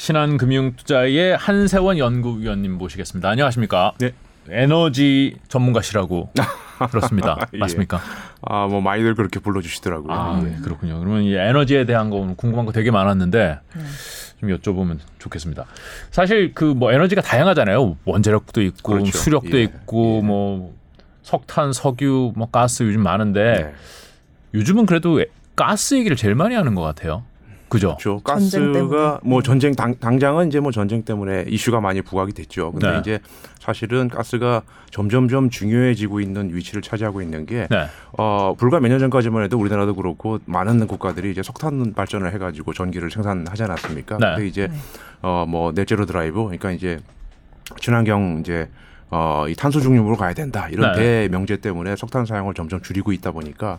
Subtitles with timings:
[0.00, 3.28] 신한금융투자의 한세원 연구위원님 모시겠습니다.
[3.28, 3.92] 안녕하십니까?
[3.98, 4.12] 네.
[4.48, 6.30] 에너지 전문가시라고
[6.90, 7.36] 들었습니다.
[7.52, 7.58] 예.
[7.58, 8.00] 맞습니까?
[8.40, 10.10] 아, 뭐 많이들 그렇게 불러주시더라고요.
[10.10, 10.48] 아, 예.
[10.48, 10.98] 네, 그렇군요.
[11.00, 13.58] 그러면 이 에너지에 대한 거 궁금한 거 되게 많았는데
[14.40, 15.66] 좀 여쭤보면 좋겠습니다.
[16.10, 17.98] 사실 그 뭐 에너지가 다양하잖아요.
[18.06, 19.18] 원자력도 있고 그렇죠.
[19.18, 19.62] 수력도 예.
[19.64, 20.74] 있고 뭐
[21.22, 23.72] 석탄, 석유, 뭐 가스 요즘 많은데 네.
[24.54, 27.22] 요즘은 그래도 에- 가스 얘기를 제일 많이 하는 것 같아요.
[27.70, 27.96] 그죠?
[27.96, 28.20] 그렇죠.
[28.20, 32.72] 가스가 뭐 전쟁 당, 당장은 이제 뭐 전쟁 때문에 이슈가 많이 부각이 됐죠.
[32.72, 32.98] 근데 네.
[32.98, 33.18] 이제
[33.60, 37.86] 사실은 가스가 점점점 중요해지고 있는 위치를 차지하고 있는 게 네.
[38.18, 43.10] 어, 불과 몇 년 전까지만 해도 우리나라도 그렇고 많은 국가들이 이제 석탄 발전을 해가지고 전기를
[43.10, 44.18] 생산하지 않았습니까?
[44.18, 44.26] 네.
[44.34, 44.68] 근데 이제
[45.22, 46.98] 어, 뭐 넷제로 드라이브, 그러니까 이제
[47.80, 48.68] 친환경 이제
[49.10, 51.28] 어, 이 탄소 중립으로 가야 된다 이런 네.
[51.28, 53.78] 대명제 때문에 석탄 사용을 점점 줄이고 있다 보니까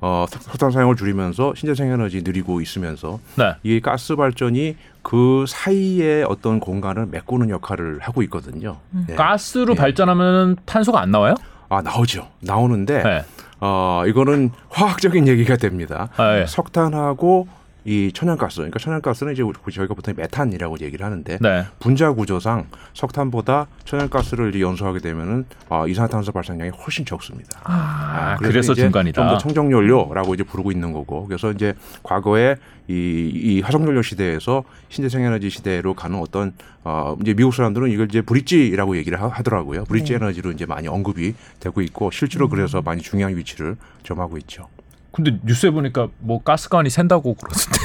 [0.00, 3.54] 어, 석- 석탄 사용을 줄이면서 신재생 에너지 늘리고 있으면서 네.
[3.62, 8.78] 이 가스 발전이 그 사이에 어떤 공간을 메꾸는 역할을 하고 있거든요.
[9.08, 9.14] 예.
[9.14, 9.76] 가스로 예.
[9.76, 11.34] 발전하면 탄소가 안 나와요?
[11.68, 12.28] 아 나오죠.
[12.40, 13.24] 나오는데 네.
[13.60, 16.08] 어, 이거는 화학적인 얘기가 됩니다.
[16.16, 16.46] 아, 예.
[16.46, 17.46] 석탄하고
[17.84, 21.64] 이 천연가스, 그러니까 천연가스는 이제 저희가 보통 메탄이라고 얘기를 하는데 네.
[21.80, 27.60] 분자 구조상 석탄보다 천연가스를 연소하게 되면은 어, 이산화탄소 발생량이 훨씬 적습니다.
[27.64, 29.20] 아, 그래서 이제 중간이다.
[29.20, 32.56] 좀 더 청정연료라고 이제 부르고 있는 거고 그래서 이제 과거에
[32.88, 36.52] 이, 이 화석연료 시대에서 신재생에너지 시대로 가는 어떤
[36.84, 39.84] 어 이제 미국 사람들은 이걸 이제 브릿지라고 얘기를 하, 하더라고요.
[39.84, 40.16] 브릿지 네.
[40.16, 44.68] 에너지로 이제 많이 언급이 되고 있고 실제로 그래서 많이 중요한 위치를 점하고 있죠.
[45.12, 47.80] 근데 뉴스에 보니까 뭐 가스관이 샌다고 그러던데.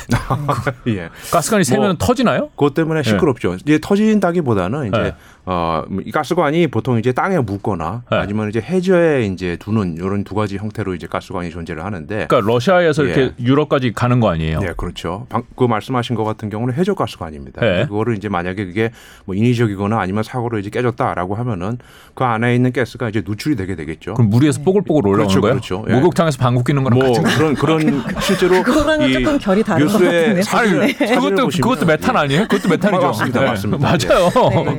[0.97, 1.09] 예.
[1.31, 2.49] 가스관이 세면 뭐 터지나요?
[2.51, 3.55] 그것 때문에 시끄럽죠.
[3.55, 5.15] 이제 터진다기보다는 이제 네.
[5.49, 8.17] 어, 이 가스관이 보통 이제 땅에 묻거나 네.
[8.17, 13.05] 아니면 이제 해저에 이제 두는 이런 두 가지 형태로 이제 가스관이 존재를 하는데 그러니까 러시아에서
[13.05, 13.07] 예.
[13.07, 14.59] 이렇게 유럽까지 가는 거 아니에요?
[14.59, 15.25] 네, 그렇죠.
[15.29, 17.61] 방, 그 말씀하신 것 같은 경우는 해저 가스관입니다.
[17.61, 17.85] 네.
[17.85, 18.91] 그거를 이제 만약에 그게
[19.23, 21.77] 뭐 인위적이거나 아니면 사고로 이제 깨졌다라고 하면은
[22.13, 24.15] 그 안에 있는 가스가 이제 누출이 되게 되겠죠.
[24.15, 25.53] 그럼 물 위에서 뽀글뽀글 올라오는 그렇죠, 거예요?
[25.53, 25.85] 그렇죠.
[25.87, 25.93] 예.
[25.93, 27.37] 목욕탕에서 방귀 뀌는 거랑 뭐 같은 거.
[27.37, 29.93] 그런 그런 실제로 그거랑은 이 조금 결이 다른 것.
[29.93, 32.19] 사진을, 아니, 사진을 그것도 그것도 메탄 예.
[32.19, 32.41] 아니에요?
[32.49, 33.01] 그것도 메탄이죠.
[33.07, 33.45] 맞습니다, 네.
[33.45, 33.87] 맞습니다.
[33.87, 34.29] 맞아요.
[34.65, 34.73] 근데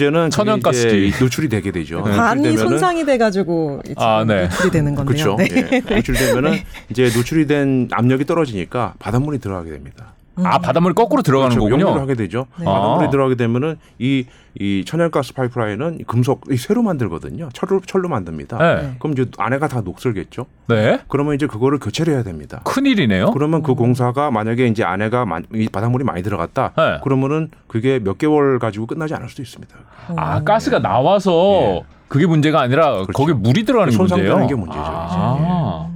[0.05, 0.27] 문제는.
[1.07, 2.01] 이제 누출이 되게 되죠.
[2.03, 4.43] 관이 누출되면은 손상이 돼가지고 이제 아, 네.
[4.43, 5.35] 노출이 되는 건데요.
[5.35, 5.53] 그렇죠.
[5.53, 5.81] 네.
[5.89, 5.95] 예.
[5.95, 10.10] 누출되면은 이제 누출이 된 압력이 떨어지니까 바닷물이 들어가게 됩니다.
[10.35, 11.65] 아 바닷물이 거꾸로 들어가는 그렇죠.
[11.69, 11.81] 거군요.
[11.87, 12.47] 역류를 하게 되죠.
[12.57, 12.65] 네.
[12.65, 13.09] 바닷물이 아.
[13.09, 14.25] 들어가게 되면은 이,
[14.59, 17.49] 이 천연가스 파이프라인은 이 금속 이 쇠로 만들거든요.
[17.53, 18.57] 철로 철로 만듭니다.
[18.57, 18.95] 네.
[18.99, 20.45] 그럼 이제 안에가 다 녹슬겠죠.
[20.69, 20.99] 네.
[21.09, 22.61] 그러면 이제 그거를 교체를 해야 됩니다.
[22.63, 23.31] 큰 일이네요.
[23.31, 26.71] 그러면 그 공사가 만약에 이제 안에가 마- 이 바닷물이 많이 들어갔다.
[26.77, 26.99] 네.
[27.03, 29.75] 그러면은 그게 몇 개월 가지고 끝나지 않을 수도 있습니다.
[30.15, 31.31] 아 가스가 나와서
[31.61, 31.83] 예.
[32.07, 33.11] 그게 문제가 아니라 그렇죠.
[33.13, 34.47] 거기 물이 들어가는 게 손상되는 문제예요.
[34.47, 35.87] 게 문제죠, 아.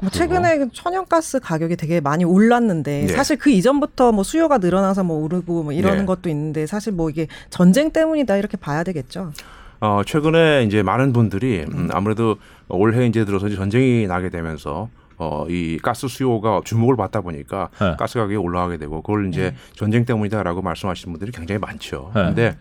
[0.00, 3.08] 뭐 최근에 그 천연가스 가격이 되게 많이 올랐는데 네.
[3.08, 6.04] 사실 그 이전부터 뭐 수요가 늘어나서 뭐 오르고 뭐 이러는 네.
[6.06, 9.32] 것도 있는데 사실 뭐 이게 전쟁 때문이다 이렇게 봐야 되겠죠.
[9.80, 12.36] 어, 최근에 이제 많은 분들이 음, 아무래도
[12.68, 17.94] 올해 이제 들어서 이제 전쟁이 나게 되면서 어, 이 가스 수요가 주목을 받다 보니까 네.
[17.98, 22.10] 가스 가격이 올라가게 되고 그걸 이제 전쟁 때문이다라고 말씀하시는 분들이 굉장히 많죠.
[22.14, 22.22] 네.
[22.24, 22.56] 근데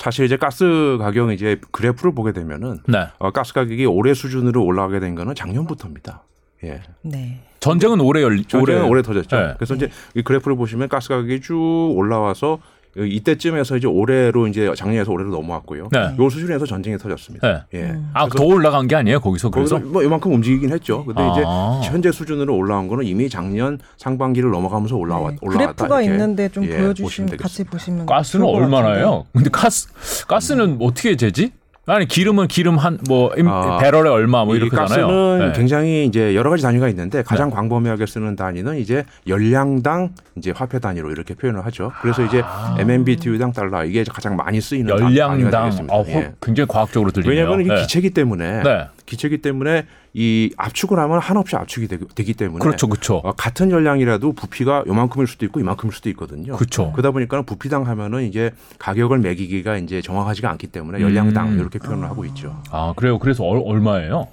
[0.00, 3.08] 사실 이제 가스 가격 이제 그래프를 보게 되면은 네.
[3.18, 6.22] 어, 가스 가격이 올해 수준으로 올라가게 된 거는 작년부터입니다.
[6.64, 6.80] 예.
[7.02, 7.40] 네.
[7.60, 9.36] 전쟁은 올해 열 올해 올해 터졌죠.
[9.36, 9.54] 네.
[9.58, 12.60] 그래서 이제 이 그래프를 보시면 가스 가격이 쭉 올라와서
[12.96, 15.88] 이때쯤에서 이제 올해로 이제 작년에서 올해로 넘어왔고요.
[15.92, 16.14] 네.
[16.18, 17.66] 요 수준에서 전쟁이 터졌습니다.
[17.70, 17.78] 네.
[17.78, 17.98] 예.
[18.14, 21.04] 아더 올라간 게 아니에요 거기서 그래서 거기서 뭐 이만큼 움직이긴 했죠.
[21.04, 21.80] 근데 아.
[21.80, 25.38] 이제 현재 수준으로 올라온 거는 이미 작년 상반기를 넘어가면서 올라왔 네.
[25.40, 25.72] 올라왔다.
[25.74, 27.70] 그래프가 이렇게, 있는데 좀 예, 보여주시면 보시면 같이 되겠습니다.
[27.70, 29.26] 보시면 가스는 얼마나요?
[29.32, 29.88] 근데 가스
[30.26, 31.52] 가스는 어떻게 재지?
[31.86, 35.38] 아니 기름은 기름 한뭐 아, 배럴에 얼마 뭐이 이렇게 가스는.
[35.38, 35.52] 네.
[35.56, 41.10] 굉장히 이제 여러 가지 단위가 있는데 가장 광범위하게 쓰는 단위는 이제 열량당 이제 화폐 단위로
[41.10, 41.90] 이렇게 표현을 하죠.
[42.02, 42.42] 그래서 이제
[42.78, 45.94] MMBTU당 달러 이게 가장 많이 쓰이는 단- 단위가 열량당 되겠습니다.
[45.94, 46.32] 어, 예.
[46.40, 47.34] 굉장히 과학적으로 들리네요.
[47.34, 47.80] 왜냐하면 이게 네.
[47.80, 48.86] 기체기 때문에 네.
[49.10, 53.16] 기체기 때문에 이 압축을 하면 한없이 압축이 되기, 때문에 그렇죠, 그렇죠.
[53.16, 56.56] 어, 같은 열량이라도 부피가 요만큼일 수도 있고 이만큼일 수도 있거든요.
[56.56, 56.92] 그렇죠.
[56.92, 61.58] 그러다 보니까 부피당 하면은 이제 가격을 매기기가 이제 정확하지가 않기 때문에 열량당 음.
[61.58, 62.62] 이렇게 표현을 하고 있죠.
[62.70, 63.18] 아 그래요.
[63.18, 64.28] 그래서 얼, 얼마예요?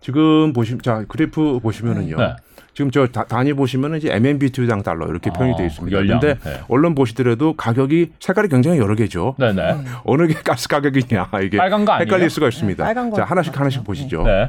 [0.00, 2.16] 지금 보시면 자 그래프 보시면은요.
[2.16, 2.36] 네.
[2.80, 5.98] 지금 저 다- 단위 보시면은 이제 MMBTU당 달러 이렇게 표현이 아, 되어 있습니다.
[5.98, 6.60] 근데 네.
[6.68, 9.34] 언론 보시더라도 가격이 색깔이 굉장히 여러 개죠.
[9.38, 9.76] 네네.
[10.04, 12.06] 어느 게 가스 가격이냐 이게 빨간 거 아니에요?
[12.06, 12.86] 헷갈릴 수가 있습니다.
[12.94, 13.60] 네, 자 하나씩.
[13.60, 14.22] 하나씩 보시죠.
[14.22, 14.48] 네.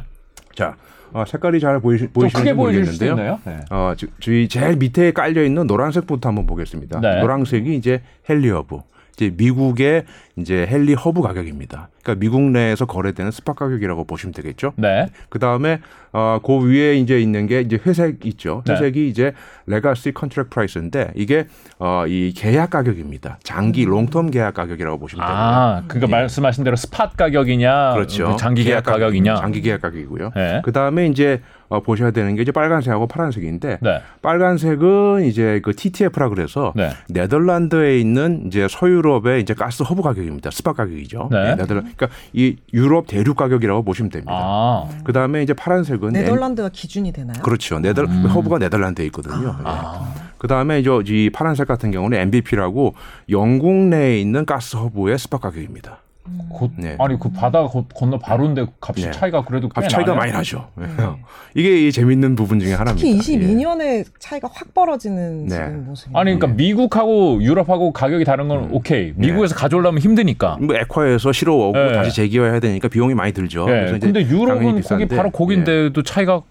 [0.55, 0.75] 자
[1.11, 3.11] 어, 색깔이 잘 보이시, 좀 보이시는지 모르겠는데요.
[3.11, 3.39] 있나요?
[3.43, 3.59] 네.
[3.69, 7.01] 어, 저, 저희 제일 밑에 깔려 있는 노란색부터 한번 보겠습니다.
[7.01, 7.19] 네.
[7.19, 8.77] 노란색이 이제 헨리 허브.
[9.17, 10.05] 이제 미국의
[10.37, 11.89] 이제 헨리 허브 가격입니다.
[12.03, 14.73] 그러니까 미국 내에서 거래되는 spot 가격이라고 보시면 되겠죠.
[14.75, 15.07] 네.
[15.29, 15.79] 그 다음에
[16.13, 18.63] 어, 그 위에 이제 있는 게 이제 회색 있죠.
[18.65, 18.73] 네.
[18.73, 19.33] 회색이 이제
[19.65, 21.47] legacy contract price인데 이게
[21.79, 23.39] 어, 이 계약 가격입니다.
[23.43, 25.41] 장기 long-term 계약 가격이라고 보시면 되고요.
[25.41, 28.31] 아, 그러니까 말씀하신 대로 spot 가격이냐, 그렇죠.
[28.31, 29.35] 그 장기 계약 가격, 가격이냐.
[29.35, 30.31] 장기 계약 가격이고요.
[30.35, 30.61] 네.
[30.63, 34.01] 그 다음에 이제 어, 보셔야 되는 게 이제 빨간색하고 파란색인데 네.
[34.21, 36.89] 빨간색은 이제 그 TTF라 그래서 네.
[37.07, 40.51] 네덜란드에 있는 이제 서유럽의 이제 가스 허브 가격입니다.
[40.51, 41.29] spot 가격이죠.
[41.31, 41.55] 네.
[41.55, 44.33] 네덜란 그러니까 이 유럽 대륙 가격이라고 보시면 됩니다.
[44.33, 47.41] 아, 그 다음에 이제 파란색은 네덜란드가 기준이 되나요?
[47.41, 47.79] 그렇죠.
[47.79, 48.25] 네덜 음.
[48.25, 49.55] 허브가 네덜란드에 있거든요.
[49.63, 50.13] 아.
[50.37, 52.95] 그 다음에 이제 이 파란색 같은 경우는 NBP라고
[53.29, 55.99] 영국 내에 있는 가스 허브의 spot 가격입니다.
[56.49, 56.95] 곧, 네.
[56.99, 59.11] 아니 그 바다 거- 건너 바로인데 값이 네.
[59.11, 60.15] 차이가 그래도 꽤값 차이가 나네요.
[60.19, 60.67] 많이 나죠.
[61.55, 62.95] 이게 이 재밌는 부분 중에 하나입니다.
[62.95, 63.47] 특히 예.
[63.47, 65.55] 22년에 차이가 확 벌어지는 네.
[65.55, 66.11] 지금 모습이.
[66.15, 66.53] 아니 그러니까 예.
[66.53, 69.13] 미국하고 유럽하고 가격이 다른 건 오케이.
[69.15, 70.57] 미국에서 가져오려면 힘드니까.
[70.61, 71.93] 뭐 액화에서 실어 오고 네.
[71.93, 73.61] 다시 재기화해야 되니까 비용이 많이 들죠.
[73.69, 73.71] 예.
[73.71, 76.41] 그래서 이제 근데 유럽은 거기 바로 거긴데도 차이가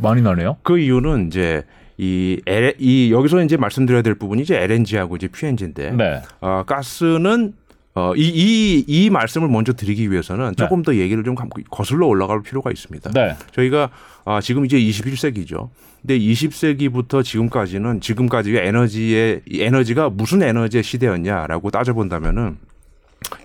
[0.00, 0.56] 많이 나네요.
[0.62, 1.62] 그 이유는 이제
[2.02, 6.22] 이, L, 이 여기서 이제 말씀드려야 될 부분이 이제 LNG하고 이제 PNG인데 네.
[6.40, 7.52] 어, 가스는
[8.00, 12.42] 어, 이, 이, 이 말씀을 먼저 드리기 위해서는 조금 더 얘기를 좀 감- 거슬러 올라갈
[12.42, 13.10] 필요가 있습니다.
[13.12, 13.36] 네.
[13.52, 13.90] 저희가
[14.24, 15.68] 아, 지금 이제 21세기죠.
[16.00, 22.56] 근데 20세기부터 지금까지는 지금까지의 에너지의 이 에너지가 무슨 에너지의 시대였냐라고 따져본다면은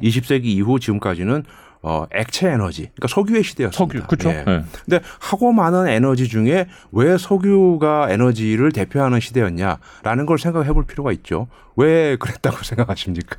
[0.01, 1.43] 20세기 이후 지금까지는
[1.81, 3.99] 어, 액체 에너지, 그러니까 석유의 시대였습니다.
[3.99, 4.07] 석유.
[4.07, 4.29] 그렇죠.
[4.29, 4.43] 예.
[4.43, 4.63] 네.
[4.85, 11.47] 근데 하고 많은 에너지 중에 왜 석유가 에너지를 대표하는 시대였냐라는 걸 생각해 볼 필요가 있죠.
[11.75, 13.37] 왜 그랬다고 생각하십니까?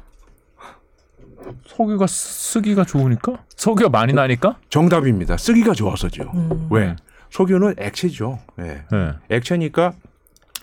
[1.66, 3.38] 석유가 쓰기가 좋으니까?
[3.56, 4.56] 석유가 많이 나니까?
[4.70, 5.36] 정답입니다.
[5.36, 6.30] 쓰기가 좋아서죠.
[6.70, 6.86] 왜?
[6.86, 6.96] 네.
[7.30, 8.38] 석유는 액체죠.
[8.60, 8.82] 예.
[8.90, 9.12] 네.
[9.30, 9.92] 액체니까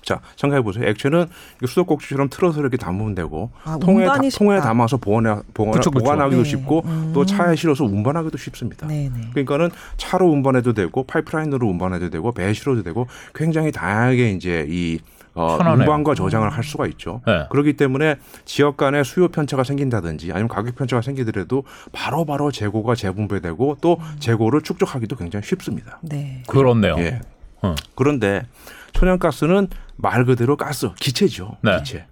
[0.02, 0.86] 자 생각해 보세요.
[0.86, 1.28] 액체는
[1.58, 4.60] 이거 수도꼭지처럼 틀어서 이렇게 담으면 되고 아, 통에 다, 통에.
[4.60, 6.04] 담아서 보관해, 보관, 그쵸, 그쵸.
[6.04, 6.50] 보관하기도 네.
[6.50, 6.84] 쉽고
[7.14, 8.86] 또 차에 실어서 운반하기도 쉽습니다.
[8.88, 9.30] 네 네.
[9.32, 15.00] 그러니까는 차로 운반해도 되고 파이프라인으로 운반해도 되고 배에 실어도 되고 굉장히 다양하게 이제 이
[15.36, 15.58] 어.
[15.60, 17.22] 운반과 저장을 할 수가 있죠.
[17.26, 17.46] 네.
[17.50, 23.78] 그렇기 때문에 지역 간에 수요 편차가 생긴다든지 아니면 가격 편차가 생기더라도 바로 바로 재고가 재분배되고
[23.82, 26.00] 또 재고를 축적하기도 굉장히 쉽습니다.
[26.02, 26.44] 네.
[26.48, 26.96] 그렇네요.
[27.00, 27.22] 예.
[27.62, 27.76] 어.
[27.96, 28.44] 그런데
[28.94, 31.58] 천연가스는 말 그대로 가스, 기체죠.
[31.62, 31.78] 네.
[31.78, 32.06] 기체.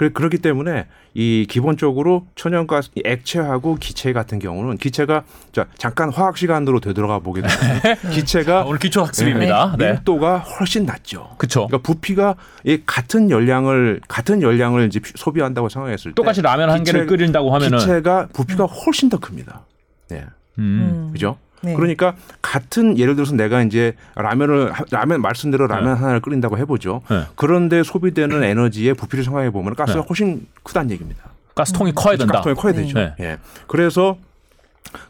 [0.00, 6.38] 그래 그렇기 때문에 이 기본적으로 천연가스 이 액체하고 기체 같은 경우는 기체가 자 잠깐 화학
[6.38, 7.56] 시간으로 되돌아가 보게 되면
[8.10, 9.76] 기체가 오늘 기초 학습입니다.
[9.78, 9.92] 네.
[9.92, 11.34] 밀도가 훨씬 낮죠.
[11.36, 11.66] 그쵸.
[11.66, 16.82] 그러니까 부피가 이 같은 열량을 같은 열량을 이제 피- 소비한다고 생각했을 때 똑같이 라면 한
[16.82, 19.66] 개를 끓인다고 하면은 기체가 부피가 훨씬 더 큽니다.
[20.08, 20.24] 네.
[20.58, 21.10] 음.
[21.12, 21.36] 그죠?
[21.62, 21.74] 네.
[21.74, 27.02] 그러니까 같은 예를 들어서 내가 이제 라면을 라면 말씀대로 라면 하나를 끓인다고 해보죠.
[27.10, 27.24] 네.
[27.36, 30.06] 그런데 소비되는 에너지의 부피를 생각해 보면 가스가 네.
[30.08, 31.24] 훨씬 크다는 얘기입니다.
[31.54, 32.34] 가스통이 커야 된다.
[32.34, 32.98] 가스통이 커야 되죠.
[32.98, 33.14] 네.
[33.20, 33.38] 예.
[33.66, 34.16] 그래서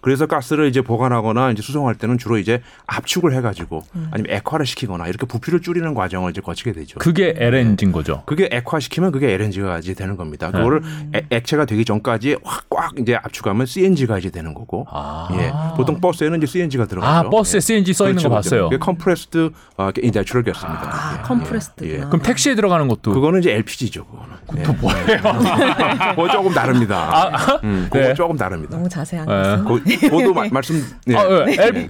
[0.02, 5.24] 그래서 가스를 이제 보관하거나 이제 수송할 때는 주로 이제 압축을 해가지고 아니면 액화를 시키거나 이렇게
[5.26, 6.98] 부피를 줄이는 과정을 이제 거치게 되죠.
[6.98, 8.22] 그게 LNG인 거죠.
[8.26, 10.50] 그게 액화시키면 그게 LNG가 이제 되는 겁니다.
[10.52, 10.58] 네.
[10.58, 10.82] 그거를
[11.14, 14.86] 애- 액체가 되기 전까지 확 꽉 이제 압축하면 CNG가 이제 되는 거고.
[14.90, 15.28] 아.
[15.32, 15.52] 예.
[15.76, 17.12] 보통 버스에는 이제 CNG가 들어가죠.
[17.26, 17.60] 아, 버스에 예.
[17.60, 18.64] CNG 써 있는 거 봤어요.
[18.70, 20.80] 그게 compressed 어, 이제 줄인 겁니다.
[20.90, 22.08] 아, compressed구나.
[22.08, 24.06] 그럼 택시에 들어가는 것도 그거는 이제 LPG죠.
[24.06, 24.62] 그거는.
[24.64, 25.18] 또 뭐예요?
[26.14, 27.58] 그거 조금 다릅니다.
[27.64, 28.14] 음, 그거 네.
[28.14, 28.76] 조금 다릅니다.
[28.76, 29.28] 너무 자세한
[29.60, 29.68] 네.
[29.68, 30.84] 것은 그, 그것도 마- 말씀.
[31.06, 31.16] 네.
[31.16, 31.54] 아, 예.
[31.58, 31.88] L-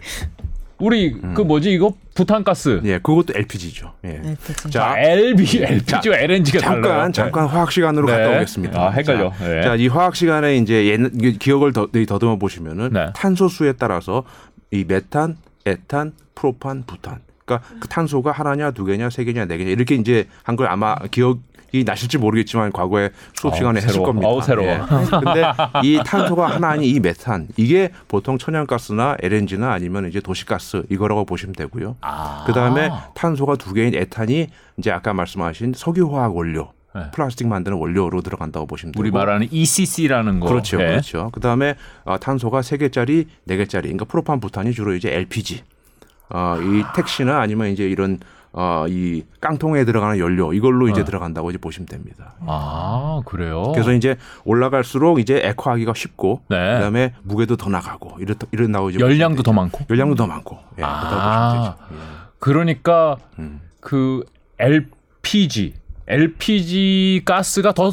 [0.79, 2.81] 우리 그 뭐지 이거 부탄가스.
[2.85, 3.93] 예, 그것도 LPG죠.
[4.05, 4.09] 예.
[4.09, 4.71] 네, 그치.
[4.71, 7.13] 자, 아, LB, LPG와 LNG가 잠깐 달라요.
[7.13, 8.13] 잠깐 화학 시간으로 네.
[8.17, 8.81] 갔다 오겠습니다.
[8.81, 9.31] 아, 헷갈려.
[9.39, 9.63] 자, 네.
[9.63, 13.09] 자, 이 화학 시간에 이제 옛- 기억을 더, 더듬어 보시면은 네.
[13.15, 14.25] 탄소 수에 따라서
[14.71, 15.37] 이 메탄,
[15.67, 17.19] 에탄, 프로판, 부탄.
[17.45, 20.95] 그러니까 그 탄소가 하나냐, 두 개냐, 세 개냐, 네 개냐 이렇게 이제 한 걸 아마
[21.11, 21.41] 기억
[21.73, 24.03] 이 나실지 모르겠지만 과거에 수업 아우, 시간에 했을.
[24.03, 24.29] 겁니다.
[24.29, 24.69] 아우, 새로워.
[24.69, 24.79] 예.
[25.11, 25.45] 근데
[25.85, 31.97] 이 탄소가 하나니 이 메탄 이게 보통 천연가스나 LNG나 아니면 이제 도시가스 이거라고 보시면 되고요.
[32.01, 32.45] 아.
[32.47, 34.49] 그 다음에 탄소가 두 개인 에탄이
[34.79, 37.03] 이제 아까 말씀하신 석유화학 원료, 네.
[37.13, 39.01] 플라스틱 만드는 원료로 들어간다고 보시면 되고.
[39.01, 40.49] 우리 말하는 ECC라는 거.
[40.49, 40.87] 그렇죠, 네.
[40.89, 41.31] 그렇죠.
[41.33, 41.75] 그 다음에
[42.05, 45.63] 어, 탄소가 세 개짜리, 네 개짜리, 그러니까 프로판, 부탄이 주로 이제 LPG,
[46.31, 48.19] 어, 이 택시나 아니면 이제 이런
[48.53, 51.05] 어, 이 깡통에 들어가는 연료 이걸로 이제 어.
[51.05, 52.35] 들어간다고 이제 보시면 됩니다.
[52.47, 53.71] 아, 그래요.
[53.73, 56.57] 그래서 이제 올라갈수록 이제 액화하기가 쉽고, 네.
[56.75, 59.53] 그다음에 무게도 더 나가고 이렇 이런다고 이제 열량도 더.
[59.53, 59.85] 많고.
[59.89, 60.59] 열량도 더 많고.
[60.79, 61.77] 예, 아.
[61.89, 61.97] 되죠.
[62.41, 63.43] 그러니까 예.
[63.43, 63.61] 음.
[63.81, 64.25] 그
[64.59, 65.75] LPG,
[66.09, 67.91] LPG 가스가 더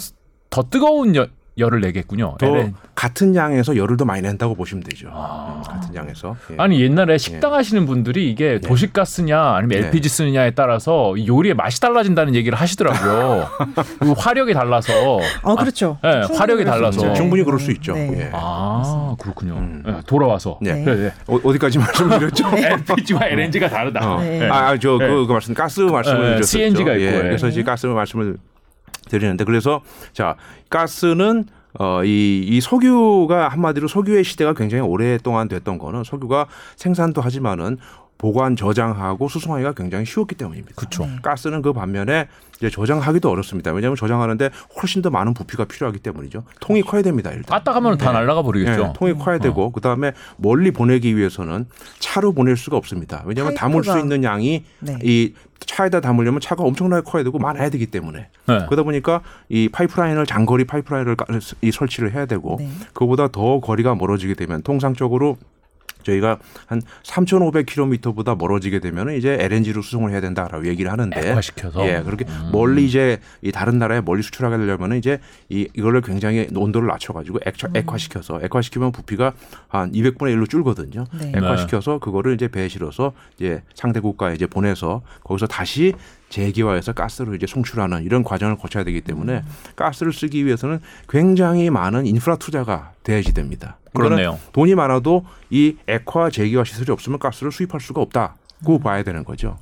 [0.50, 2.36] 더 뜨거운 여- 열을 내겠군요.
[2.40, 2.74] 더 LN.
[2.96, 5.10] 같은 양에서 열을 더 많이 낸다고 보시면 되죠.
[5.12, 5.56] 아.
[5.58, 6.36] 음, 같은 양에서.
[6.52, 6.56] 예.
[6.58, 9.88] 아니 옛날에 식당 하시는 분들이 이게 도시가스냐 아니면 네.
[9.88, 13.48] LPG 쓰느냐에 따라서 이 요리의 맛이 달라진다는 얘기를 하시더라고요.
[14.00, 15.20] 그 화력이 달라서.
[15.44, 15.98] 아 그렇죠.
[16.04, 17.14] 네, 충분히 화력이 달라서.
[17.14, 17.94] 충분히 그럴 수 있죠.
[17.94, 18.12] 네.
[18.20, 18.30] 예.
[18.34, 19.54] 아 그렇군요.
[19.58, 19.84] 음.
[19.86, 20.60] 네, 돌아와서.
[20.62, 20.74] 네.
[20.74, 20.96] 네.
[20.96, 21.14] 네.
[21.28, 22.46] 어, 어디까지 말씀드렸죠?
[22.56, 24.16] LPG와 LNG가 다르다.
[24.16, 24.22] 어.
[24.22, 24.48] 네.
[24.50, 25.08] 아, 저, 네.
[25.08, 26.46] 그, 그 말씀, 가스 말씀을 네, 드렸었죠.
[26.58, 27.22] CNG 가 있고, 예, 예.
[27.22, 28.38] 그래서 이제 가스 말씀을
[29.08, 29.82] 드리는데, 그래서,
[30.14, 30.36] 자,
[30.70, 31.46] 가스는,
[31.80, 37.78] 어, 이, 이 석유가 한마디로 석유의 시대가 굉장히 오랫동안 됐던 거는 석유가 생산도 하지만은
[38.18, 40.74] 보관, 저장하고 수송하기가 굉장히 쉬웠기 때문입니다.
[40.76, 41.08] 그렇죠.
[41.22, 43.72] 가스는 그 반면에 이제 저장하기도 어렵습니다.
[43.72, 44.50] 왜냐하면 저장하는데
[44.82, 46.44] 훨씬 더 많은 부피가 필요하기 때문이죠.
[46.60, 47.30] 통이 커야 됩니다.
[47.30, 47.60] 일단.
[47.60, 48.82] 까딱 하면 다 날아가 버리겠죠.
[48.90, 51.68] 예, 통이 커야 되고 그다음에 멀리 보내기 위해서는
[52.00, 53.22] 차로 보낼 수가 없습니다.
[53.26, 54.98] 왜냐하면 담을 수 있는 양이 네.
[55.04, 58.66] 이 차에다 담으려면 차가 엄청나게 커야 되고 많아야 되기 때문에 네.
[58.66, 61.26] 그러다 보니까 이 파이프라인을 장거리 파이프라인을 까-
[61.62, 62.70] 이 설치를 해야 되고 네.
[62.94, 65.38] 그보다 더 거리가 멀어지게 되면 통상적으로
[66.08, 71.88] 저희가 한 3,500km보다 멀어지게 되면 이제 LNG로 수송을 해야 된다라고 얘기를 하는데 액화시켜서?
[71.88, 72.50] 예 그렇게 음.
[72.52, 77.70] 멀리 이제 이 다른 나라에 멀리 수출하게 되려면 이제 이 이거를 굉장히 온도를 낮춰가지고 액화,
[77.74, 79.34] 액화시켜서 액화시키면 부피가
[79.68, 81.06] 한 200분의 1로 줄거든요.
[81.20, 81.34] 네.
[81.36, 85.94] 액화시켜서 그거를 이제 배에 실어서 이제 상대 국가에 이제 보내서 거기서 다시
[86.30, 89.44] 재기화해서 가스를 이제 송출하는 이런 과정을 거쳐야 되기 때문에
[89.76, 90.80] 가스를 쓰기 위해서는
[91.10, 93.78] 굉장히 많은 인프라 투자가 돼야지 됩니다.
[93.94, 94.38] 그렇네요.
[94.52, 99.58] 돈이 많아도 이 액화 재기화 시설이 없으면 가스를 수입할 수가 없다고 봐야 되는 거죠.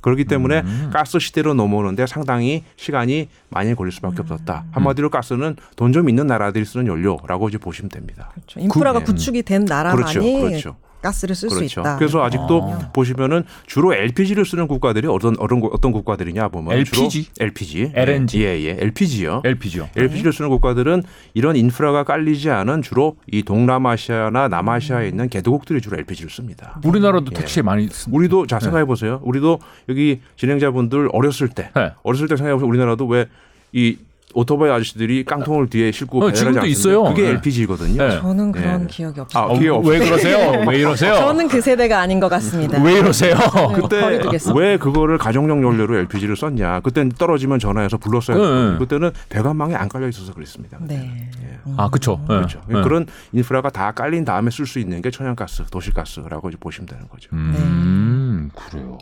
[0.00, 0.90] 그렇기 때문에 음.
[0.92, 4.64] 가스 시대로 넘어오는데 상당히 시간이 많이 걸릴 수밖에 없었다.
[4.72, 8.30] 한마디로 가스는 돈 좀 있는 나라들이 쓰는 연료라고 이제 보시면 됩니다.
[8.34, 8.58] 그렇죠.
[8.60, 10.76] 인프라가 그- 구축이 된 나라만이 그렇죠, 그렇죠.
[11.02, 11.80] 가스를 쓸수 그렇죠.
[11.80, 11.96] 있다.
[11.96, 12.90] 그래서 아직도 아.
[12.92, 17.22] 보시면은 주로 LPG를 쓰는 국가들이 어떤 어떤 어떤 국가들이냐 보면 LPG?
[17.32, 18.42] 주로 LPG, LNG.
[18.42, 19.42] 예, 예, LPG요.
[19.44, 19.88] LPG요.
[19.96, 21.02] LPG를 쓰는 국가들은
[21.34, 26.80] 이런 인프라가 깔리지 않은 주로 이 동남아시아나 남아시아에 있는 개도국들이 주로 LPG를 씁니다.
[26.84, 27.40] 우리나라도 예.
[27.40, 28.08] 택시에 많이 쓰.
[28.10, 29.20] 우리도 자 생각해 보세요.
[29.24, 31.92] 우리도 여기 진행자분들 어렸을 때 네.
[32.02, 32.68] 어렸을 때 생각해 보세요.
[32.68, 33.26] 우리나라도 왜
[33.72, 33.96] 이
[34.34, 36.66] 오토바이 아저씨들이 깡통을 뒤에 싣고 어, 지금도 않습니까?
[36.66, 37.04] 있어요.
[37.04, 37.28] 그게 네.
[37.30, 38.02] LPG거든요.
[38.02, 38.20] 네.
[38.20, 38.86] 저는 그런 예.
[38.86, 39.42] 기억이 없어요.
[39.42, 39.92] 아, 어, 기회 없어요.
[39.92, 40.64] 왜 그러세요?
[40.68, 41.14] 왜 이러세요?
[41.14, 42.82] 저는 그 세대가 아닌 것 같습니다.
[42.82, 43.34] 왜 이러세요?
[43.34, 44.60] 네, 그때 버려두겠습니다.
[44.60, 46.80] 왜 그거를 가정용 연료로 LPG를 썼냐?
[46.80, 48.70] 그때는 떨어지면 전화해서 불렀어야 네.
[48.72, 48.78] 네.
[48.78, 50.78] 그때는 배관망에 안 깔려 있어서 그랬습니다.
[50.80, 51.30] 네.
[51.76, 52.24] 아, 그렇죠.
[52.26, 52.60] 그렇죠.
[52.68, 57.30] 그런 인프라가 다 깔린 다음에 쓸 수 있는 게 천연가스, 도시가스라고 이제 보시면 되는 거죠.
[57.32, 58.98] 음, 그래요.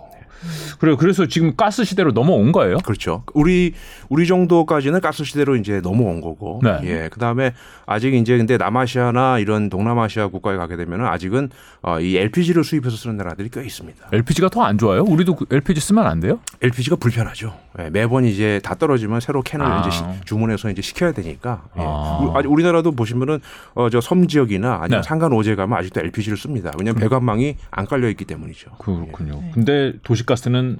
[0.78, 0.96] 그래요.
[0.96, 2.78] 그래서 지금 가스 시대로 넘어온 거예요?
[2.78, 3.24] 그렇죠.
[3.34, 3.74] 우리
[4.08, 6.78] 우리 정도까지는 가스 시대로 이제 넘어온 거고, 네.
[6.84, 7.08] 예.
[7.08, 7.52] 그다음에
[7.86, 11.50] 아직 이제 근데 남아시아나 이런 동남아시아 국가에 가게 되면은 아직은
[11.82, 14.08] 어, 이 LPG를 수입해서 쓰는 나라들이 꽤 있습니다.
[14.12, 15.02] LPG가 더 안 좋아요?
[15.02, 16.40] 우리도 그 LPG 쓰면 안 돼요?
[16.62, 17.54] LPG가 불편하죠.
[17.80, 19.80] 예, 매번 이제 다 떨어지면 새로 캔을 아.
[19.80, 21.62] 이제 시- 주문해서 이제 시켜야 되니까.
[21.78, 21.82] 예.
[21.82, 22.18] 아.
[22.22, 23.40] 우- 아직 우리나라도 보시면은
[23.74, 25.02] 어, 저 섬 지역이나 아니면 네.
[25.02, 26.70] 산간 오제 가면 아직도 LPG를 씁니다.
[26.78, 28.70] 왜냐하면 배관망이 안 깔려 있기 때문이죠.
[28.78, 29.42] 그렇군요.
[29.52, 30.76] 근데 도시 가스는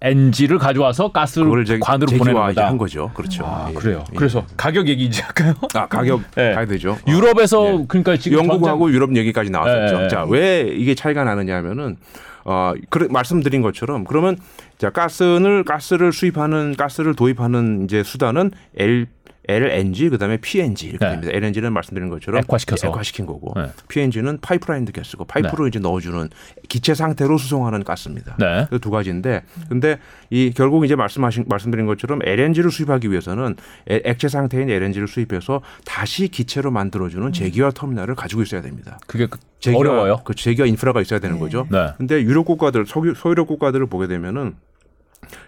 [0.00, 2.68] LNG를 가져와서 가스를 이제 관으로 보내는 거다.
[2.68, 3.10] 한 거죠.
[3.14, 3.44] 그렇죠.
[3.44, 3.74] 아, 예.
[3.74, 4.04] 그래요.
[4.12, 4.16] 예.
[4.16, 5.54] 그래서 가격 얘기 이제 할까요?
[5.74, 6.52] 아 가격 네.
[6.54, 6.98] 가야 되죠.
[7.08, 7.84] 유럽에서 예.
[7.88, 10.00] 그러니까 지금 영국하고 유럽 얘기까지 나왔었죠.
[10.00, 10.08] 예, 예.
[10.08, 11.96] 자, 왜 이게 차이가 나느냐면은
[12.44, 14.38] 어, 그래, 말씀드린 것처럼 그러면
[14.78, 19.06] 자, 가스를 가스를 수입하는 가스를 도입하는 이제 수단은 L
[19.48, 21.12] LNG 그다음에 PNG 이렇게 네.
[21.12, 21.32] 됩니다.
[21.34, 22.88] LNG는 말씀드린 것처럼 액화시켜서.
[22.88, 23.70] 액화시킨 거고 네.
[23.88, 26.28] PNG는 파이프라인 가스고 파이프로 이제 넣어주는
[26.68, 28.36] 기체 상태로 수송하는 가스입니다.
[28.38, 28.66] 네.
[28.70, 29.98] 그두 가지인데 근데
[30.30, 33.56] 이 결국 이제 말씀하신 말씀드린 것처럼 LNG를 수입하기 위해서는
[33.90, 38.98] 에- 액체 상태인 LNG를 수입해서 다시 기체로 만들어주는 재기화 터미널을 가지고 있어야 됩니다.
[39.06, 40.20] 그게 그- 재기화, 어려워요.
[40.24, 41.40] 그 재기화 인프라가 있어야 되는 네.
[41.40, 41.66] 거죠.
[41.70, 41.88] 네.
[41.96, 44.54] 근데 유럽 국가들 소유, 소유럽 국가들을 보게 되면은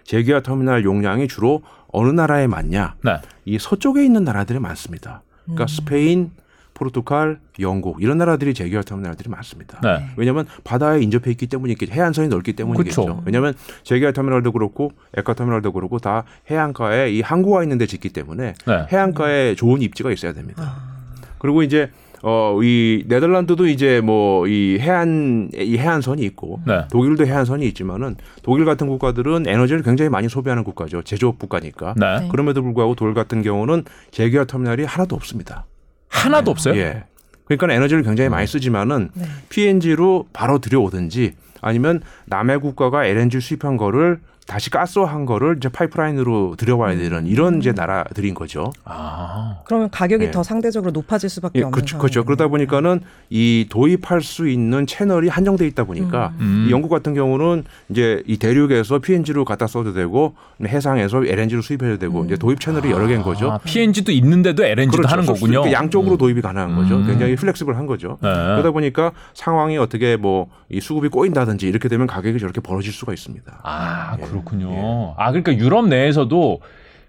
[0.03, 2.95] 재기화 터미널 용량이 주로 어느 나라에 많냐?
[3.03, 3.17] 네.
[3.45, 5.21] 이 서쪽에 있는 나라들이 많습니다.
[5.43, 6.31] 그러니까 스페인,
[6.73, 9.79] 포르투갈, 영국 이런 나라들이 재기화 터미널들이 많습니다.
[9.83, 10.07] 네.
[10.17, 11.93] 왜냐하면 바다에 인접해 있기 때문이겠죠.
[11.93, 13.01] 해안선이 넓기 때문이겠죠.
[13.01, 13.23] 그쵸.
[13.25, 18.55] 왜냐하면 재기화 터미널도 그렇고 액화 터미널도 그렇고 다 해안가에 이 항구가 있는 데 짓기 때문에
[18.65, 18.87] 네.
[18.91, 20.63] 해안가에 좋은 입지가 있어야 됩니다.
[20.63, 20.91] 아.
[21.37, 21.91] 그리고 이제
[22.23, 26.87] 어 이 네덜란드도 이제 뭐 이 해안 이 해안선이 있고 네.
[26.91, 31.01] 독일도 해안선이 있지만은 독일 같은 국가들은 에너지를 굉장히 많이 소비하는 국가죠.
[31.03, 31.93] 제조업 국가니까.
[31.97, 32.19] 네.
[32.21, 32.27] 네.
[32.29, 35.65] 그럼에도 불구하고 독일 같은 경우는 재기화 터미널이 하나도 없습니다.
[36.09, 36.75] 하나도 없어요?
[36.75, 37.03] 예.
[37.45, 39.25] 그러니까 에너지를 굉장히 많이 쓰지만은 네.
[39.49, 46.97] PNG로 바로 들여오든지 아니면 남의 국가가 LNG 수입한 거를 다시 가스화한 거를 이제 파이프라인으로 들여와야
[46.97, 48.73] 되는 이런 이제 나라들인 거죠.
[48.83, 49.59] 아.
[49.65, 50.31] 그러면 가격이 네.
[50.31, 51.97] 더 상대적으로 높아질 수밖에 예, 없는 그렇죠.
[51.99, 52.25] 그렇죠.
[52.25, 56.65] 그러다 보니까는 이 도입할 수 있는 채널이 한정돼 있다 보니까 음.
[56.67, 62.25] 이 영국 같은 경우는 이제 이 대륙에서 PNG로 갖다 써도 되고 해상에서 LNG로 수입해도 되고
[62.25, 63.51] 이제 도입 채널이 여러 개인 거죠.
[63.51, 65.11] 아, PNG도 있는데도 LNG도 그렇죠.
[65.13, 65.61] 하는 수- 거군요.
[65.63, 66.95] 그 양쪽으로 도입이 가능한 거죠.
[66.97, 67.05] 음.
[67.07, 68.17] 굉장히 플렉시블한 거죠.
[68.21, 68.27] 네.
[68.29, 73.59] 그러다 보니까 상황이 어떻게 뭐 이 수급이 꼬인다든지 이렇게 되면 가격이 저렇게 벌어질 수가 있습니다.
[73.61, 74.21] 아, 예.
[74.31, 75.13] 그렇군요.
[75.17, 76.61] 아, 그러니까 유럽 내에서도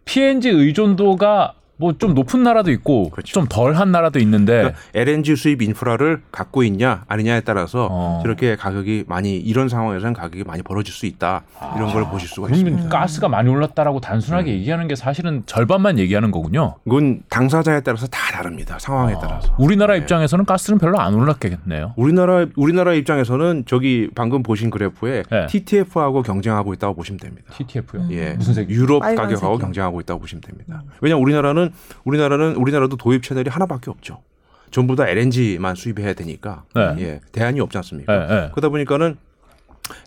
[0.05, 3.33] PNG 의존도가 뭐 좀 높은 나라도 있고 그렇죠.
[3.35, 8.21] 좀 덜한 나라도 있는데 그러니까 LNG 수입 인프라를 갖고 있냐 아니냐에 따라서 어.
[8.23, 11.43] 저렇게 가격이 많이 이런 상황에서는 가격이 많이 벌어질 수 있다
[11.77, 12.89] 이런 걸 보실 수가 그러면 있습니다.
[12.99, 16.77] 가스가 많이 올랐다라고 단순하게 얘기하는 게 사실은 절반만 얘기하는 거군요.
[16.85, 18.79] 그건 당사자에 따라서 다 다릅니다.
[18.79, 19.55] 상황에 따라서.
[19.59, 20.01] 우리나라 네.
[20.01, 21.93] 입장에서는 가스는 별로 안 올랐겠네요.
[21.97, 25.47] 우리나라 우리나라 입장에서는 저기 방금 보신 그래프에 네.
[25.47, 27.53] TTF하고 경쟁하고 있다고 보시면 됩니다.
[27.55, 28.09] TTF요.
[28.13, 28.71] 예, 무슨 색?
[28.71, 29.01] 유럽.
[29.01, 30.83] 가격하고 경쟁하고 있다고 보시면 됩니다.
[31.01, 31.72] 왜냐하면 우리나라는
[32.05, 34.23] 우리나라는 우리나라도 도입 채널이 하나밖에 없죠.
[34.71, 36.95] 전부 다 LNG만 수입해야 되니까 네.
[36.99, 38.15] 예, 대안이 없지 않습니까?
[38.15, 38.51] 예, 예.
[38.53, 39.17] 그러다 보니까는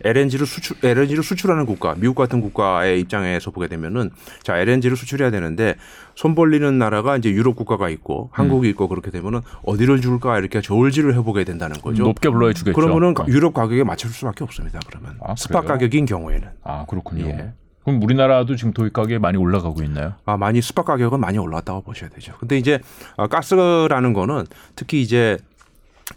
[0.03, 4.09] LNG를 수출 LNG를 수출하는 국가, 미국 같은 국가의 입장에서 보게 되면은
[4.41, 5.75] 자 LNG를 수출해야 되는데
[6.15, 11.13] 손 벌리는 나라가 이제 유럽 국가가 있고 한국이 있고 그렇게 되면은 어디를 줄까 이렇게 저울질을
[11.15, 12.03] 해보게 된다는 거죠.
[12.03, 12.73] 높게 불러해 주겠죠.
[12.75, 14.79] 그러면은 가- 유럽 가격에 맞출 수밖에 없습니다.
[14.87, 15.61] 그러면 아, 그래요?
[15.63, 17.25] 가격인 경우에는 아, 그렇군요.
[17.27, 17.51] 예.
[17.85, 20.13] 그럼 우리나라도 지금 도입 가격이 많이 올라가고 있나요?
[20.25, 22.33] 아, 많이 spot 가격은 많이 올랐다고 보셔야 되죠.
[22.39, 22.79] 근데 이제
[23.15, 25.37] 아, 가스라는 거는 특히 이제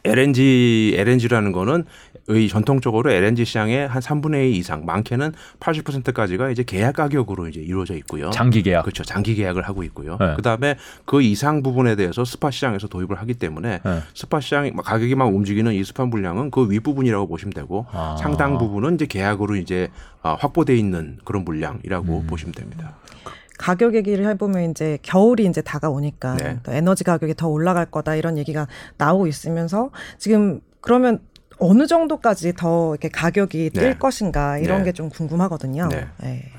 [0.04, 1.84] LNG LNG라는 거는
[2.30, 7.94] 의 전통적으로 LNG 시장의 한 3분의 2 이상 많게는 80%까지가 이제 계약 가격으로 이제 이루어져
[7.96, 8.28] 있고요.
[8.30, 8.82] 장기 계약.
[8.82, 9.02] 그렇죠.
[9.02, 10.18] 장기 계약을 하고 있고요.
[10.20, 10.34] 네.
[10.36, 14.00] 그다음에 그 이상 부분에 대해서 spot 시장에서 도입을 하기 때문에 네.
[14.14, 18.16] spot 시장 가격이 막 움직이는 이 spot 물량은 그 윗부분이라고 보시면 되고 아.
[18.20, 19.88] 상당 부분은 이제 계약으로 이제
[20.20, 22.26] 아, 확보돼 있는 그런 물량이라고 음.
[22.26, 22.96] 보시면 됩니다.
[23.56, 26.58] 가격 얘기를 해보면 이제 겨울이 이제 다가오니까 네.
[26.62, 28.68] 또 에너지 가격이 더 올라갈 거다 이런 얘기가
[28.98, 31.20] 나오고 있으면서 지금 그러면
[31.58, 33.96] 어느 정도까지 더 이렇게 가격이 뛸 네.
[33.98, 34.84] 것인가 이런 네.
[34.86, 35.88] 게좀 궁금하거든요.
[35.88, 36.06] 네.
[36.22, 36.52] 네.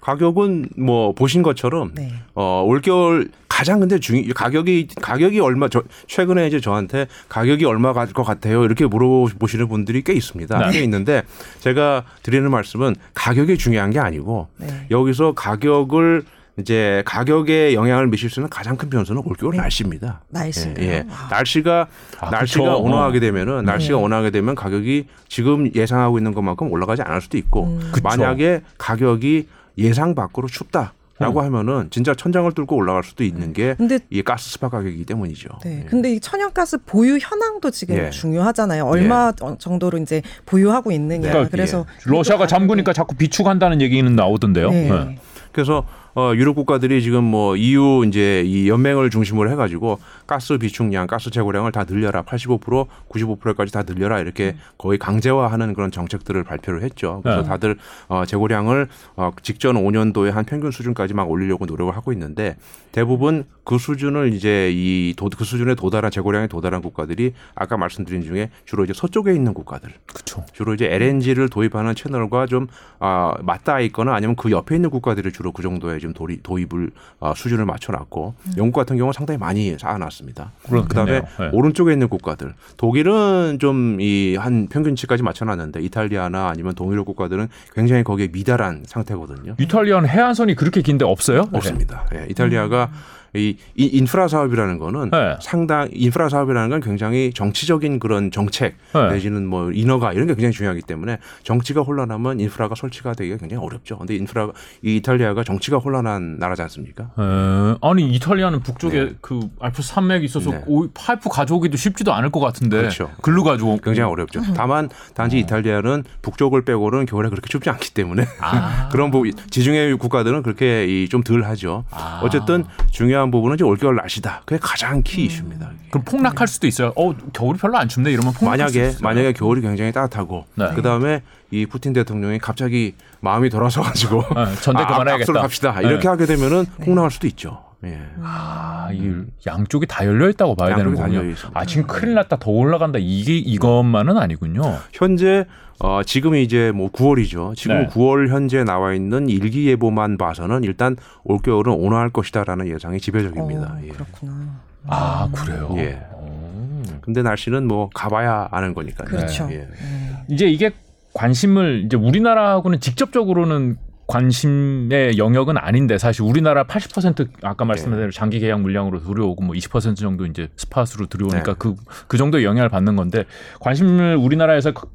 [0.00, 2.12] 가격은 뭐 보신 것처럼 네.
[2.34, 8.12] 어 올겨울 가장 근데 중요 가격이 가격이 얼마 저 최근에 이제 저한테 가격이 얼마 갈
[8.12, 10.58] 것 같아요 이렇게 물어보시는 분들이 꽤 있습니다.
[10.58, 10.72] 네.
[10.72, 11.22] 꽤 있는데
[11.60, 14.86] 제가 드리는 말씀은 가격이 중요한 게 아니고 네.
[14.90, 16.24] 여기서 가격을
[16.58, 20.20] 이제 가격에 영향을 미칠 수 있는 가장 큰 변수는 올겨울 날씨입니다.
[20.28, 20.86] 날씨인가요?
[20.86, 21.06] 예, 예.
[21.08, 21.28] 아.
[21.30, 21.86] 날씨가
[22.20, 22.82] 아, 날씨가 그쵸.
[22.82, 23.20] 온화하게 어.
[23.20, 24.02] 되면은 날씨가 네.
[24.02, 27.92] 온화하게 되면 가격이 지금 예상하고 있는 것만큼 올라가지 않을 수도 있고 음.
[28.02, 31.46] 만약에 가격이 예상 밖으로 춥다 라고 음.
[31.46, 35.48] 하면은 진짜 천장을 뚫고 올라갈 수도 있는 게 근데 이 가스 스파 가격이기 때문이죠.
[35.62, 35.82] 네.
[35.84, 35.86] 예.
[35.88, 38.10] 근데 이 천연가스 보유 현황도 지금 예.
[38.10, 38.84] 중요하잖아요.
[38.84, 41.28] 얼마 정도로 이제 보유하고 있느냐.
[41.28, 44.70] 그러니까 그래서 러시아가 잠그니까 자꾸 비축한다는 얘기는 나오던데요.
[44.70, 44.90] 네.
[44.90, 45.18] 네.
[45.52, 51.30] 그래서 어, 유럽 국가들이 지금 뭐 EU 이제 이 연맹을 중심으로 해가지고 가스 비축량, 가스
[51.30, 57.20] 재고량을 다 늘려라, 85% 95%까지 다 늘려라 이렇게 거의 강제화하는 그런 정책들을 발표를 했죠.
[57.22, 57.48] 그래서 네.
[57.48, 57.76] 다들
[58.08, 62.56] 어, 재고량을 어, 직전 5년도에 한 평균 수준까지 막 올리려고 노력을 하고 있는데
[62.92, 68.84] 대부분 그 수준을 이제 이 그 수준에 도달한 재고량에 도달한 국가들이 아까 말씀드린 중에 주로
[68.84, 70.44] 이제 서쪽에 있는 국가들 그렇죠.
[70.52, 72.66] 주로 이제 LNG를 도입하는 채널과 좀
[72.98, 77.32] 아, 맞닿아 있거나 아니면 그 옆에 있는 국가들이 주로 그 정도의 좀 도리, 도입을 아,
[77.34, 80.52] 수준을 맞춰놨고 영국 같은 경우는 상당히 많이 쌓아놨습니다.
[80.68, 80.88] 그렇겠네요.
[80.88, 81.50] 그다음에 네.
[81.56, 88.28] 오른쪽에 있는 국가들 독일은 좀 이 한 평균치까지 맞춰놨는데 이탈리아나 아니면 동유럽 국가들은 굉장히 거기에
[88.32, 89.54] 미달한 상태거든요.
[89.58, 91.48] 이탈리아는 해안선이 그렇게 긴데 없어요?
[91.52, 92.06] 없습니다.
[92.14, 92.96] 예, 이탈리아가 이,
[93.34, 95.36] 이 인프라 사업이라는 거는 네.
[95.40, 99.08] 상당 인프라 사업이라는 건 굉장히 정치적인 그런 정책 네.
[99.08, 103.96] 내지는 뭐 인허가 이런 게 굉장히 중요하기 때문에 정치가 혼란하면 인프라가 설치가 되기가 굉장히 어렵죠.
[103.96, 104.48] 근데 인프라
[104.82, 107.04] 이 이탈리아가 정치가 혼란한 나라지 않습니까?
[107.18, 109.12] 에, 아니 이탈리아는 북쪽에 네.
[109.22, 110.62] 그 알프스 산맥이 있어서 네.
[110.66, 113.10] 오- 파이프 가져오기도 쉽지도 않을 것 같은데 그렇죠.
[113.22, 114.42] 글로 가지고 굉장히 어렵죠.
[114.54, 118.88] 다만 단지 이탈리아는 북쪽을 빼고는 겨울에 그렇게 춥지 않기 때문에 아.
[118.92, 121.84] 그런 부분 지중해 국가들은 그렇게 이좀덜 하죠.
[121.90, 122.20] 아.
[122.22, 124.42] 어쨌든 중요한 부분은 이제 올겨울 날씨다.
[124.44, 125.70] 그게 가장 키 이슈입니다.
[125.90, 126.92] 그럼 폭락할 수도 있어요.
[126.96, 128.96] 어 겨울이 별로 안 춥네 이러면 폭락할 수 만약에.
[129.02, 130.70] 만약에 겨울이 굉장히 따뜻하고 네.
[130.74, 135.30] 그 다음에 이 푸틴 대통령이 갑자기 마음이 돌아서 가지고 네, 전대 그만해야겠다.
[135.30, 135.88] 앞으로 갑시다 네.
[135.88, 137.62] 이렇게 하게 되면은 폭락할 수도 있죠.
[137.84, 137.98] 예.
[138.22, 139.12] 아, 이
[139.44, 141.14] 양쪽이 다 열려 있다고 봐야 되는군요.
[141.18, 141.58] 열려 있습니다.
[141.58, 144.78] 아 지금 큰일 났다 더 올라간다 이게 이것만은 아니군요.
[144.92, 145.44] 현재
[145.82, 147.56] 어 지금이 이제 뭐 9월이죠.
[147.56, 147.88] 지금 네.
[147.88, 153.62] 9월 현재 나와 있는 일기예보만 봐서는 일단 올겨울은 온화할 것이다라는 예상이 지배적입니다.
[153.62, 153.88] 어, 예.
[153.88, 154.60] 그렇구나.
[154.86, 155.74] 아 그래요.
[155.78, 155.98] 예.
[156.14, 156.82] 오.
[157.00, 159.08] 근데 날씨는 뭐 가봐야 아는 거니까요.
[159.08, 159.48] 그렇죠.
[159.50, 159.66] 예.
[159.80, 160.16] 음.
[160.28, 160.70] 이제 이게
[161.14, 168.60] 관심을 이제 우리나라하고는 직접적으로는 관심의 영역은 아닌데 사실 우리나라 80% 아까 말씀드린 대로 장기 계약
[168.60, 171.54] 물량으로 들어오고 뭐 20% 정도 이제 스팟으로 들어오니까 네.
[171.54, 173.24] 그그 정도의 영향을 받는 건데
[173.60, 174.88] 관심을 우리나라에서 그-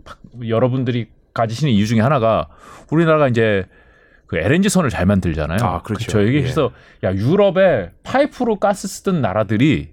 [0.48, 2.48] 여러분들이 가지시는 이유 중에 하나가
[2.92, 3.66] 우리나라가 이제
[4.26, 5.60] 그 LNG 선을 잘 만들잖아요.
[5.62, 6.06] 아, 그렇죠.
[6.06, 6.22] 그쵸?
[6.22, 6.42] 이게 예.
[6.42, 6.72] 그래서
[7.04, 9.90] 야 유럽에 파이프로 가스 쓰던 나라들이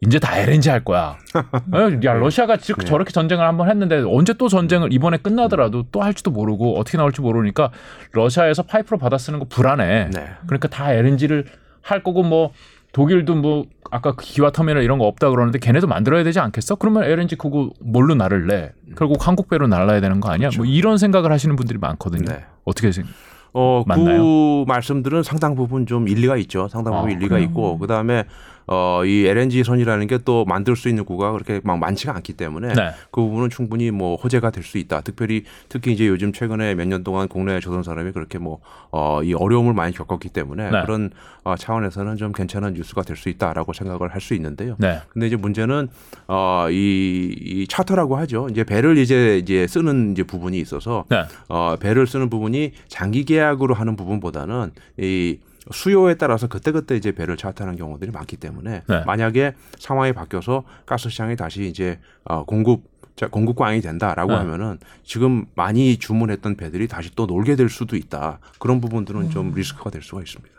[0.00, 1.18] 이제 다 LNG 할 거야.
[1.74, 2.84] 어, 야 러시아가 지- 네.
[2.84, 7.72] 저렇게 전쟁을 한번 했는데 언제 또 전쟁을 이번에 끝나더라도 또 할지도 모르고 어떻게 나올지 모르니까
[8.12, 10.10] 러시아에서 파이프로 받아 쓰는 거 불안해.
[10.14, 10.26] 네.
[10.46, 11.44] 그러니까 다 LNG를
[11.82, 12.52] 할 거고 뭐
[12.92, 16.76] 독일도 뭐 아까 그 기와 터미널 이런 거 없다 그러는데 걔네도 만들어야 되지 않겠어?
[16.76, 18.72] 그러면 LNG 그거 뭘로 나를 내?
[18.96, 20.50] 결국 한국 배로 날라야 되는 거 아니야?
[20.56, 22.24] 뭐 이런 생각을 하시는 분들이 많거든요.
[22.24, 22.40] 그렇죠.
[22.40, 22.46] 네.
[22.64, 23.10] 어떻게 생각?
[23.52, 24.22] 어, 맞나요?
[24.22, 26.68] 그 말씀들은 상당 부분 좀 일리가 있죠.
[26.68, 27.46] 상당 부분 아, 일리가 그래요?
[27.48, 28.24] 있고 그다음에
[28.68, 32.74] 어, 이 LNG 선이라는 게 또 만들 수 있는 구가 그렇게 막 많지가 않기 때문에
[32.74, 32.90] 네.
[33.12, 35.00] 그 부분은 충분히 뭐 호재가 될 수 있다.
[35.00, 38.58] 특별히 특히 이제 요즘 최근에 몇 년 동안 국내 조선 사람이 그렇게 뭐
[38.90, 40.82] 어, 이 어려움을 많이 겪었기 때문에 네.
[40.82, 41.10] 그런
[41.44, 44.74] 어, 차원에서는 좀 괜찮은 뉴스가 될 수 있다라고 생각을 할 수 있는데요.
[44.78, 44.98] 네.
[45.10, 45.88] 근데 이제 문제는
[46.26, 48.48] 어 이 이 차터라고 하죠.
[48.50, 51.22] 이제 배를 이제 이제 쓰는 이제 부분이 있어서 네.
[51.48, 55.38] 어 배를 쓰는 부분이 장기 계약으로 하는 부분보다는 이
[55.70, 59.02] 수요에 따라서 그때그때 이제 배를 차트하는 경우들이 많기 때문에 네.
[59.06, 62.82] 만약에 상황이 바뀌어서 가스 시장이 다시 이제 어 공급
[63.16, 64.38] 자, 공급 광이 된다라고 네.
[64.38, 68.38] 하면은 지금 많이 주문했던 배들이 다시 또 놀게 될 수도 있다.
[68.60, 69.30] 그런 부분들은 음.
[69.30, 70.54] 좀 리스크가 될 수가 있습니다.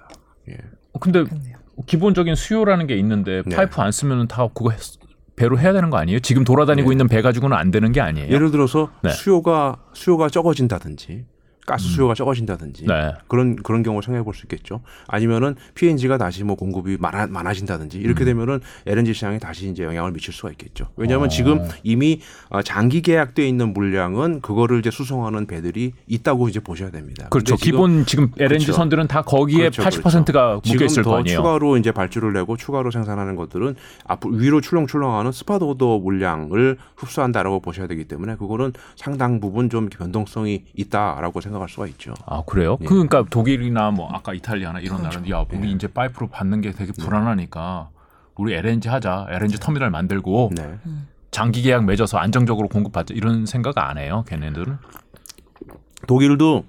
[0.49, 0.57] 예.
[0.91, 1.57] 어, 근데 그렇네요.
[1.85, 3.55] 기본적인 수요라는 게 있는데 네.
[3.55, 4.99] 파이프 안 쓰면 다 그거 했-
[5.37, 6.19] 배로 해야 되는 거 아니에요?
[6.19, 6.93] 지금 돌아다니고 네.
[6.95, 8.29] 있는 배 가지고는 안 되는 게 아니에요.
[8.29, 9.09] 예를 들어서 네.
[9.11, 11.25] 수요가 수요가 적어진다든지
[11.69, 13.13] 가스 수요가 적어진다든지 네.
[13.27, 14.81] 그런 그런 경우 생각해 볼 수 있겠죠.
[15.07, 18.03] 아니면은 PNG가 다시 뭐 공급이 많아, 많아진다든지 음.
[18.03, 20.87] 이렇게 되면은 LNG 시장에 다시 이제 영향을 미칠 수가 있겠죠.
[20.95, 21.29] 왜냐하면 어.
[21.29, 27.27] 지금 이미 어, 장기 계약돼 있는 물량은 그거를 이제 수송하는 배들이 있다고 이제 보셔야 됩니다.
[27.29, 27.55] 그렇죠.
[27.57, 28.73] 지금 기본 지금 LNG 그렇죠.
[28.73, 31.37] 선들은 다 거기에 그렇죠, 80%가 묶여 지금 있을 거더 아니에요.
[31.37, 38.05] 추가로 이제 발주를 내고 추가로 생산하는 것들은 앞으로 위로 출렁출렁하는 스파도더 물량을 흡수한다라고 보셔야 되기
[38.05, 42.13] 때문에 그거는 상당 부분 좀 변동성이 있다라고 생각 할 수가 있죠.
[42.25, 42.77] 아 그래요?
[42.81, 42.85] 예.
[42.85, 45.19] 그러니까 독일이나 뭐 아까 이탈리아나 이런 그렇죠.
[45.19, 45.71] 나라는 야 우리 예.
[45.71, 47.89] 이제 파이프로 받는 게 되게 불안하니까
[48.35, 50.79] 우리 LNG 하자, LNG 터미널 만들고 네.
[51.31, 54.77] 장기 계약 맺어서 안정적으로 공급받자 이런 생각 안 해요, 걔네들은?
[56.07, 56.63] 독일도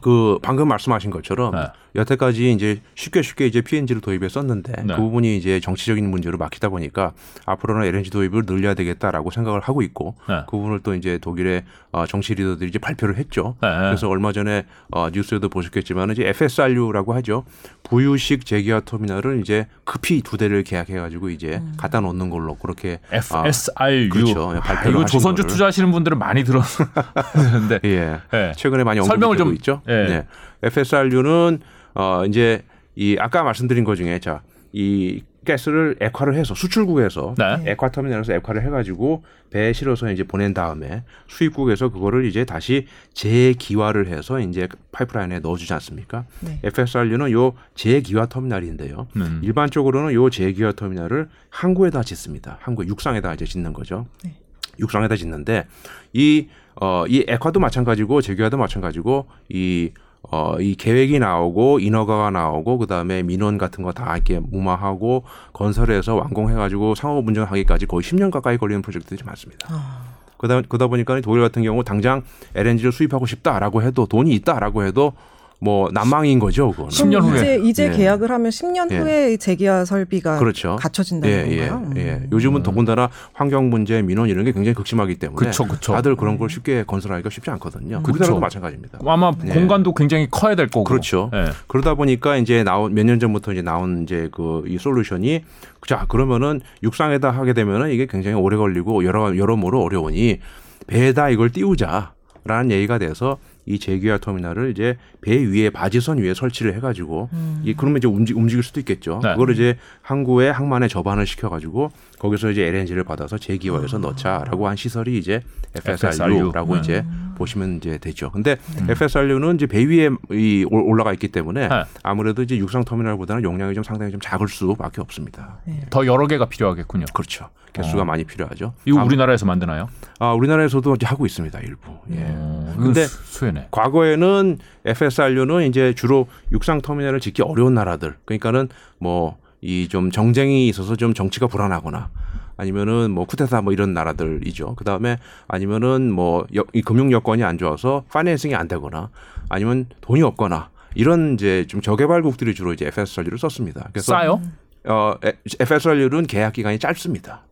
[0.00, 1.66] 그 방금 말씀하신 것처럼 네.
[1.98, 4.94] 여태까지 이제 쉽게 쉽게 이제 PNG를 도입했었는데 네.
[4.94, 7.12] 그 부분이 이제 정치적인 문제로 막히다 보니까
[7.44, 10.40] 앞으로는 LNG 도입을 늘려야 되겠다라고 생각을 하고 있고 네.
[10.48, 13.56] 그 부분을 또 이제 독일의 어, 정치 리더들이 이제 발표를 했죠.
[13.60, 13.68] 네.
[13.68, 17.44] 그래서 얼마 전에 어, 뉴스에도 보셨겠지만 이제 FSRU라고 하죠.
[17.82, 24.08] 부유식 제기화 터미널을 이제 급히 두 대를 계약해가지고 이제 갖다 놓는 걸로 그렇게 아, FSRU.
[24.10, 24.50] 그렇죠.
[24.50, 25.50] 아, 발표를 이거 하신 조선주 거를.
[25.52, 27.80] 투자하시는 분들은 많이 들었는데.
[27.84, 28.18] 예.
[28.34, 28.52] 예.
[28.56, 29.82] 최근에 많이 설명을 언급되고 좀- 있죠.
[29.88, 29.92] 예.
[30.08, 30.26] 네.
[30.62, 31.60] FSRU는
[31.98, 32.62] 어 이제
[32.94, 37.72] 이 아까 말씀드린 것 중에 자이 가스를 액화를 해서 수출국에서 네.
[37.72, 44.38] 액화 터미널에서 액화를 해가지고 배에 실어서 이제 보낸 다음에 수입국에서 그거를 이제 다시 재기화를 해서
[44.40, 46.24] 이제 파이프라인에 넣어주지 않습니까?
[46.40, 46.60] 네.
[46.62, 49.08] FSRU는 요 재기화 터미널인데요.
[49.16, 49.40] 음.
[49.42, 52.58] 일반적으로는 요 재기화 터미널을 항구에다 짓습니다.
[52.60, 54.06] 항구 육상에다 이제 짓는 거죠.
[54.22, 54.34] 네.
[54.78, 55.66] 육상에다 짓는데
[56.12, 56.48] 이
[56.80, 59.90] 어, 이 액화도 마찬가지고 재기화도 마찬가지고 이
[60.30, 66.54] 어, 이 계획이 나오고 인허가가 나오고 그다음에 민원 같은 거 다 이렇게 무마하고 건설해서 완공해
[66.54, 69.66] 가지고 상업 운전하기까지 거의 10년 가까이 걸리는 프로젝트들이 많습니다.
[69.70, 70.02] 아,
[70.36, 72.22] 그다 그러다 보니까 독일 같은 경우 당장
[72.54, 75.14] LNG를 수입하고 싶다라고 해도 돈이 있다라고 해도
[75.60, 76.70] 뭐 난망인 거죠.
[76.70, 76.90] 그거는.
[76.90, 77.40] 10년 그럼 후에.
[77.40, 77.90] 이제 이제 예.
[77.96, 78.98] 계약을 하면 10년 예.
[78.98, 80.76] 후에 재기화 설비가 그렇죠.
[80.76, 81.92] 갖춰진다는 예, 예, 건가요?
[81.96, 82.10] 예.
[82.12, 82.28] 음.
[82.30, 85.92] 요즘은 더군다나 환경 문제, 민원 이런 게 굉장히 극심하기 때문에 그쵸, 그쵸.
[85.94, 88.02] 다들 그런 걸 쉽게 건설하기가 쉽지 않거든요.
[88.02, 88.12] 그쵸.
[88.12, 88.98] 우리나라도 마찬가지입니다.
[89.04, 89.50] 아마 예.
[89.52, 90.84] 공간도 굉장히 커야 될 거고.
[90.84, 91.30] 그렇죠.
[91.34, 91.46] 예.
[91.66, 95.42] 그러다 보니까 이제 나온 몇 년 전부터 이제 나온 이제 그 이 솔루션이
[95.86, 100.38] 자 그러면은 육상에다 하게 되면은 이게 굉장히 오래 걸리고 여러 여러모로 어려우니
[100.86, 102.12] 배에다 이걸 띄우자
[102.44, 103.38] 라는 얘기가 돼서
[103.68, 107.60] 이 재기화 터미널을 이제 배 위에 바지선 위에 설치를 해가지고 음.
[107.64, 109.20] 이 그러면 이제 움직, 움직일 수도 있겠죠.
[109.22, 109.32] 네.
[109.32, 115.40] 그거를 이제 항구에 항만에 접안을 시켜가지고 거기서 이제 LNG를 받아서 재기화해서 넣자라고 한 시설이 이제
[115.74, 116.78] FSRU라고 음.
[116.78, 117.04] 이제
[117.36, 118.30] 보시면 이제 되죠.
[118.30, 118.56] 근데
[118.88, 121.84] FSRU는 이제 배 위에 이 올- 올라가 있기 때문에 네.
[122.02, 125.58] 아무래도 이제 육상 터미널보다는 용량이 좀 상당히 좀 작을 수밖에 없습니다.
[125.64, 125.80] 네.
[125.90, 127.04] 더 여러 개가 필요하겠군요.
[127.14, 127.48] 그렇죠.
[127.72, 128.04] 개수가 어.
[128.04, 128.72] 많이 필요하죠.
[128.86, 129.88] 이거 아, 우리나라에서 만드나요?
[130.18, 131.60] 아, 우리나라에서도 이제 하고 있습니다.
[131.60, 131.92] 일부.
[132.10, 132.24] 예.
[132.30, 133.68] 어, 근데 근데 수혜네.
[133.70, 140.94] 과거에는 FSRU는 이제 주로 육상 터미널을 짓기 어려운 나라들, 그러니까는 뭐 이 좀 정쟁이 있어서
[140.96, 142.10] 좀 정치가 불안하거나
[142.56, 144.74] 아니면은 뭐 쿠테타 뭐 이런 나라들이죠.
[144.76, 149.10] 그 다음에 아니면은 뭐 이 금융 여건이 안 좋아서 파이낸싱이 안 되거나
[149.48, 153.88] 아니면 돈이 없거나 이런 이제 좀 저개발국들이 주로 이제 FSRU를 썼습니다.
[153.92, 154.40] 그래서 싸요?
[154.84, 155.14] 어
[155.60, 157.42] FSRU는 계약 기간이 짧습니다.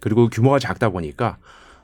[0.00, 1.36] 그리고 규모가 작다 보니까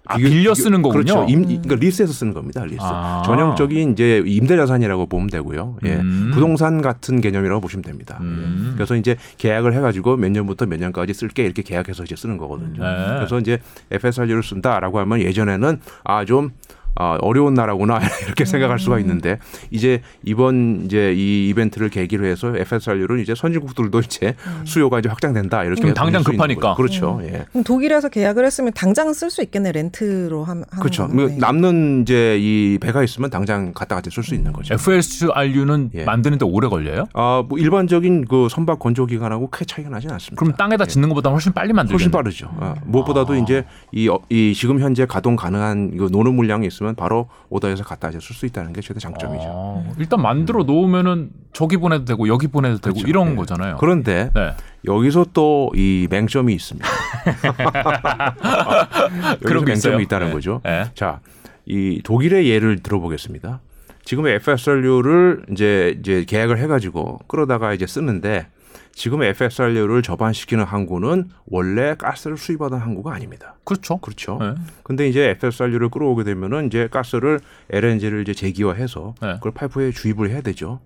[0.06, 1.04] 아, 빌려 쓰는 거군요.
[1.04, 1.26] 그렇죠.
[1.28, 2.64] 임, 그러니까 리스해서 쓰는 겁니다.
[2.64, 2.78] 리스.
[2.80, 3.22] 아.
[3.24, 5.76] 전형적인 이제 임대 자산이라고 보면 되고요.
[5.84, 5.94] 예.
[5.94, 6.30] 음.
[6.34, 8.18] 부동산 같은 개념이라고 보시면 됩니다.
[8.20, 8.70] 음.
[8.72, 8.74] 예.
[8.74, 12.82] 그래서 이제 계약을 해가지고 몇 년부터 몇 년까지 쓸게 이렇게 계약해서 이제 쓰는 거거든요.
[12.82, 13.14] 네.
[13.16, 13.58] 그래서 이제
[13.90, 16.50] FSRU를 쓴다라고 하면 예전에는 아좀
[16.94, 19.00] 아, 어려운 나라구나 이렇게 생각할 수가 음.
[19.00, 19.38] 있는데
[19.70, 25.88] 이제 이번 이제 이 이벤트를 계기로 해서 FSRU는 이제 선진국들도 이제 수요가 이제 확장된다 이렇게
[25.88, 26.74] 음, 당장 급하니까.
[26.74, 27.20] 그렇죠.
[27.24, 27.44] 예.
[27.50, 31.06] 그럼 독일에서 계약을 했으면 당장 쓸 수 있겠네 렌트로 함- 하는 그렇죠.
[31.06, 31.26] 거는.
[31.26, 31.36] 네.
[31.38, 34.74] 남는 이제 이 배가 있으면 당장 갖다 같이 쓸수 있는 거죠.
[34.74, 36.04] FSRU는 예.
[36.04, 37.06] 만드는데 오래 걸려요?
[37.14, 40.38] 아, 뭐 일반적인 그 선박 건조 기간하고 크게 차이가 나진 않습니다.
[40.38, 41.94] 그럼 땅에다 짓는 것보다 훨씬 빨리 만들겠네.
[41.94, 42.48] 훨씬 빠르죠.
[42.60, 47.28] 아, 무엇보다도 이제 이, 어, 이 지금 현재 가동 가능한 이 노는 물량이 있으면 바로
[47.48, 49.44] 오더해서 갖다 이제 쓸수 있다는 게 최대 장점이죠.
[49.46, 53.08] 아, 일단 만들어 놓으면은 저기 보내도 되고 여기 보내도 되고 그렇죠.
[53.08, 53.36] 이런 예.
[53.36, 53.76] 거잖아요.
[53.78, 54.52] 그런데 네.
[54.84, 56.88] 여기서 또 이 맹점이 있습니다.
[59.44, 59.92] 그런 게 있어요.
[59.92, 60.32] 맹점이 있다는 네.
[60.32, 60.60] 거죠.
[60.64, 60.86] 네.
[60.94, 61.20] 자,
[61.66, 63.60] 이 독일의 예를 들어보겠습니다.
[64.04, 68.48] 지금 FSRU를 이제 이제 계약을 해가지고 끌어다가 이제 쓰는데
[68.94, 73.54] 지금 FSRU를 접안시키는 항구는 원래 가스를 수입하던 항구가 아닙니다.
[73.64, 73.96] 그렇죠.
[73.98, 74.38] 그렇죠.
[74.38, 74.54] 네.
[74.82, 79.34] 근데 이제 FSRU를 끌어오게 되면은 이제 가스를 LNG를 이제 재기화해서 네.
[79.34, 80.80] 그걸 파이프에 주입을 해야 되죠.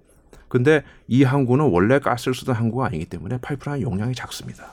[0.48, 4.66] 근데 이 항구는 원래 가스를 쓰던 항구가 아니기 때문에 파이프라인 용량이 작습니다.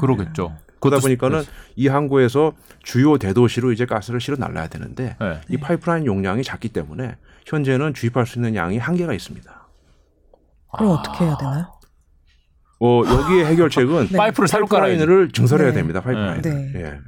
[0.00, 0.56] 그러겠죠.
[0.78, 2.52] 그러다 그것도 보니까는 스- 이 항구에서
[2.84, 5.40] 주요 대도시로 이제 가스를 실어 날라야 되는데 네.
[5.48, 9.66] 이 파이프라인 용량이 작기 때문에 현재는 주입할 수 있는 양이 한계가 있습니다.
[10.76, 11.72] 그럼 어떻게 해야 되나요?
[12.84, 14.16] 어, 여기에 해결책은 네.
[14.18, 14.66] 파이프를 새로.
[14.66, 15.74] 파이프라인을 증설해야 네.
[15.74, 16.00] 됩니다.
[16.00, 16.42] 파이프라인.
[16.42, 16.72] 네.
[16.74, 16.98] 예.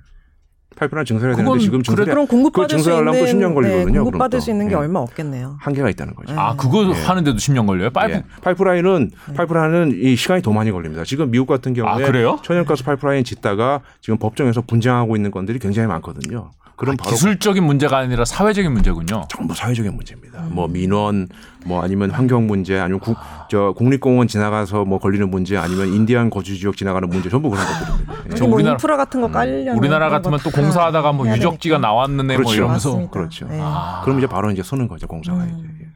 [0.77, 3.93] 파이프라인 증설해야 되는데 지금 증설해 그럼 공급받을 수 증설하려면 있는 또 10년 걸리거든요.
[3.93, 4.41] 네, 공급받을 또.
[4.41, 4.79] 수 있는 게 예.
[4.79, 5.57] 얼마 없겠네요.
[5.61, 6.35] 한계가 있다는 거죠.
[6.39, 6.93] 아 그거 예.
[6.93, 7.91] 하는데도 10년 걸려요?
[7.91, 8.25] 파이프 예.
[8.43, 11.05] 파이프라인은 파이프라인은 이 시간이 더 많이 걸립니다.
[11.05, 12.39] 지금 미국 같은 경우에 아, 그래요?
[12.43, 16.51] 천연가스 파이프라인 짓다가 지금 법정에서 분쟁하고 있는 건들이 굉장히 많거든요.
[16.77, 19.25] 바로 아, 기술적인 문제가 아니라 사회적인 문제군요.
[19.29, 20.41] 전부 사회적인 문제입니다.
[20.51, 21.29] 뭐 민원,
[21.67, 23.17] 뭐 아니면 환경 문제, 아니면 국,
[23.49, 28.13] 저 국립공원 지나가서 뭐 걸리는 문제, 아니면 인디안 거주 지역 지나가는 문제, 전부 그런 것들입니다.
[28.27, 28.31] 예.
[28.33, 31.79] 여기 뭐 우리나라- 인프라 같은 거 깔려면 우리나라 그런 같으면 거또다 공사하다가 뭐 유적지가.
[31.79, 32.55] 나왔는데 뭐 그렇죠.
[32.57, 33.11] 이러면서 맞습니다.
[33.13, 33.47] 그렇죠.
[33.49, 33.61] 네.
[34.03, 35.55] 그럼 이제 바로 이제 서는 거죠 공사가 이제.
[35.83, 35.87] 예.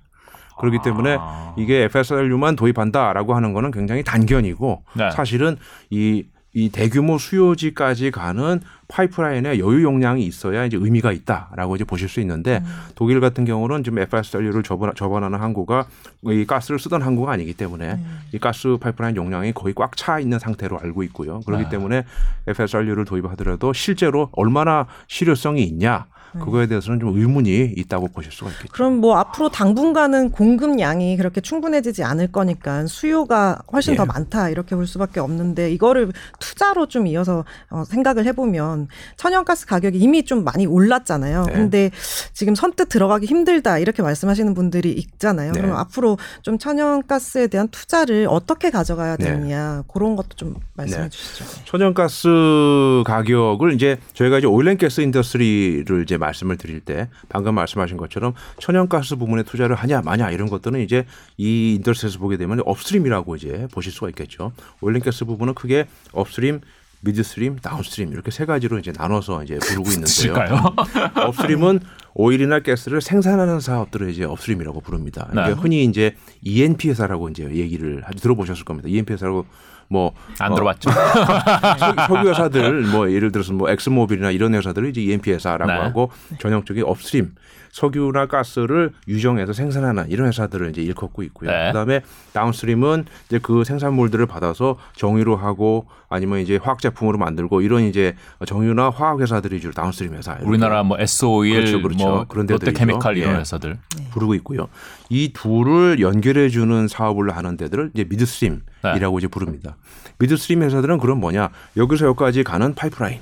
[0.61, 1.55] 그렇기 때문에 아.
[1.57, 5.11] 이게 FSRU만 도입한다라고 하는 거는 굉장히 단견이고 네.
[5.13, 5.57] 사실은
[5.91, 6.25] 이,
[6.59, 12.65] 이 대규모 수요지까지 가는 파이프라인에 여유 용량이 있어야 이제 의미가 있다라고 이제 보실 수 있는데
[12.97, 15.87] 독일 같은 경우는 지금 FSRU를 접원, 접원하는 항구가
[16.25, 18.01] 이 가스를 쓰던 항구가 아니기 때문에
[18.33, 21.41] 이 가스 파이프라인 용량이 거의 꽉 차 있는 상태로 알고 있고요.
[21.41, 21.71] 그렇기 네.
[21.71, 22.05] 때문에
[22.49, 28.73] FSRU를 도입하더라도 실제로 얼마나 실효성이 있냐 그거에 대해서는 좀 의문이 있다고 보실 수가 있겠죠.
[28.73, 33.97] 그럼 뭐 앞으로 당분간은 공급량이 그렇게 충분해지지 않을 거니까 수요가 훨씬 예.
[33.97, 39.99] 더 많다 이렇게 볼 수밖에 없는데 이거를 투자로 좀 이어서 어, 생각을 해보면 천연가스 가격이
[39.99, 41.45] 이미 좀 많이 올랐잖아요.
[41.47, 41.53] 네.
[41.53, 41.91] 근데
[42.33, 45.53] 지금 선뜻 들어가기 힘들다 이렇게 말씀하시는 분들이 있잖아요.
[45.53, 45.61] 네.
[45.61, 49.25] 그럼 앞으로 좀 천연가스에 대한 투자를 어떻게 가져가야 네.
[49.25, 51.09] 되느냐 그런 것도 좀 말씀해 네.
[51.09, 51.45] 주시죠.
[51.65, 57.97] 천연가스 가격을 이제 저희가 이제 oil and gas industry를 이제 말씀을 드릴 때 방금 말씀하신
[57.97, 63.69] 것처럼 천연가스 부분에 투자를 하냐 마냐 이런 것들은 이제 이 industry에서 보게 되면 upstream이라고 이제
[63.73, 64.53] 보실 수가 있겠죠.
[64.81, 66.61] oil and gas 부분은 크게 upstream
[67.01, 70.07] midstream, downstream 이렇게 세 가지로 이제 나눠서 이제 부르고 있는데요.
[70.07, 70.75] 실까요?
[71.15, 71.81] upstream은
[72.15, 75.31] 오일이나 가스를 생산하는 사업들을 이제 upstream이라고 부릅니다.
[75.33, 75.43] 네.
[75.45, 78.89] 이게 흔히 이제 E&P 회사라고 이제 얘기를 들어보셨을 겁니다.
[78.89, 79.47] E&P 회사라고
[79.89, 80.91] 뭐안 어, 들어봤죠.
[82.09, 85.79] 석유, 회사들 뭐 예를 들어서 뭐 엑슨모빌이나 이런 회사들을 이제 E&P 회사라고 네.
[85.79, 87.35] 하고 전형적인 upstream
[87.71, 91.51] 석유나 가스를 유정에서 생산하는 이런 회사들을 이제 일컫고 있고요.
[91.51, 91.69] 네.
[91.69, 92.01] 그다음에
[92.33, 98.15] downstream은 이제 그 생산물들을 받아서 정유를 하고 아니면 이제 화학 제품으로 만들고 이런 이제
[98.47, 100.33] 정유나 화학 회사들이 주로 downstream 회사.
[100.33, 102.09] 이렇게 우리나라 뭐 S-오일, 그렇죠, 그렇죠.
[102.09, 102.71] 뭐 그런 데들이죠.
[102.71, 103.41] 롯데케미칼 이런 예.
[103.41, 103.79] 회사들.
[104.11, 104.69] 부르고 있고요.
[105.11, 109.77] 이 둘을 연결해 주는 사업을 하는 데들을 이제 midstream이라고 이제 부릅니다.
[110.19, 111.51] midstream 회사들은 그럼 뭐냐?
[111.77, 113.21] 여기서 여기까지 가는 파이프라인.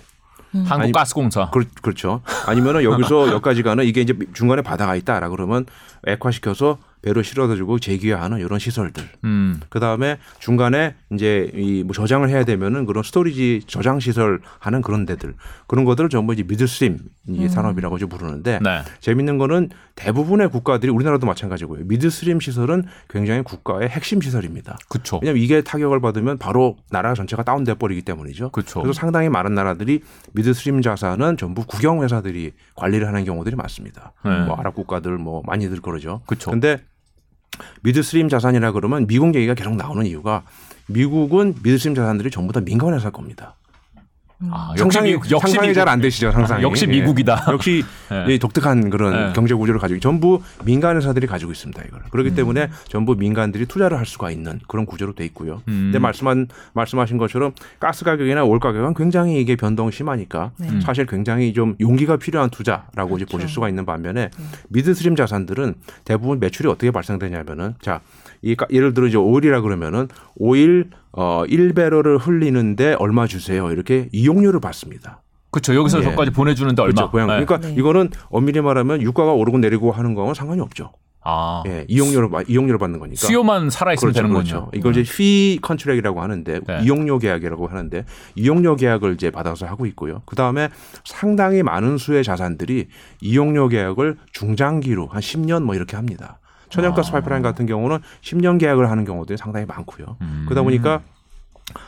[0.65, 1.51] 한국가스공사.
[1.51, 2.23] 그, 그렇죠.
[2.47, 5.67] 아니면은 여기서 여기까지 가는 이게 이제 중간에 바다가 있다라 그러면
[6.07, 9.05] 액화시켜서 배로 실어다주고 재기화하는 이런 시설들.
[9.25, 9.61] 음.
[9.69, 15.07] 그 다음에 중간에 이제 이 뭐 저장을 해야 되면은 그런 storage 저장 시설 하는 그런
[15.07, 15.35] 데들
[15.69, 18.83] 그런 것들을 전부 이제 midstream 이 산업이라고 이제 부르는데 네.
[19.01, 21.85] 재밌는 거는 대부분의 국가들이 우리나라도 마찬가지고요.
[21.87, 24.79] midstream 시설은 굉장히 국가의 핵심 시설입니다.
[24.89, 25.19] 그쵸.
[25.23, 28.51] 왜냐하면 이게 타격을 받으면 바로 나라 전체가 다운돼 버리기 때문이죠.
[28.51, 28.81] 그쵸.
[28.81, 30.03] 그래서 상당히 많은 나라들이
[30.33, 34.13] midstream 자산은 전부 국영 회사들이 관리를 하는 경우들이 많습니다.
[34.25, 34.45] 네.
[34.45, 36.21] 뭐 아랍 국가들 뭐 많이들 그러죠.
[36.27, 36.51] 그쵸.
[36.51, 36.79] 근데
[37.83, 40.43] midstream 자산이라 그러면 미국 얘기가 계속 나오는 이유가
[40.89, 43.57] 미국은 midstream 자산들이 전부 다 민간 회사일 겁니다.
[44.51, 45.75] 아, 역시 상상이 상상이.
[45.75, 46.61] 잘 안 되시죠, 상상이.
[46.61, 46.91] 아, 역시 예.
[46.91, 47.47] 미국이다.
[47.53, 47.83] 역시
[48.29, 48.35] 예.
[48.35, 49.33] 이 독특한 그런 예.
[49.33, 51.83] 경제 구조를 가지고 전부 민간 회사들이 가지고 있습니다.
[51.87, 52.35] 이걸 그렇기 음.
[52.35, 55.63] 때문에 전부 민간들이 투자를 할 수가 있는 그런 구조로 돼 있고요.
[55.69, 55.91] 음.
[55.91, 60.81] 근데 말씀한 말씀하신 것처럼 가스 가격이나 오일 가격은 굉장히 이게 변동 심하니까 네.
[60.83, 63.39] 사실 굉장히 좀 용기가 필요한 투자라고 이제 그렇죠.
[63.39, 64.31] 보실 수가 있는 반면에
[64.69, 68.01] midstream 자산들은 대부분 매출이 어떻게 발생되냐면은 자,
[68.43, 73.71] 이 가- 예를 들어 이제 오일이라 그러면은 오일 어 1배럴을 흘리는데 얼마 주세요.
[73.71, 75.23] 이렇게 이용료를 받습니다.
[75.51, 75.75] 그쵸.
[75.75, 76.03] 여기서 예.
[76.03, 77.09] 저까지 보내주는데 얼마.
[77.11, 77.27] 그렇죠.
[77.27, 77.45] 네.
[77.45, 77.75] 그러니까 네.
[77.79, 80.93] 이거는 엄밀히 말하면 유가가 오르고 내리고 하는 거는 상관이 없죠.
[81.29, 81.65] 아.
[81.67, 83.17] 예, 이용료를 받- 이용료를 받는 거니까.
[83.27, 84.67] 수요만 살아 있으면 그렇죠, 되는 그렇죠.
[84.67, 84.71] 거죠.
[84.79, 86.81] 이걸 이제 fee contract이라고 하는데 네.
[86.85, 88.05] 이용료 계약이라고 하는데
[88.37, 90.23] 이용료 계약을 이제 받아서 하고 있고요.
[90.27, 90.69] 그 다음에
[91.05, 92.87] 상당히 많은 수의 자산들이
[93.23, 96.39] 이용료 계약을 중장기로 한 10년 뭐 이렇게 합니다.
[96.77, 97.13] 천연가스 아.
[97.13, 100.17] 파이프라인 같은 경우는 10년 계약을 하는 경우들이 상당히 많고요.
[100.21, 100.45] 음.
[100.47, 101.03] 그러다 보니까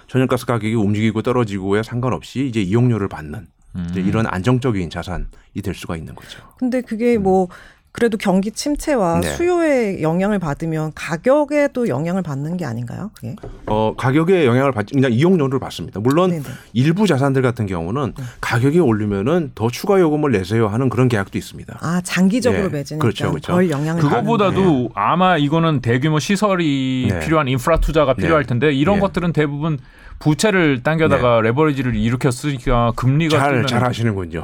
[0.08, 3.46] 천연가스 가격이 움직이고 떨어지고에 상관없이 이제 이용료를 받는
[3.90, 4.06] 이제 음.
[4.06, 5.26] 이런 안정적인 자산이
[5.62, 6.40] 될 수가 있는 거죠.
[6.58, 7.48] 근데 그게 뭐
[7.92, 9.20] 그래도 경기 침체와 음.
[9.22, 9.28] 네.
[9.28, 13.10] 수요에 영향을 받으면 가격에도 영향을 받는 게 아닌가요?
[13.14, 13.34] 그게?
[13.66, 16.00] 어, 가격에 영향을 받지 그냥 이용료를 받습니다.
[16.00, 16.44] 물론 네네.
[16.74, 21.78] 일부 자산들 같은 경우는 가격이 오르면은 더 추가 요금을 내세요 하는 그런 계약도 있습니다.
[21.80, 23.52] 아 장기적으로 예, 맺으니까 그렇죠, 그렇죠.
[23.52, 27.20] 덜 영향을 그거보다도 아마 이거는 대규모 시설이 네.
[27.20, 28.48] 필요한 인프라 투자가 필요할 네.
[28.48, 29.00] 텐데 이런 네.
[29.00, 29.78] 것들은 대부분
[30.18, 34.42] 부채를 당겨다가 레버리지를 일으켰으니까 금리가 잘, 잘 하시는군요.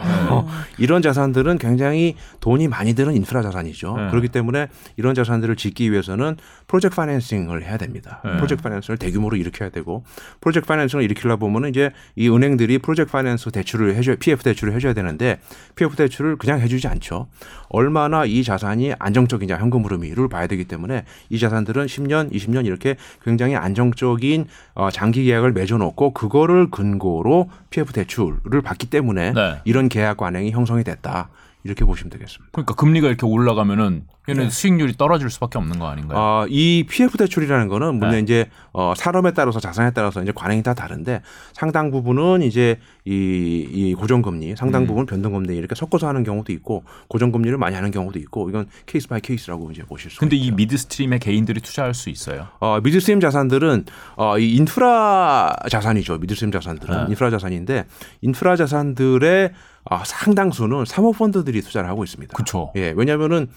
[0.79, 3.97] 이런 자산들은 굉장히 돈이 많이 드는 인프라 자산이죠.
[3.97, 4.11] 네.
[4.11, 6.37] 그렇기 때문에 이런 자산들을 짓기 위해서는
[6.69, 8.21] project financing을 해야 됩니다.
[8.25, 8.37] 네.
[8.37, 10.05] project financing을 대규모로 일으켜야 되고
[10.41, 15.41] project financing을 일으키려 보면 이제 이 은행들이 project finance 대출을 해줘 PF 대출을 해줘야 되는데
[15.75, 17.27] PF 대출을 그냥 해주지 않죠.
[17.69, 23.57] 얼마나 이 자산이 안정적이냐 현금 흐름이를 봐야 되기 때문에 이 자산들은 10년, 20년 이렇게 굉장히
[23.57, 29.61] 안정적인 어, 장기 계약을 맺 어놓고 그거를 근거로 PF 대출을 받기 때문에 네.
[29.65, 31.29] 이런 계약 관행이 형성이 됐다
[31.65, 32.51] 이렇게 보시면 되겠습니다.
[32.53, 34.51] 그러니까 금리가 이렇게 올라가면은 얘는 네.
[34.51, 36.19] 수익률이 떨어질 수밖에 없는 거 아닌가요?
[36.19, 38.21] 어, 이 PF 대출이라는 거는 물론 네.
[38.21, 41.23] 이제 어, 산업에 따라서 자산에 따라서 이제 관행이 다 다른데
[41.55, 44.87] 상당 부분은 이제 이, 이 고정금리, 상당 음.
[44.87, 49.21] 부분 변동금리 이렇게 섞어서 하는 경우도 있고 고정금리를 많이 하는 경우도 있고 이건 case by
[49.21, 50.47] case라고 이제 보실 수 근데 있죠.
[50.47, 52.49] 이 midstream에 개인들이 투자할 수 있어요.
[52.61, 56.19] 어, midstream 자산들은 어, 이 인프라 자산이죠.
[56.19, 57.07] midstream 자산들은 네.
[57.09, 57.87] 인프라 자산인데
[58.21, 59.53] 인프라 자산들의
[59.91, 62.35] 어, 상당수는 사모펀드들이 투자를 하고 있습니다.
[62.37, 62.73] 그쵸.
[62.77, 63.49] 예, 왜냐하면은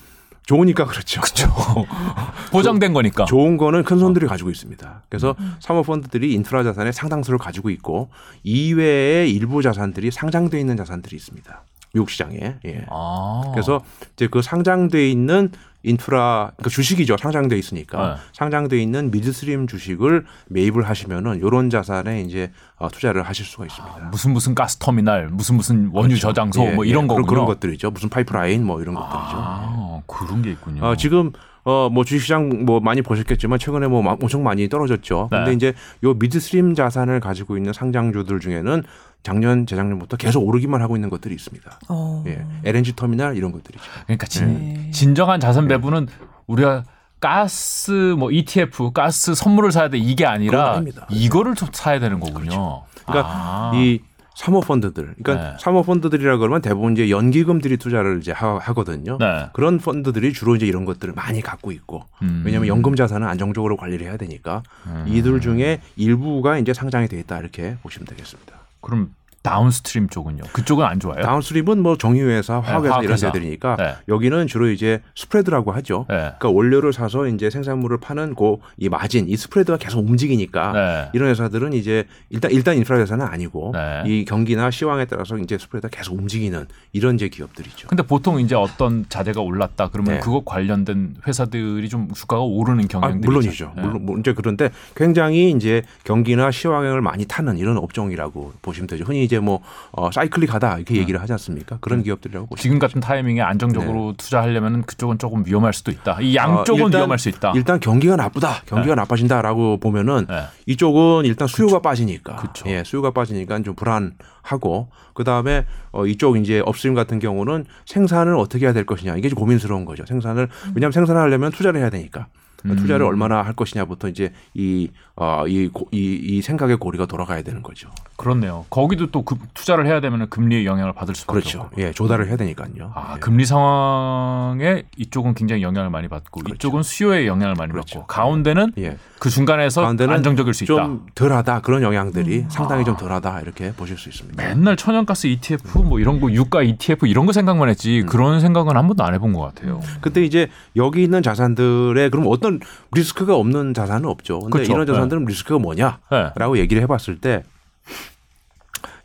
[0.46, 1.20] 좋으니까 그렇죠.
[1.22, 1.54] 그렇죠.
[2.52, 3.26] 보장된 거니까.
[3.26, 5.04] 좋은 거는 큰 손들이 가지고 있습니다.
[5.10, 8.10] 그래서 사모펀드들이 인프라 자산의 상당수를 가지고 있고
[8.44, 11.64] 이외에 일부 자산들이 상장돼 있는 자산들이 있습니다.
[11.94, 12.56] 미국 시장에.
[12.66, 12.86] 예.
[12.90, 13.42] 아.
[13.54, 13.82] 그래서
[14.14, 15.52] 이제 그 상장돼 있는
[15.88, 18.22] 인프라 그 주식이죠 상장돼 있으니까 네.
[18.34, 24.10] 상장돼 있는 midstream 주식을 매입을 하시면은 요런 자산에 이제 어, 투자를 하실 수가 있습니다.
[24.12, 27.28] 무슨 무슨 가스 터미널, 무슨 무슨 원유 저장소 예, 뭐 예, 이런 그런, 거군요.
[27.28, 27.92] 그런 것들이죠.
[27.92, 29.18] 무슨 파이프라인 뭐 이런 것들이죠.
[29.38, 30.84] 아, 그런 게 있군요.
[30.86, 31.32] 어, 지금
[31.64, 35.28] 어, 뭐 주식시장 뭐 많이 보셨겠지만 최근에 뭐 마- 엄청 많이 떨어졌죠.
[35.30, 35.56] 근데 네.
[35.56, 35.74] 이제
[36.04, 38.84] 요 midstream 자산을 가지고 있는 상장주들 중에는
[39.28, 41.80] 작년 재작년부터 계속 오르기만 하고 있는 것들이 있습니다.
[41.90, 42.24] 어.
[42.28, 42.46] 예.
[42.64, 43.84] LNG 터미널 이런 것들이죠.
[44.06, 44.92] 그러니까 진, 네.
[44.92, 46.08] 진정한 자산 배분은
[46.48, 46.86] 우리가
[47.20, 50.82] 가스 뭐 ETF 가스 선물을 사야 돼 이게 아니라.
[51.10, 52.84] 이거를 좀 사야 되는 거군요.
[53.06, 53.72] 그러니까 아.
[53.76, 54.00] 이
[54.36, 55.58] 사모펀드들, 그러니까 네.
[55.60, 59.18] 사모펀드들이라 그러면 대부분 이제 연기금들이 투자를 이제 하, 하거든요.
[59.18, 59.48] 네.
[59.52, 62.44] 그런 펀드들이 주로 이제 이런 것들을 많이 갖고 있고 음.
[62.46, 65.04] 왜냐하면 연금 자산은 안정적으로 관리를 해야 되니까 음.
[65.08, 68.67] 이들 중에 일부가 이제 상장이 돼 있다 이렇게 보시면 되겠습니다.
[68.88, 69.14] 그럼
[69.48, 70.44] 다운스트림 쪽은요?
[70.52, 71.22] 그쪽은 안 좋아요?
[71.22, 73.32] downstream은 뭐 정유회사, 화학회사 이런 화학회사.
[73.32, 73.96] 데들이니까 네.
[74.10, 76.06] 여기는 주로 이제 스프레드라고 하죠.
[76.10, 76.16] 네.
[76.18, 81.10] 그러니까 원료를 사서 이제 생산물을 파는 그이 마진, 이 스프레드가 계속 움직이니까 네.
[81.14, 84.04] 이런 회사들은 이제 일단 일단 인프라 회사는 아니고 네.
[84.06, 87.88] 이 경기나 시황에 따라서 이제 스프레드가 계속 움직이는 이런 이제 기업들이죠.
[87.88, 90.20] 근데 보통 이제 어떤 자재가 올랐다 그러면 네.
[90.20, 93.52] 그거 관련된 회사들이 좀 주가가 오르는 아, 경향들이 물론이죠.
[93.52, 93.76] 있잖아요.
[93.76, 93.82] 네.
[93.82, 99.06] 물론 문제 그런데 굉장히 이제 경기나 시황을 많이 타는 이런 업종이라고 보시면 되죠.
[99.06, 101.78] 흔히 이제 이제 뭐 어, 사이클릭하다 이렇게 얘기를 하지 않습니까?
[101.80, 106.18] 그런 기업들이라고 보시면 지금 같은 타이밍에 안정적으로 투자하려면 그쪽은 조금 위험할 수도 있다.
[106.22, 107.54] 이 양쪽은 어, 일단- 위험할 수 있다.
[107.56, 110.44] 일단 경기가 나쁘다, 경기가 나빠진다라고 보면은 네.
[110.66, 112.66] 이쪽은 일단 수요가 빠지니까, 그쵸.
[112.70, 118.66] 예, 수요가 빠지니까 좀 불안하고 그 다음에 어, 이쪽 이제 업스트림 같은 경우는 생산을 어떻게
[118.66, 120.06] 해야 될 것이냐 이게 좀 고민스러운 거죠.
[120.06, 122.28] 생산을 왜냐하면 생산을 하려면 투자를 해야 되니까.
[122.62, 123.10] 그러니까 투자를 음.
[123.10, 127.90] 얼마나 할 것이냐부터 이제 이, 어, 이, 고- 이, 이 생각의 고리가 돌아가야 되는 거죠.
[128.16, 128.66] 그렇네요.
[128.70, 131.62] 거기도 또 급- 투자를 해야 되면 금리의 영향을 받을 수밖에 그렇죠.
[131.62, 131.82] 없고.
[131.82, 132.92] 예, 조달을 해야 되니까요.
[132.96, 133.20] 아, 예.
[133.20, 136.56] 금리 상황에 이쪽은 굉장히 영향을 많이 받고 그렇죠.
[136.56, 138.00] 이쪽은 수요에 영향을 많이 그렇죠.
[138.00, 138.98] 받고 가운데는 예.
[139.20, 140.74] 그 중간에서 가운데는 안정적일 수 있다.
[140.76, 142.50] 좀 덜하다 그런 영향들이 음.
[142.50, 142.86] 상당히 아.
[142.86, 144.44] 좀 덜하다 이렇게 보실 수 있습니다.
[144.44, 148.06] 맨날 천연가스 ETF 뭐 이런 거 유가 ETF 이런 거 생각만 했지 음.
[148.08, 149.82] 그런 생각은 한 번도 안 해본 것 같아요.
[150.02, 152.47] 근데 이제 여기 있는 자산들에 그럼 어떤
[152.94, 154.40] 리스크가 없는 자산은 없죠.
[154.40, 154.74] 근데 그렇죠.
[154.74, 156.60] 이런 자산들은 리스크가 뭐냐라고 네.
[156.60, 157.44] 얘기를 해봤을 때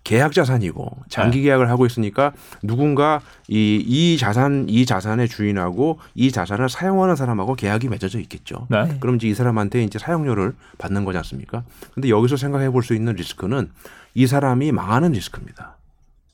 [0.05, 1.45] 계약 자산이고 장기 네.
[1.45, 2.32] 계약을 하고 있으니까
[2.62, 8.66] 누군가 이, 이 자산 이 자산의 주인하고 이 자산을 사용하는 사람하고 계약이 맺어져 있겠죠.
[8.68, 8.84] 네.
[8.84, 8.97] 네.
[8.99, 11.62] 그럼 이제 이 사람한테 이제 사용료를 받는 거지 않습니까?
[11.95, 13.70] 근데 여기서 생각해 볼 수 있는 리스크는
[14.14, 15.76] 이 사람이 망하는 리스크입니다.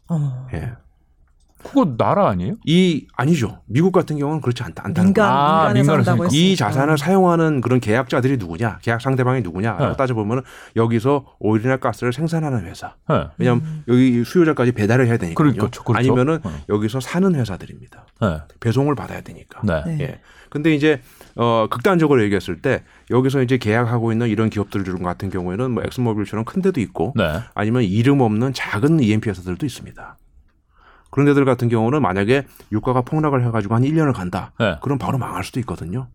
[0.08, 0.48] 어.
[0.54, 0.72] 예.
[1.62, 2.56] 그거 나라 아니에요?
[2.64, 3.60] 이 아니죠.
[3.66, 5.28] 미국 같은 경우는 그렇지 않다, 않다는 민간.
[5.28, 6.56] 아, 민간에 산다고 이.
[6.56, 9.96] 자산을 사용하는 그런 계약자들이 누구냐, 계약 상대방이 누구냐라고 네.
[9.96, 10.42] 따져 보면
[10.76, 12.94] 여기서 오일이나 가스를 생산하는 회사.
[13.08, 13.26] 네.
[13.38, 15.52] 왜냐하면 여기 수요자까지 배달을 해야 되니까요.
[15.52, 15.98] 그렇죠, 그렇죠.
[15.98, 16.52] 아니면은 어.
[16.68, 18.06] 여기서 사는 회사들입니다.
[18.20, 18.38] 네.
[18.60, 19.60] 배송을 받아야 되니까.
[19.64, 19.82] 네.
[19.84, 19.98] 네.
[20.00, 20.20] 예.
[20.50, 21.00] 근데 이제
[21.36, 26.62] 어 극단적으로 얘기했을 때 여기서 이제 계약하고 있는 이런 기업들 같은 경우에는 뭐 엑스모빌처럼 큰
[26.62, 27.40] 데도 있고 네.
[27.54, 30.16] 아니면 이름 없는 작은 EMP 회사들도 있습니다.
[31.10, 34.52] 그런 데들 같은 경우는 만약에 유가가 폭락을 해가지고 한 1년을 간다.
[34.58, 34.76] 네.
[34.82, 36.08] 그럼 바로 망할 수도 있거든요.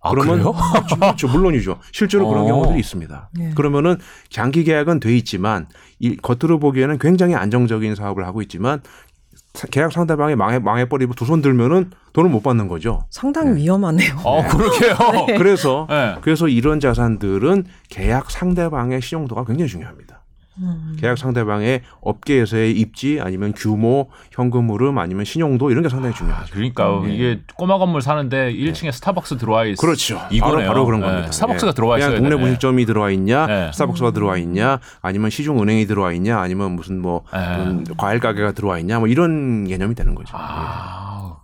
[0.00, 0.38] 아, 그러면?
[0.54, 1.28] 그렇죠, 그렇죠.
[1.28, 1.78] 물론이죠.
[1.92, 2.46] 실제로 그런 어.
[2.46, 3.30] 경우들이 있습니다.
[3.34, 3.52] 네.
[3.54, 3.96] 그러면은
[4.30, 5.66] 장기 계약은 돼 있지만
[5.98, 8.82] 이 겉으로 보기에는 굉장히 안정적인 사업을 하고 있지만
[9.54, 13.04] 사- 계약 상대방이 망해 망해버리고 두 손 들면은 돈을 못 받는 거죠.
[13.10, 13.56] 상당히 네.
[13.62, 14.16] 위험하네요.
[14.22, 14.96] 어, 그러게요.
[15.28, 15.38] 네.
[15.38, 16.14] 그래서 네.
[16.20, 20.15] 그래서 이런 자산들은 계약 상대방의 신용도가 굉장히 중요합니다.
[20.58, 20.96] 음.
[20.98, 26.52] 계약 상대방의 업계에서의 입지 아니면 규모, 현금 흐름 아니면 신용도 이런 게 상당히 중요하죠.
[26.52, 27.14] 그러니까 네.
[27.14, 30.20] 이게 꼬마 건물 사는데 1층에 스타벅스 들어와 있 그렇죠.
[30.30, 30.56] 이거네요.
[30.56, 31.32] 바로, 바로 그런 네, 겁니다.
[31.32, 31.74] 스타벅스가 예.
[31.74, 32.42] 들어와 그냥 있어야 동네 되네.
[32.42, 33.70] 분식점이 들어와 있냐, 네.
[33.72, 37.38] 스타벅스가 들어와 있냐, 아니면 시중 은행이 들어와 있냐, 아니면 무슨 뭐 네.
[37.56, 40.34] 음, 과일 가게가 들어와 있냐, 뭐 이런 개념이 되는 거죠.
[40.36, 41.36] 아,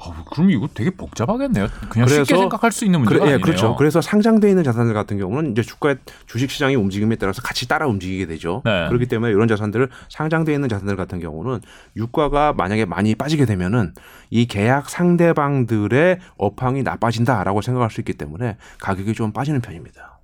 [0.00, 1.66] 아, 그럼 이거 되게 복잡하겠네요.
[1.88, 3.02] 그냥 그래서- 쉽게 생각할 수 있는 예.
[3.02, 3.44] 문제가 그래, 예, 아니네요.
[3.44, 3.76] 그렇죠.
[3.76, 5.96] 그래서 상장돼 있는 자산들 같은 경우는 이제 주가
[6.26, 8.62] 주식 시장의 움직임에 따라서 같이 따라 움직이게 되죠.
[8.64, 8.86] 네.
[8.88, 11.60] 그렇기 때문에 이런 자산들을 상장돼 있는 자산들 같은 경우는
[11.96, 13.92] 유가가 만약에 많이 빠지게 되면은
[14.30, 20.20] 이 계약 상대방들의 업황이 나빠진다라고 생각할 수 있기 때문에 가격이 좀 빠지는 편입니다.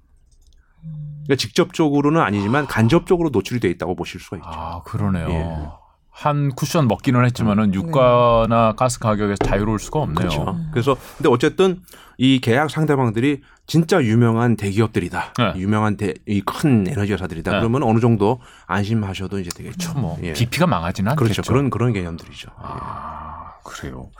[1.24, 4.46] 그러니까 직접적으로는 아니지만 간접적으로 노출이 돼 있다고 보실 수가 있죠.
[4.48, 5.28] 아, 그러네요.
[5.30, 5.83] 예.
[6.14, 10.16] 한 쿠션 먹기는 했지만은 유가나 가스 가격에서 자유로울 수가 없네요.
[10.16, 10.56] 그렇죠.
[10.70, 11.80] 그래서 근데 어쨌든
[12.18, 15.32] 이 계약 상대방들이 진짜 유명한 대기업들이다.
[15.36, 15.52] 네.
[15.56, 17.50] 유명한 대, 이큰 에너지 회사들이다.
[17.50, 17.58] 네.
[17.58, 19.92] 그러면 어느 정도 안심하셔도 이제 되겠죠.
[19.92, 19.98] 그렇죠.
[19.98, 20.34] 뭐 예.
[20.34, 21.24] BP가 망하지는 않겠죠.
[21.24, 21.42] 그렇죠.
[21.42, 22.48] 그런 그런 개념들이죠.
[22.58, 24.10] 아, 그래요.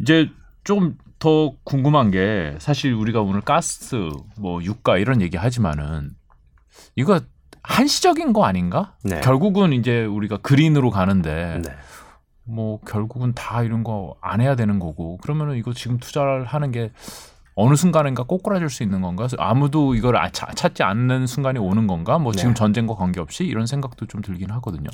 [0.00, 0.28] 이제
[0.64, 6.10] 좀더 궁금한 게 사실 우리가 오늘 가스, 뭐 유가 이런 얘기 하지만은
[6.94, 7.20] 이거
[7.64, 8.92] 한시적인 거 아닌가?
[9.02, 9.20] 네.
[9.20, 11.70] 결국은 이제 우리가 그린으로 가는데 네.
[12.44, 16.92] 뭐 결국은 다 이런 거 안 해야 되는 거고 그러면은 이거 지금 투자를 하는 게
[17.56, 19.28] 어느 순간인가 꼬꾸라질 수 있는 건가?
[19.38, 22.18] 아무도 이걸 아- 차- 찾지 않는 순간이 오는 건가?
[22.18, 22.54] 뭐 지금 네.
[22.54, 24.90] 전쟁과 관계없이 이런 생각도 좀 들긴 하거든요.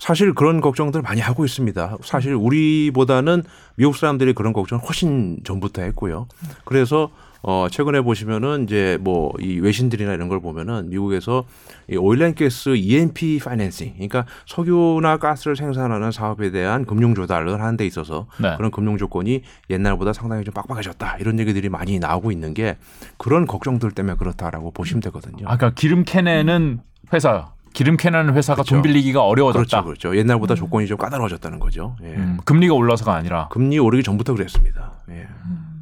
[0.00, 1.98] 사실 그런 걱정들 많이 하고 있습니다.
[2.02, 3.42] 사실 우리보다는
[3.76, 6.26] 미국 사람들이 그런 걱정을 훨씬 전부터 했고요.
[6.64, 7.10] 그래서
[7.42, 11.44] 어 최근에 보시면은 이제 뭐 이 외신들이나 이런 걸 보면은 미국에서
[11.90, 18.26] 이 오일앤가스 E&P 파이낸싱, 그러니까 석유나 가스를 생산하는 사업에 대한 금융 조달을 하는 데 있어서
[18.40, 18.54] 네.
[18.56, 22.76] 그런 금융 조건이 옛날보다 상당히 좀 빡빡해졌다 이런 얘기들이 많이 나오고 있는 게
[23.16, 25.46] 그런 걱정들 때문에 그렇다라고 보시면 되거든요.
[25.48, 26.80] 아까 기름 캐내는
[27.12, 28.74] 회사, 기름 캐내는 회사가 그렇죠.
[28.76, 29.82] 돈 빌리기가 어려워졌다.
[29.82, 30.16] 그렇죠, 그렇죠.
[30.18, 31.96] 옛날보다 조건이 좀 까다로워졌다는 거죠.
[32.02, 32.08] 예.
[32.08, 33.48] 음, 금리가 올라서가 아니라.
[33.48, 34.94] 금리 오르기 전부터 그랬습니다.
[35.10, 35.26] 예.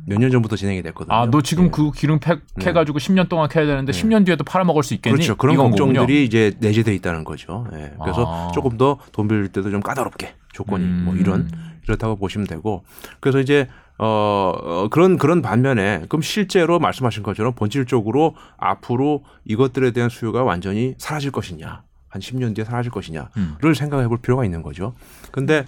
[0.06, 1.14] 몇 년 전부터 진행이 됐거든요.
[1.14, 1.70] 아, 너 지금 예.
[1.70, 5.14] 그 기름 패, 캐가지고 10년 동안 캐야 되는데 10년 뒤에도 팔아먹을 수 있겠니?
[5.14, 5.36] 그렇죠.
[5.36, 6.24] 그런 걱정들이.
[6.24, 7.66] 이제 내재돼 있다는 거죠.
[7.72, 7.92] 예.
[8.02, 8.52] 그래서 아.
[8.52, 11.20] 조금 더 돈 빌릴 때도 좀 까다롭게 조건이 뭐 음.
[11.20, 11.50] 이런
[11.84, 12.84] 이렇다고 보시면 되고
[13.20, 20.08] 그래서 이제 어, 어 그런 그런 반면에 그럼 실제로 말씀하신 것처럼 본질적으로 앞으로 이것들에 대한
[20.10, 23.74] 수요가 완전히 사라질 것이냐 한 10년 뒤에 사라질 것이냐를 음.
[23.74, 24.94] 생각해 볼 필요가 있는 거죠.
[25.32, 25.64] 근데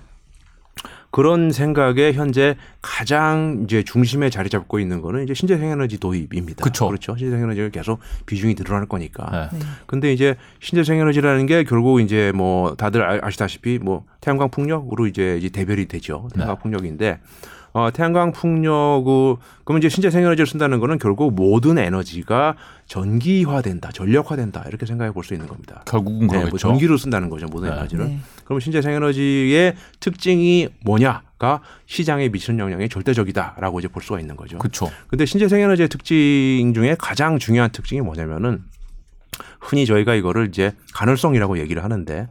[1.11, 6.63] 그런 생각에 현재 가장 이제 중심에 자리 잡고 있는 거는 이제 신재생에너지 도입입니다.
[6.63, 6.87] 그쵸.
[6.87, 7.17] 그렇죠.
[7.17, 9.49] 신재생에너지가 계속 비중이 늘어날 거니까.
[9.53, 9.59] 네.
[9.59, 9.65] 네.
[9.87, 15.49] 근데 이제 신재생에너지라는 게 결국 이제 뭐 다들 아- 아시다시피 뭐 태양광 풍력으로 이제 이제
[15.49, 16.29] 대별이 되죠.
[16.35, 16.63] 태양광 네.
[16.63, 17.19] 풍력인데
[17.79, 22.57] 어 태양광 풍력을 그러면 이제 신재 생에너지를 쓴다는 거는 결국 모든 에너지가
[22.87, 25.83] 전기화된다, 전력화된다 이렇게 생각해 볼 수 있는 겁니다.
[25.87, 26.51] 결국은 네, 그러겠죠.
[26.51, 27.77] 뭐 전기로 쓴다는 거죠 모든 네.
[27.77, 28.05] 에너지를.
[28.07, 28.19] 네.
[28.45, 34.59] 그럼 신재 생에너지의 특징이 뭐냐가 시장에 미치는 영향이 절대적이다라고 이제 볼 수가 있는 거죠.
[34.59, 34.91] 그렇죠.
[35.07, 38.63] 근데 신재 생에너지의 특징 중에 가장 중요한 특징이 뭐냐면은
[39.61, 42.29] 흔히 저희가 이거를 이제 가능성이라고 얘기를 하는데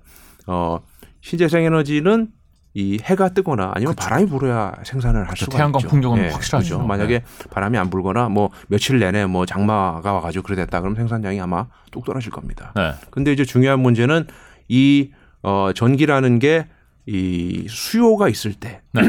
[0.47, 0.79] 어
[1.21, 2.29] 신재생에너지는
[2.77, 5.45] 이 해가 뜨거나 아니면 바람이 불어야 생산을 할 그렇죠.
[5.45, 5.89] 수가 태양광 있죠.
[5.89, 6.75] 풍력은 예, 확실하죠.
[6.77, 6.87] 그렇죠.
[6.87, 11.65] 만약에 바람이 안 불거나 뭐 며칠 내내 뭐 장마가 와가지고 그래 됐다 그럼 생산량이 아마
[11.91, 12.73] 뚝 떨어질 겁니다.
[12.75, 12.93] 네.
[13.09, 14.27] 근데 이제 중요한 문제는
[14.67, 15.09] 이
[15.41, 16.67] 어, 전기라는 게
[17.07, 19.01] 이 수요가 있을 때 네.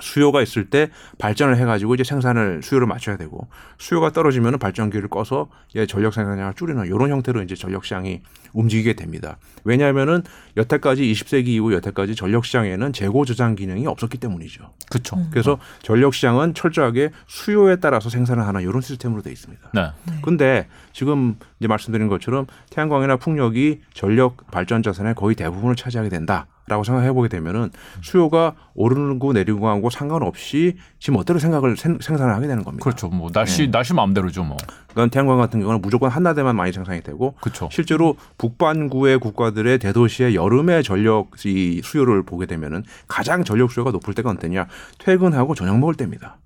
[0.00, 5.86] 수요가 있을 때 발전을 해가지고 이제 생산을 수요를 맞춰야 되고 수요가 떨어지면 발전기를 꺼서 이제
[5.86, 8.22] 전력 생산량을 줄이는 이런 형태로 이제 전력 시장이
[8.52, 9.38] 움직이게 됩니다.
[9.64, 10.22] 왜냐하면은
[10.56, 14.70] 여태까지 20세기 이후 여태까지 전력 시장에는 재고 저장 기능이 없었기 때문이죠.
[14.90, 15.16] 그렇죠.
[15.30, 19.70] 그래서 전력 시장은 철저하게 수요에 따라서 생산을 하는 이런 시스템으로 되어 있습니다.
[19.74, 19.90] 네.
[20.22, 26.84] 근데 지금 이제 말씀드린 것처럼 태양광이나 풍력이 전력 발전 자산의 거의 대부분을 차지하게 된다 라고
[26.84, 27.70] 생각해 보게 되면은
[28.02, 32.84] 수요가 오르고 내리고 하고 상관없이 지금 어대로 생각을 생, 생산을 하게 되는 겁니다.
[32.84, 33.08] 그렇죠.
[33.08, 34.56] 뭐 날씨 날씨 마음대로죠, 뭐.
[34.92, 37.68] 그러니까 태양광 같은 경우는 무조건 한나대만 많이 생산이 되고 그렇죠.
[37.72, 44.30] 실제로 북반구의 국가들의 대도시의 여름의 전력 이 수요를 보게 되면은 가장 전력 수요가 높을 때가
[44.30, 44.66] 언제냐?
[44.98, 46.38] 퇴근하고 저녁 먹을 때입니다.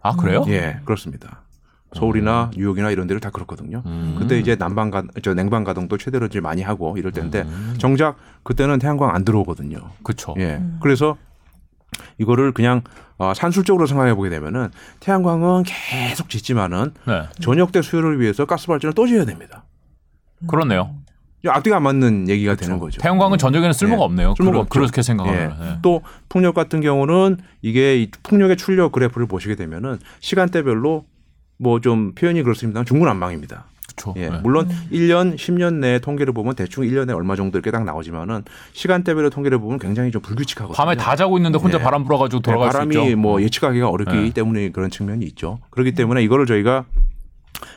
[0.00, 0.44] 아 그래요?
[0.48, 1.42] 예, 그렇습니다.
[1.94, 3.82] 서울이나 뉴욕이나 이런 데를 다 그렇거든요.
[3.86, 4.16] 음.
[4.18, 7.74] 그때 이제 난방 가, 저 냉방 가동도 최대로 이제 많이 하고 이럴 때인데 음.
[7.78, 9.78] 정작 그때는 태양광 안 들어오거든요.
[10.02, 10.34] 그렇죠.
[10.38, 10.62] 예.
[10.80, 11.16] 그래서
[12.18, 12.82] 이거를 그냥
[13.16, 14.70] 어, 산술적으로 생각해 보게 되면은
[15.00, 17.22] 태양광은 계속 짓지만은 네.
[17.40, 19.64] 저녁 때 수요를 위해서 가스 발전을 또 지어야 됩니다.
[20.46, 20.94] 그렇네요.
[21.40, 23.00] 이게 앞뒤가 안 맞는 얘기가 되는 거죠.
[23.00, 24.04] 태양광은 저녁에는 쓸모가 예.
[24.04, 24.34] 없네요.
[24.36, 24.68] 쓸모가 그러, 없죠.
[24.68, 25.56] 그렇게 생각하면.
[25.60, 25.66] 예.
[25.66, 25.78] 예.
[25.82, 31.06] 또 풍력 같은 경우는 이게 이 풍력의 출력 그래프를 보시게 되면은 시간대별로
[31.58, 32.84] 뭐 좀 표현이 그렇습니다.
[32.84, 33.64] 중구난방입니다.
[33.96, 34.14] 그렇죠.
[34.16, 34.24] 예.
[34.24, 34.30] 예.
[34.42, 39.58] 물론 1년, 10년 내 통계를 보면 대충 1년에 얼마 정도 이렇게 딱 나오지만은 시간대별의 통계를
[39.58, 40.76] 보면 굉장히 좀 불규칙하거든요.
[40.76, 41.82] 밤에 다 자고 있는데 혼자 예.
[41.82, 43.16] 바람 불어가지고 네, 돌아갈 수 바람이 있죠.
[43.16, 44.30] 뭐 예측하기가 어렵기 네.
[44.30, 45.58] 때문에 그런 측면이 있죠.
[45.70, 46.84] 그렇기 때문에 이거를 저희가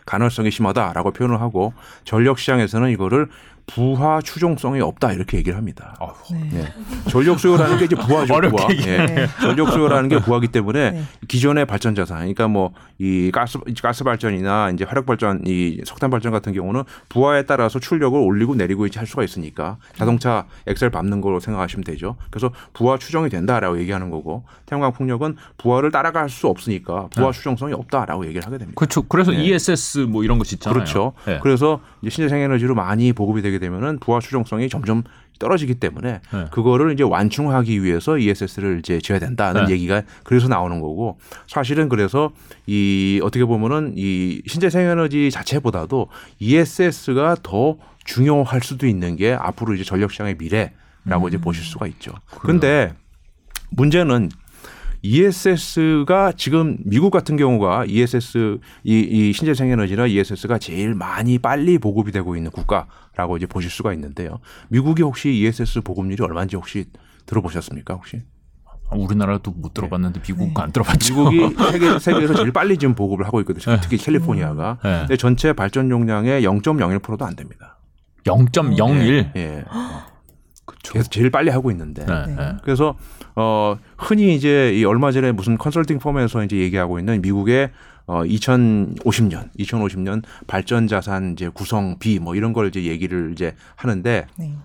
[0.05, 1.73] 간헐성이 심하다라고 표현을 하고
[2.03, 3.27] 전력 시장에서는 이거를
[3.67, 5.95] 부하 추종성이 없다 이렇게 얘기를 합니다.
[5.99, 6.49] 아우, 네.
[6.53, 7.09] 예.
[7.09, 8.41] 전력 수요라는 게 이제 부하죠.
[8.49, 8.67] 부하.
[8.85, 9.05] 예.
[9.05, 9.27] 네.
[9.41, 11.03] 전력 수요라는 게 부하기 때문에 네.
[11.27, 16.31] 기존의 발전 자산, 그러니까 뭐 이 가스 가스 발전이나 이제 화력 발전, 이 석탄 발전
[16.31, 21.39] 같은 경우는 부하에 따라서 출력을 올리고 내리고 이제 할 수가 있으니까 자동차 엑셀 밟는 걸로
[21.39, 22.15] 생각하시면 되죠.
[22.29, 27.37] 그래서 부하 추정이 된다라고 얘기하는 거고 태양광 풍력은 부하를 따라갈 수 없으니까 부하 네.
[27.37, 28.77] 추정성이 없다라고 얘기를 하게 됩니다.
[28.77, 29.01] 그렇죠.
[29.01, 29.45] 그래서 네.
[29.45, 30.71] ESS 뭐 이런 거 짓잖아요.
[30.75, 31.13] 그렇죠.
[31.27, 31.39] 예.
[31.41, 35.03] 그래서 이제 신재생 에너지로 많이 보급이 되게 되면은 부하 추정성이 점점
[35.39, 36.45] 떨어지기 때문에 네.
[36.51, 39.73] 그거를 이제 완충하기 위해서 ESS를 이제 지어야 된다는 네.
[39.73, 42.31] 얘기가 그래서 나오는 거고 사실은 그래서
[42.67, 46.07] 이 어떻게 보면은 이 신재생 에너지 자체보다도
[46.39, 52.13] ESS가 더 중요할 수도 있는 게 앞으로 이제 전력 시장의 미래라고 이제 보실 수가 있죠.
[52.41, 52.93] 근데
[53.71, 54.29] 문제는
[55.01, 62.11] ESS가 지금 미국 같은 경우가 ESS 이, 이 신재생 에너지나 ESS가 제일 많이 빨리 보급이
[62.11, 64.39] 되고 있는 국가라고 이제 보실 수가 있는데요.
[64.69, 66.85] 미국이 혹시 ESS 보급률이 얼마인지 혹시
[67.25, 67.95] 들어보셨습니까?
[67.95, 68.21] 혹시?
[68.89, 70.53] 아, 우리나라도 못 들어봤는데 미국 네.
[70.57, 71.29] 안 들어봤죠.
[71.29, 73.79] 미국이 세계 세계에서 제일 빨리 지금 보급을 하고 있거든요.
[73.81, 74.77] 특히 캘리포니아가.
[74.83, 74.99] 네.
[74.99, 77.77] 근데 전체 발전 용량의 0.01%도 안 됩니다.
[78.25, 79.35] 0.01.
[79.35, 79.65] 예.
[80.81, 80.93] 그렇죠.
[80.93, 82.05] 그래서 제일 빨리 하고 있는데.
[82.05, 82.25] 네.
[82.27, 82.35] 네.
[82.35, 82.53] 네.
[82.63, 82.95] 그래서
[83.35, 87.71] 어 흔히 이제 이 얼마 전에 무슨 컨설팅 펌에서 이제 얘기하고 있는 미국의
[88.07, 94.55] 어 2050년, 2050년 발전 자산 이제 구성비 뭐 이런 걸 이제 얘기를 이제 하는데 네.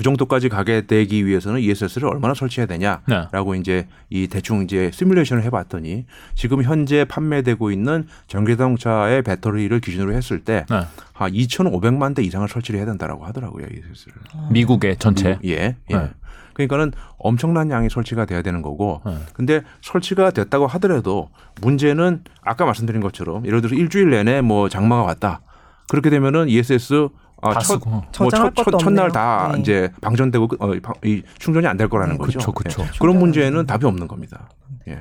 [0.00, 2.78] 그 정도까지 가게 되기 위해서는 ESS를 얼마나 설치해야 네.
[2.78, 10.42] 되냐라고 이제 이 대충 이제 시뮬레이션을 해봤더니 지금 현재 판매되고 있는 전기자동차의 배터리를 기준으로 했을
[10.42, 10.80] 때 네.
[11.12, 14.14] 한 2,500만 대 이상을 설치를 해야 된다라고 하더라고요 ESS를.
[14.50, 15.38] 미국의 전체.
[15.44, 15.76] 예.
[15.90, 15.94] 예.
[15.94, 16.10] 네.
[16.54, 19.18] 그러니까는 엄청난 양이 설치가 돼야 되는 거고 네.
[19.34, 21.28] 근데 설치가 됐다고 하더라도
[21.60, 25.42] 문제는 아까 말씀드린 것처럼 예를 들어서 일주일 내내 뭐 장마가 왔다.
[25.90, 27.10] 그렇게 되면은 ESS
[27.42, 27.90] 아, 다 첫, 쓰고.
[27.90, 29.10] 뭐 저장할 첫, 첫, 첫날.
[29.12, 29.60] 다 네.
[29.60, 32.52] 이제 방전되고 끝- 어, 방- 이 충전이 안 될 거라는 네, 거죠.
[32.52, 32.82] 그쵸.
[32.82, 32.86] 예.
[33.00, 34.48] 그런 문제는 답이 없는 겁니다.
[34.88, 35.00] 예.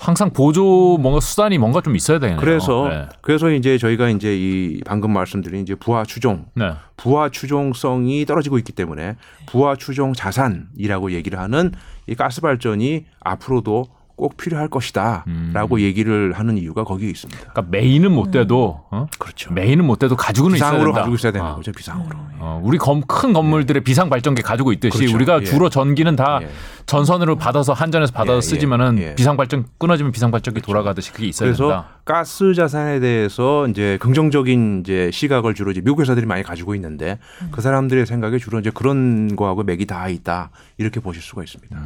[0.00, 2.36] 항상 보조 뭔가 수단이 뭔가 좀 있어야 되네요.
[2.38, 3.06] 그래서 네.
[3.22, 6.72] 그래서 이제 저희가 이제 이 방금 말씀드린 이제 부하 추종 네.
[6.96, 9.16] 부하 추종성이 떨어지고 있기 때문에
[9.46, 11.72] 부하 추종 자산이라고 얘기를 하는
[12.06, 13.86] 이 가스 발전이 앞으로도
[14.16, 17.40] 꼭 필요할 것이다라고 얘기를 하는 이유가 거기에 있습니다.
[17.40, 19.06] 그러니까 메인은 못 돼도 어?
[19.18, 19.52] 그렇죠.
[19.52, 20.92] 메인은 못 돼도 가지고는 있어야 비상으로.
[20.92, 21.56] 가지고 있어야 되는 어.
[21.56, 21.72] 거죠.
[21.72, 22.16] 비상으로.
[22.38, 25.16] 어, 우리 검, 큰 건물들의 비상 발전기 가지고 있듯이 그렇죠.
[25.16, 25.44] 우리가 예.
[25.44, 26.48] 주로 전기는 다 예.
[26.86, 29.14] 전선으로 받아서 한전에서 받아서 예, 예, 쓰지만은 예.
[29.16, 31.88] 비상 발전 끊어지면 비상 발전기 돌아가듯이 그게 있어야 그래서 된다.
[32.04, 37.18] 가스 자산에 대해서 이제 긍정적인 이제 시각을 주로 이제 미국 회사들이 많이 가지고 있는데
[37.50, 41.76] 그 사람들의 생각에 주로 이제 그런 거하고 맥이 다 있다 이렇게 보실 수가 있습니다.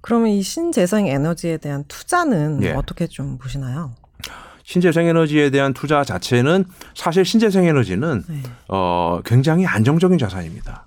[0.00, 2.72] 그러면 이 신재생 에너지에 대한 투자는 예.
[2.72, 3.94] 어떻게 좀 보시나요?
[4.62, 6.64] 신재생 에너지에 대한 투자 자체는
[6.94, 8.42] 사실 신재생 에너지는 네.
[8.68, 10.86] 어 굉장히 안정적인 자산입니다.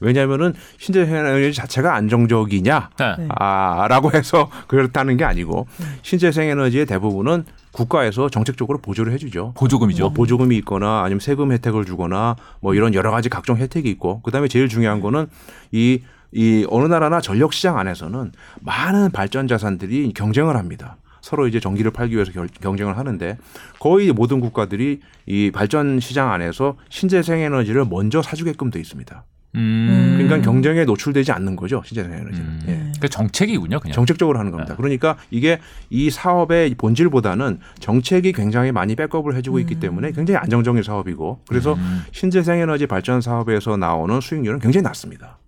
[0.00, 3.14] 왜냐하면은 신재생 에너지 자체가 안정적이냐 네.
[3.18, 3.28] 네.
[3.30, 5.66] 아라고 해서 그렇다는 게 아니고
[6.02, 7.44] 신재생 에너지의 대부분은
[7.74, 9.52] 국가에서 정책적으로 보조를 해주죠.
[9.56, 10.04] 보조금이죠.
[10.04, 14.48] 뭐 보조금이 있거나 아니면 세금 혜택을 주거나 뭐 이런 여러 가지 각종 혜택이 있고 그다음에
[14.48, 15.26] 제일 중요한 거는
[15.72, 16.00] 이,
[16.32, 20.96] 이 어느 나라나 전력 시장 안에서는 많은 발전 자산들이 경쟁을 합니다.
[21.20, 23.38] 서로 이제 전기를 팔기 위해서 결- 경쟁을 하는데
[23.80, 29.24] 거의 모든 국가들이 이 발전 시장 안에서 신재생 에너지를 먼저 사주게끔 돼 있습니다.
[29.54, 30.14] 음.
[30.16, 32.40] 그러니까 경쟁에 노출되지 않는 거죠 신재생 에너지는.
[32.40, 32.60] 음.
[32.68, 32.92] 예.
[33.00, 33.94] 그 정책이군요, 그냥.
[33.94, 34.74] 정책적으로 하는 겁니다.
[34.76, 41.42] 그러니까 이게 이 사업의 본질보다는 정책이 굉장히 많이 백업을 해주고 있기 때문에 굉장히 안정적인 사업이고
[41.48, 42.04] 그래서 음.
[42.12, 45.38] 신재생 에너지 발전 사업에서 나오는 수익률은 굉장히 낮습니다.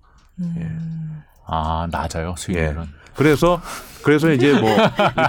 [1.47, 2.85] 아, 낮아요, 수익률은.
[3.15, 3.61] 그래서
[4.05, 4.77] 그래서 이제 뭐이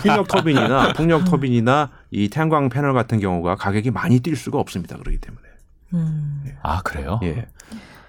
[0.01, 4.97] 풍력 터빈이나 풍력 터빈이나 이 태양광 패널 같은 경우가 가격이 많이 뛸 수가 없습니다.
[4.97, 5.47] 그렇기 때문에.
[5.93, 6.43] 음.
[6.61, 7.19] 아, 그래요?
[7.23, 7.47] 예.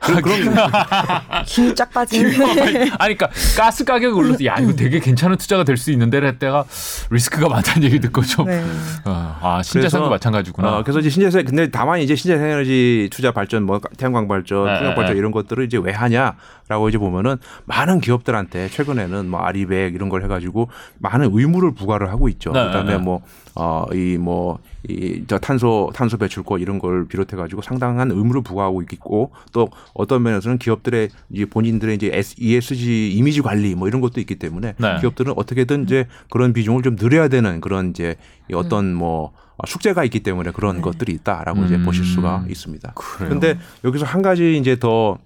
[0.00, 0.54] 그럼 그럼
[1.46, 2.30] 힘이 쫙 빠지는.
[2.98, 6.64] 아니, 그러니까 가스 가격이 올라서 야 이거 되게 괜찮은 투자가 될 수 있는데 했다가
[7.10, 8.62] 리스크가 많다는 얘기 듣고 좀 네.
[9.04, 10.78] 어, 아 신재생도 마찬가지구나.
[10.78, 14.78] 어, 그래서 이제 신재생 근데 다만 이제 신재생 에너지 투자 발전 뭐 태양광 발전, 네,
[14.78, 15.18] 풍력 발전 네.
[15.20, 17.36] 이런 것들을 이제 왜 하냐라고 이제 보면은
[17.66, 20.68] 많은 기업들한테 최근에는 뭐 아리백 이런 걸 해가지고
[20.98, 22.50] 많은 의무를 부과를 하고 있죠.
[22.50, 22.98] 네, 그다음에 네.
[22.98, 23.20] 뭐
[23.58, 29.68] 어이뭐 이 저 탄소 탄소 배출권 이런 걸 비롯해 가지고 상당한 의무를 부과하고 있고 또
[29.92, 34.74] 어떤 면에서는 기업들의 이제 본인들의 이제 S- ESG 이미지 관리 뭐 이런 것도 있기 때문에
[34.78, 34.96] 네.
[35.00, 38.14] 기업들은 어떻게든 이제 그런 비중을 좀 늘려야 되는 그런 이제
[38.50, 39.32] 이 어떤 뭐
[39.66, 41.84] 숙제가 있기 때문에 그런 것들이 있다라고 이제 음.
[41.84, 42.92] 보실 수가 있습니다.
[42.94, 45.18] 그런데 여기서 한 가지 이제 더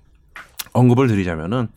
[0.73, 1.69] 언급을 드리자면은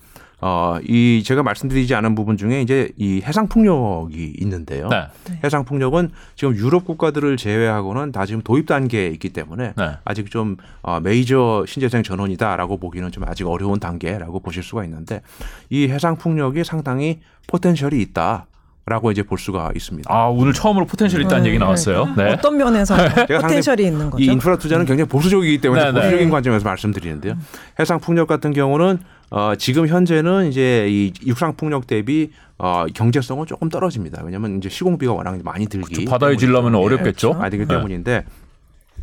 [0.47, 4.89] 어, 이 제가 말씀드리지 않은 부분 중에 이제 이 해상 풍력이 있는데요.
[4.89, 5.07] 네.
[5.43, 9.97] 해상 풍력은 지금 유럽 국가들을 제외하고는 다 지금 도입 단계에 있기 때문에 네.
[10.05, 15.23] 아직 좀 어, 메이저 신재생 전원이다라고 보기는 좀 아직 어려운 단계라고 보실 수가 있는데
[15.71, 18.45] 이 해상 풍력이 상당히 potential이 있다
[18.87, 20.13] 라고 이제 볼 수가 있습니다.
[20.13, 22.13] 아 오늘 처음으로 potential 있다는 네, 얘기 나왔어요.
[22.15, 22.33] 네.
[22.33, 22.95] 어떤 면에서
[23.41, 24.23] potential이 있는 거죠?
[24.23, 25.99] 이 인프라 투자는 굉장히 보수적이기 때문에 네, 네.
[25.99, 26.31] 보수적인 네.
[26.31, 27.35] 관점에서 말씀드리는데요.
[27.79, 28.99] 해상 풍력 같은 경우는
[29.31, 32.29] 어, 지금 현재는 이제 이 육상 풍력 대비
[32.59, 34.21] 어, 경제성은 조금 떨어집니다.
[34.23, 36.85] 왜냐하면 이제 시공비가 워낙 많이 들기 바다에 질려면 때문이죠.
[36.85, 37.29] 어렵겠죠.
[37.29, 37.43] 그렇죠.
[37.43, 37.73] 아, 되기 네.
[37.73, 38.23] 때문인데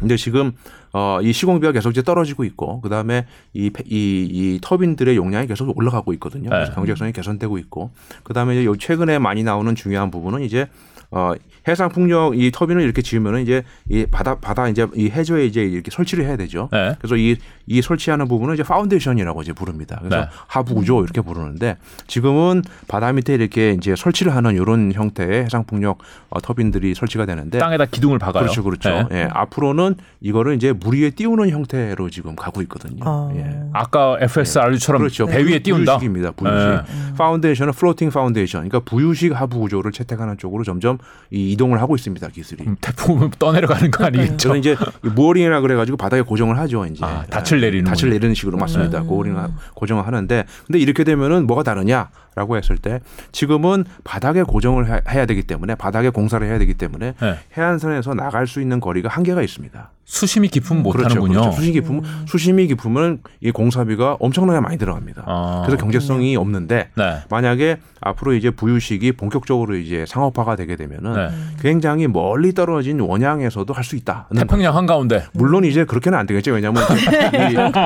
[0.03, 0.51] 근데 지금
[0.93, 3.25] 어, 이 시공비가 계속 이제 떨어지고 있고 그다음에
[3.55, 6.51] 이, 패- 이, 이 터빈들의 용량이 계속 올라가고 있거든요.
[6.51, 6.75] 그래서 네.
[6.75, 7.91] 경제성이 개선되고 있고
[8.25, 10.67] 그다음에 이제 요 최근에 많이 나오는 중요한 부분은 이제
[11.13, 11.33] 어,
[11.69, 15.91] 해상 풍력 이 터빈을 이렇게 지으면은 이제 이 바다 바다 이제 이 해저에 이제 이렇게
[15.91, 16.69] 설치를 해야 되죠.
[16.73, 16.97] 네.
[16.99, 17.37] 그래서 이,
[17.67, 19.99] 이 설치하는 부분은 이제 foundation이라고 이제 부릅니다.
[20.01, 20.29] 그래서 네.
[20.47, 25.99] 하부 구조 이렇게 부르는데 지금은 바다 밑에 이렇게 이제 설치를 하는 이런 형태의 해상 풍력
[26.31, 28.43] 어, 터빈들이 설치가 되는데 땅에다 기둥을 박아요.
[28.43, 29.09] 그렇죠, 그렇죠.
[29.11, 29.23] 네.
[29.23, 33.03] 예, 앞으로는 이거를 이제 물 위에 띄우는 형태로 지금 가고 있거든요.
[33.05, 33.33] 어.
[33.37, 33.63] 예.
[33.73, 35.27] 아까 FSRU처럼 그렇죠.
[35.27, 35.99] 배 위에 띄운다.
[35.99, 36.33] 부유식입니다.
[36.33, 36.69] 부유식.
[36.69, 37.15] 네.
[37.17, 38.69] foundation은 floating foundation.
[38.69, 40.99] 그러니까 부유식 하부 구조를 채택하는 쪽으로 점점
[41.31, 42.29] 이 이동을 하고 있습니다.
[42.29, 42.65] 기술이.
[42.67, 44.37] 음, 태풍 오면 떠내려가는 거 아니겠죠?
[44.37, 46.87] 저는 이제 이 모어링이라 그래가지고 바닥에 고정을 하죠.
[46.87, 49.01] 이제 아, 닻을 내리는 닻을 내리는 식으로 맞습니다.
[49.01, 49.37] 모어링
[49.75, 53.01] 고정을 하는데 근데 이렇게 되면은 뭐가 다르냐라고 했을 때
[53.33, 57.39] 지금은 바닥에 고정을 해- 해야 되기 때문에 바닥에 공사를 해야 되기 때문에 네.
[57.57, 59.91] 해안선에서 나갈 수 있는 거리가 한계가 있습니다.
[60.13, 61.41] 수심이 깊으면 못 그렇죠, 하는군요.
[61.41, 61.53] 그렇죠.
[61.53, 65.23] 수심이 깊으면 수심이 깊으면 이 공사비가 엄청나게 많이 들어갑니다.
[65.27, 65.63] 아.
[65.65, 67.17] 그래서 경제성이 없는데 네.
[67.31, 71.29] 만약에 앞으로 이제 부유식이 본격적으로 이제 상업화가 되게 되면은 네.
[71.63, 74.29] 굉장히 멀리 떨어진 원양에서도 할 수 있다.
[74.37, 76.53] 태평양 한 가운데 물론 이제 그렇게는 안 되겠죠.
[76.53, 76.85] 왜냐하면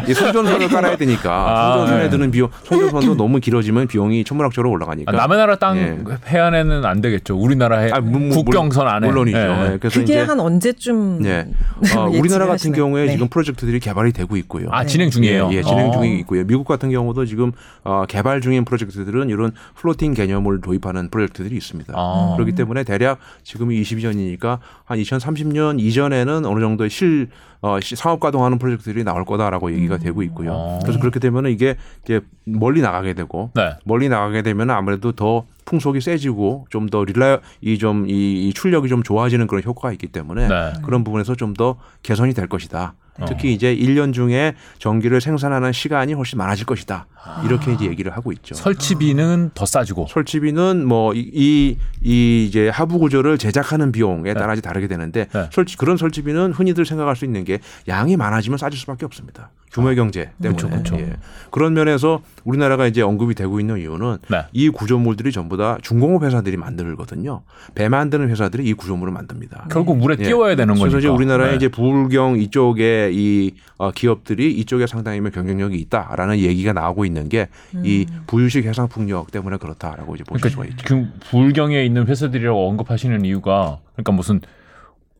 [0.06, 2.10] 이, 이 송전선을 깔아야 되니까 아, 송전선에 네.
[2.10, 5.10] 드는 비용, 송전선도 너무 길어지면 비용이 천문학적으로 아, 올라가니까.
[5.12, 5.98] 남의 나라 땅 예.
[6.26, 7.34] 해안에는 안 되겠죠.
[7.36, 9.38] 우리나라 해, 아, 물- 물- 국경선 안에 물론이죠.
[9.38, 9.42] 예.
[9.72, 11.46] 예, 그래서 그게 이제 한 언제쯤 예.
[11.96, 12.72] 어, 우리나라 예측을 같은?
[12.72, 13.12] 경우에 네.
[13.12, 14.68] 지금 프로젝트들이 개발이 되고 있고요.
[14.70, 14.86] 아 네.
[14.88, 15.48] 진행 중이에요.
[15.52, 15.92] 예, 예, 진행 어.
[15.92, 16.44] 중이 있고요.
[16.44, 17.52] 미국 같은 경우도 지금
[17.84, 21.92] 어, 개발 중인 프로젝트들은 이런 floating 개념을 도입하는 프로젝트들이 있습니다.
[21.96, 22.32] 아.
[22.36, 27.28] 그렇기 때문에 대략 지금이 22년이니까 한 2030년 이전에는 어느 정도의 실
[27.62, 30.52] 어, 시- 사업 가동하는 프로젝트들이 나올 거다라고 얘기가 되고 있고요.
[30.52, 30.78] 어.
[30.82, 33.70] 그래서 그렇게 되면 이게 이제 멀리 나가게 되고 네.
[33.84, 38.08] 멀리 나가게 되면 아무래도 더 풍속이 세지고 좀 더 릴라 이좀이
[38.48, 40.72] 이 출력이 좀 좋아지는 그런 효과가 있기 때문에 네.
[40.84, 42.94] 그런 부분에서 좀 더 개선이 될 것이다.
[43.18, 43.26] 어.
[43.26, 47.06] 특히 이제 1년 중에 전기를 생산하는 시간이 훨씬 많아질 것이다.
[47.44, 48.54] 이렇게 이제 얘기를 하고 있죠.
[48.54, 50.06] 설치비는 더 싸지고.
[50.08, 55.48] 설치비는 뭐이이 이 이제 하부 구조를 제작하는 비용에 따라 이제 다르게 되는데 네.
[55.52, 57.58] 설치 그런 설치비는 흔히들 생각할 수 있는 게
[57.88, 59.50] 양이 많아지면 싸질 수밖에 없습니다.
[59.72, 60.96] 규모 의 경제 때문에 그쵸, 그쵸.
[60.98, 61.12] 예.
[61.50, 64.44] 그런 면에서 우리나라가 이제 언급이 되고 있는 이유는 네.
[64.52, 67.42] 이 구조물들이 전부 다 중공업 회사들이 만들거든요.
[67.74, 69.66] 배 만드는 회사들이 이 구조물을 만듭니다.
[69.70, 70.24] 결국 물에 예.
[70.24, 70.88] 띄워야 되는 거니까.
[70.88, 71.56] 그래서 이제 우리나라의 네.
[71.56, 77.48] 이제 부울경 이쪽에 이 어, 기업들이 이쪽에 상당히 경쟁력이 있다라는 얘기가 나오고 있는 게
[77.84, 80.94] 이 부유식 해상 풍력 때문에 그렇다라고 이제 보실 수가 그러니까 있죠.
[80.94, 84.40] 그 불경에 있는 회사들이라고 언급하시는 이유가 그러니까 무슨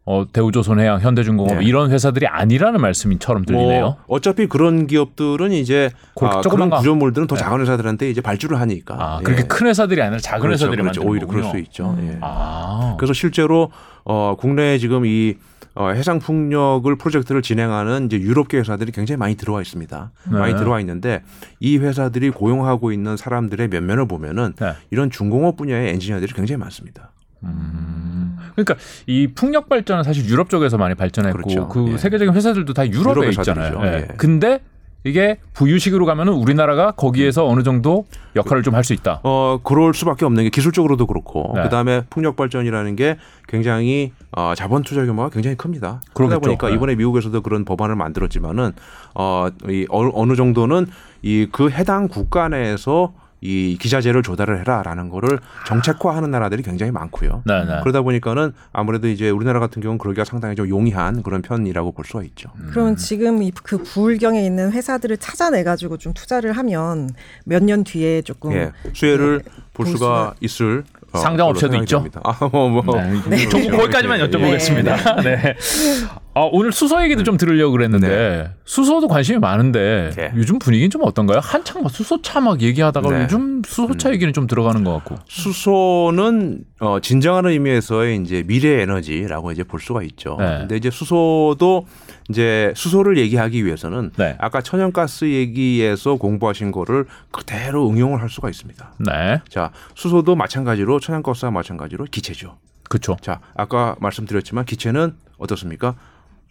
[0.08, 1.64] 어, 대우조선해양, 현대중공업 네.
[1.64, 3.80] 이런 회사들이 아니라는 말씀처럼 들리네요.
[3.82, 6.76] 뭐 어차피 그런 기업들은 이제 그 아, 그런 거.
[6.76, 7.40] 구조물들은 더 네.
[7.42, 9.24] 작은 회사들한테 이제 발주를 하니까 아, 예.
[9.24, 11.00] 그렇게 큰 회사들이 아니라 작은 그렇죠, 회사들이 그렇죠.
[11.00, 11.42] 만드는 오히려 거군요.
[11.48, 11.96] 그럴 수 있죠.
[12.02, 12.18] 예.
[12.20, 13.72] 아, 그래서 실제로
[14.04, 15.34] 어 국내에 지금 이
[15.76, 20.10] 어, 해상 풍력을 프로젝트를 진행하는 이제 유럽계 회사들이 굉장히 많이 들어와 있습니다.
[20.32, 20.38] 네.
[20.38, 21.22] 많이 들어와 있는데
[21.60, 24.72] 이 회사들이 고용하고 있는 사람들의 면면을 보면은 네.
[24.90, 27.12] 이런 중공업 분야의 엔지니어들이 굉장히 많습니다.
[27.44, 28.38] 음.
[28.52, 31.68] 그러니까 이 풍력 발전은 사실 유럽 쪽에서 많이 발전했고 그렇죠.
[31.68, 31.98] 그 예.
[31.98, 33.80] 세계적인 회사들도 다 유럽에 유럽 있잖아요.
[33.84, 33.86] 예.
[33.92, 34.08] 예.
[34.16, 34.60] 근데
[35.06, 39.20] 이게 부유식으로 가면은 우리나라가 거기에서 어느 정도 역할을 좀 할 수 있다.
[39.22, 41.62] 어 그럴 수밖에 없는 게 기술적으로도 그렇고 네.
[41.62, 43.16] 그다음에 풍력 발전이라는 게
[43.48, 46.00] 굉장히 어 자본 투자 규모가 굉장히 큽니다.
[46.12, 46.74] 그러다 보니까 네.
[46.74, 48.72] 이번에 미국에서도 그런 법안을 만들었지만은
[49.14, 50.86] 어 이 어느 정도는
[51.22, 53.12] 이 그 해당 국가 내에서
[53.42, 57.42] 이 기자재를 조달을 해라라는 거를 정책화하는 나라들이 굉장히 많고요.
[57.44, 57.80] 네, 네.
[57.82, 62.22] 그러다 보니까는 아무래도 이제 우리나라 같은 경우는 그러기가 상당히 좀 용이한 그런 편이라고 볼 수가
[62.24, 62.48] 있죠.
[62.70, 67.10] 그러면 지금 이그 부울경에 있는 회사들을 찾아내 가지고 좀 투자를 하면
[67.44, 72.04] 몇 년 뒤에 조금 예, 수혜를 네, 볼볼 수가 있을 어, 상장 업체도 있죠?
[72.22, 72.82] 아, 뭐, 뭐.
[73.28, 73.48] 네.
[73.48, 75.22] 좀 거기까지만 예, 여쭤보겠습니다.
[75.24, 75.56] 네.
[76.36, 80.32] 아, 오늘 수소 얘기도 좀 들으려고 그랬는데 수소도 관심이 많은데 네.
[80.36, 81.40] 요즘 분위기는 좀 어떤가요?
[81.42, 83.22] 한창 막 수소차 막 얘기하다가 네.
[83.22, 85.14] 요즘 수소차 얘기는 좀 들어가는 것 같고.
[85.28, 90.36] 수소는 어 진정한 의미에서의 이제 미래 에너지라고 이제 볼 수가 있죠.
[90.38, 90.58] 네.
[90.58, 91.86] 근데 이제 수소도
[92.28, 94.36] 이제 수소를 얘기하기 위해서는 네.
[94.38, 98.92] 아까 천연가스 얘기에서 공부하신 거를 그대로 응용을 할 수가 있습니다.
[98.98, 99.40] 네.
[99.48, 102.58] 자, 수소도 마찬가지로 천연가스와 마찬가지로 기체죠.
[102.90, 103.16] 그렇죠.
[103.22, 105.94] 자, 아까 말씀드렸지만 기체는 어떻습니까?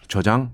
[0.08, 0.52] 저장,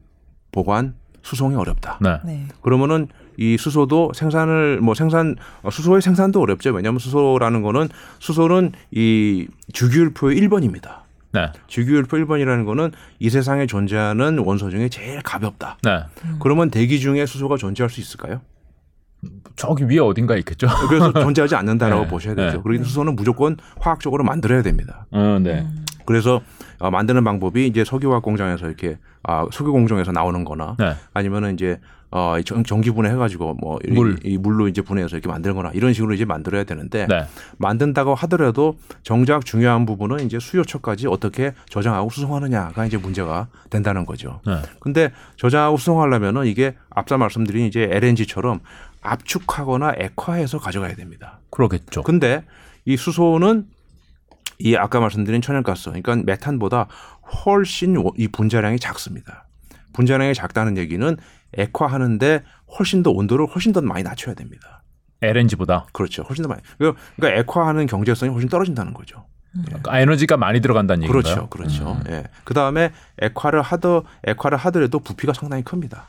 [0.52, 2.00] 보관, 수송이 어렵다.
[2.02, 2.18] 네.
[2.26, 2.48] 네.
[2.62, 6.72] 그러면은 이 수소도 생산을 뭐 생산 어, 수소의 생산도 어렵죠.
[6.72, 7.90] 왜냐하면 수소라는 거는
[8.20, 11.02] 수소는 이 주기율표의 1번입니다.
[11.34, 11.52] 네.
[11.68, 15.78] 주기율표 1번이라는 거는 이 세상에 존재하는 원소 중에 제일 가볍다.
[15.84, 16.04] 네.
[16.40, 18.42] 그러면 대기 중에 수소가 존재할 수 있을까요?
[19.56, 20.68] 저기 위에 어딘가 있겠죠.
[20.90, 22.08] 그래서 존재하지 않는다라고 네.
[22.08, 22.58] 보셔야 되죠.
[22.58, 22.64] 네.
[22.64, 25.06] 그러기 수소는 무조건 화학적으로 만들어야 됩니다.
[25.12, 25.68] 어, 네.
[26.06, 26.42] 그래서
[26.80, 30.94] 어, 만드는 방법이 이제 석유화학 공장에서 이렇게 아, 석유 공정에서 나오는 거나 네.
[31.14, 31.80] 아니면은 이제
[32.14, 34.18] 어, 이 전- 전기 분해 해가지고 뭐 이, 물.
[34.26, 37.26] 이 물로 이제 분해해서 이렇게 만들거나 이런 식으로 이제 만들어야 되는데 네.
[37.58, 44.42] 만든다고 하더라도 정작 중요한 부분은 이제 수요처까지 어떻게 저장하고 수송하느냐가 이제 문제가 된다는 거죠.
[44.46, 44.58] 네.
[44.82, 48.60] 근데 저장하고 수송하려면은 이게 앞서 말씀드린 이제 LNG처럼
[49.02, 51.40] 압축하거나 액화해서 가져가야 됩니다.
[51.50, 52.04] 그러겠죠.
[52.04, 52.44] 근데
[52.86, 53.68] 이 수소는
[54.64, 56.88] 이 아까 말씀드린 천연가스, 그러니까 메탄보다
[57.46, 59.48] 훨씬 워- 이 분자량이 작습니다.
[59.94, 61.18] 분자량이 작다는 얘기는
[61.58, 62.44] 액화하는데
[62.78, 64.84] 훨씬 더 온도를 훨씬 더 많이 낮춰야 됩니다.
[65.22, 66.24] LNG보다 그렇죠.
[66.24, 66.62] 훨씬 더 많이.
[66.78, 69.26] 그러니까 액화하는 경제성이 훨씬 떨어진다는 거죠.
[69.66, 71.48] 그러니까 에너지가 많이 들어간다는 얘기인가요?
[71.50, 71.50] 그렇죠.
[71.50, 72.00] 그렇죠.
[72.10, 72.24] 예.
[72.46, 76.08] 그 다음에 액화를 하더, 액화를 하더라도 부피가 상당히 큽니다.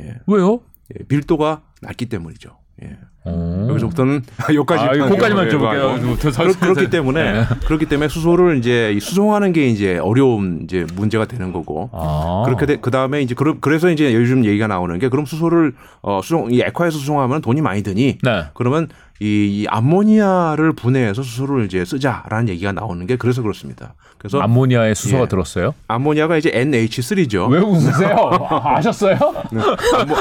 [0.00, 0.16] 예.
[0.26, 0.60] 왜요?
[0.98, 1.04] 예.
[1.08, 2.58] 밀도가 낮기 때문이죠.
[2.82, 2.98] 예.
[3.24, 3.66] 오.
[3.70, 4.22] 여기서부터는
[4.54, 6.18] 여기까지 아, 거기까지만 여쭤볼게요.
[6.20, 7.44] 저- 저- 그렇, 저- 그렇기 때문에 네.
[7.66, 12.42] 그렇기 때문에 수소를 이제 이 수송하는 게 이제 어려운 이제 문제가 되는 거고 아.
[12.46, 16.20] 그렇게 돼, 그 다음에 이제 그러, 그래서 이제 요즘 얘기가 나오는 게 그럼 수소를 어
[16.22, 18.44] 수송 이 액화해서 수송하면 돈이 많이 드니 네.
[18.54, 18.88] 그러면
[19.22, 23.92] 이, 이 암모니아를 분해해서 수소를 이제 쓰자라는 얘기가 나오는 게 그래서 그렇습니다.
[24.16, 25.28] 그래서 암모니아에 수소가 예.
[25.28, 25.74] 들었어요?
[25.88, 27.50] 암모니아가 이제 NH3죠.
[27.50, 28.16] 왜 웃으세요?
[28.48, 29.16] 아, 아셨어요?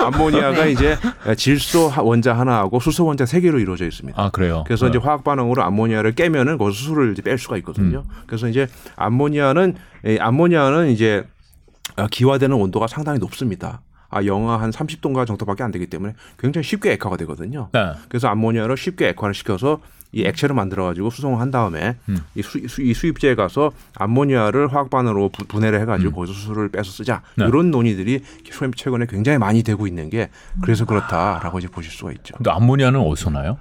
[0.06, 0.97] 암모, 니아가 이제
[1.38, 4.22] 질소 원자 하나하고 수소 원자 세 개로 이루어져 있습니다.
[4.22, 4.64] 아 그래요.
[4.66, 4.90] 그래서 네.
[4.90, 8.04] 이제 화학 반응으로 암모니아를 깨면은 거기서 수소를 이제 뺄 수가 있거든요.
[8.28, 9.76] 그래서 이제 암모니아는
[10.06, 11.24] 이 암모니아는 이제
[11.98, 13.82] 어, 기화되는 온도가 상당히 높습니다.
[14.10, 17.70] 아, 영하 한 30도인가 정도밖에 안 되기 때문에 굉장히 쉽게 액화가 되거든요.
[17.74, 17.94] 네.
[18.08, 19.82] 그래서 암모니아를 쉽게 액화를 시켜서
[20.12, 22.18] 이 액체를 만들어 가지고 수송을 한 다음에 음.
[22.34, 26.91] 이, 수, 수, 이 수입지에 가서 암모니아를 화학 반응으로 부, 분해를 해가지고 거기서 수소를 빼서
[26.91, 27.43] 쓰자 음.
[27.43, 27.47] 네.
[27.47, 28.22] 이런 논의들이
[28.76, 30.30] 최근에 굉장히 많이 되고 있는 게
[30.62, 32.36] 그래서 그렇다라고 이제 보실 수가 있죠.
[32.38, 33.57] 근데 암모니아는 어디서 나요?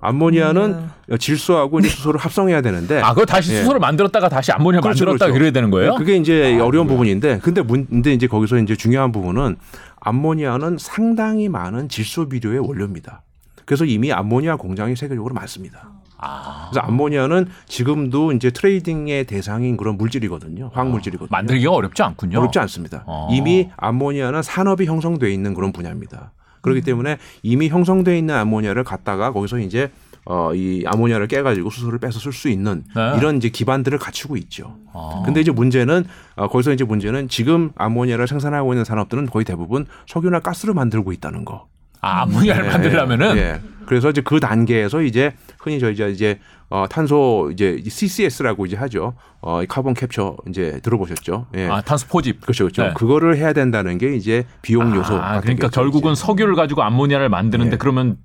[0.00, 0.88] 암모니아는
[1.18, 3.58] 질소하고 이제 수소를 합성해야 되는데 아, 그거 다시 예.
[3.58, 5.38] 수소를 만들었다가 다시 암모니아 그렇죠, 만들었다가 그렇죠.
[5.38, 5.94] 그래야 되는 거예요?
[5.94, 9.56] 그게 이제 어려운 부분인데 근데 문 근데 이제 거기서 이제 중요한 부분은
[10.00, 13.22] 암모니아는 상당히 많은 질소 비료의 원료입니다.
[13.64, 15.90] 그래서 이미 암모니아 공장이 세계적으로 많습니다.
[16.18, 20.70] 아, 그래서 암모니아는 지금도 이제 trading의 대상인 그런 물질이거든요.
[20.72, 21.28] 화학 물질이거든요.
[21.30, 22.38] 만들기가 어렵지 않군요.
[22.38, 23.04] 어렵지 않습니다.
[23.06, 23.28] 어.
[23.30, 26.32] 이미 암모니아는 산업이 형성돼 있는 그런 분야입니다.
[26.62, 29.90] 그렇기 때문에 이미 형성돼 있는 암모니아를 갖다가 거기서 이제
[30.24, 33.18] 어, 이 암모니아를 깨가지고 수소를 빼서 쓸 수 있는 네.
[33.18, 34.78] 이런 이제 기반들을 갖추고 있죠.
[34.94, 35.22] 아.
[35.26, 36.04] 근데 이제 문제는
[36.36, 41.44] 어, 거기서 이제 문제는 지금 암모니아를 생산하고 있는 산업들은 거의 대부분 석유나 가스를 만들고 있다는
[41.44, 41.66] 거.
[42.04, 43.60] 아, 암모니아를 예, 만들려면은 예.
[43.86, 46.38] 그래서 이제 그 단계에서 이제 흔히 저희 이제 이제
[46.68, 49.14] 어, 탄소 이제 CCS라고 이제 하죠.
[49.40, 51.46] 어, 이 carbon capture 이제 들어보셨죠?
[51.56, 51.68] 예.
[51.68, 52.40] 아, 탄소 포집.
[52.40, 52.82] 그렇죠, 그렇죠.
[52.82, 52.92] 네.
[52.94, 56.22] 그거를 해야 된다는 게 이제 비용 요소가 아, 그러니까 결국은 이제.
[56.24, 57.76] 석유를 가지고 암모니아를 만드는데 예.
[57.78, 58.16] 그러면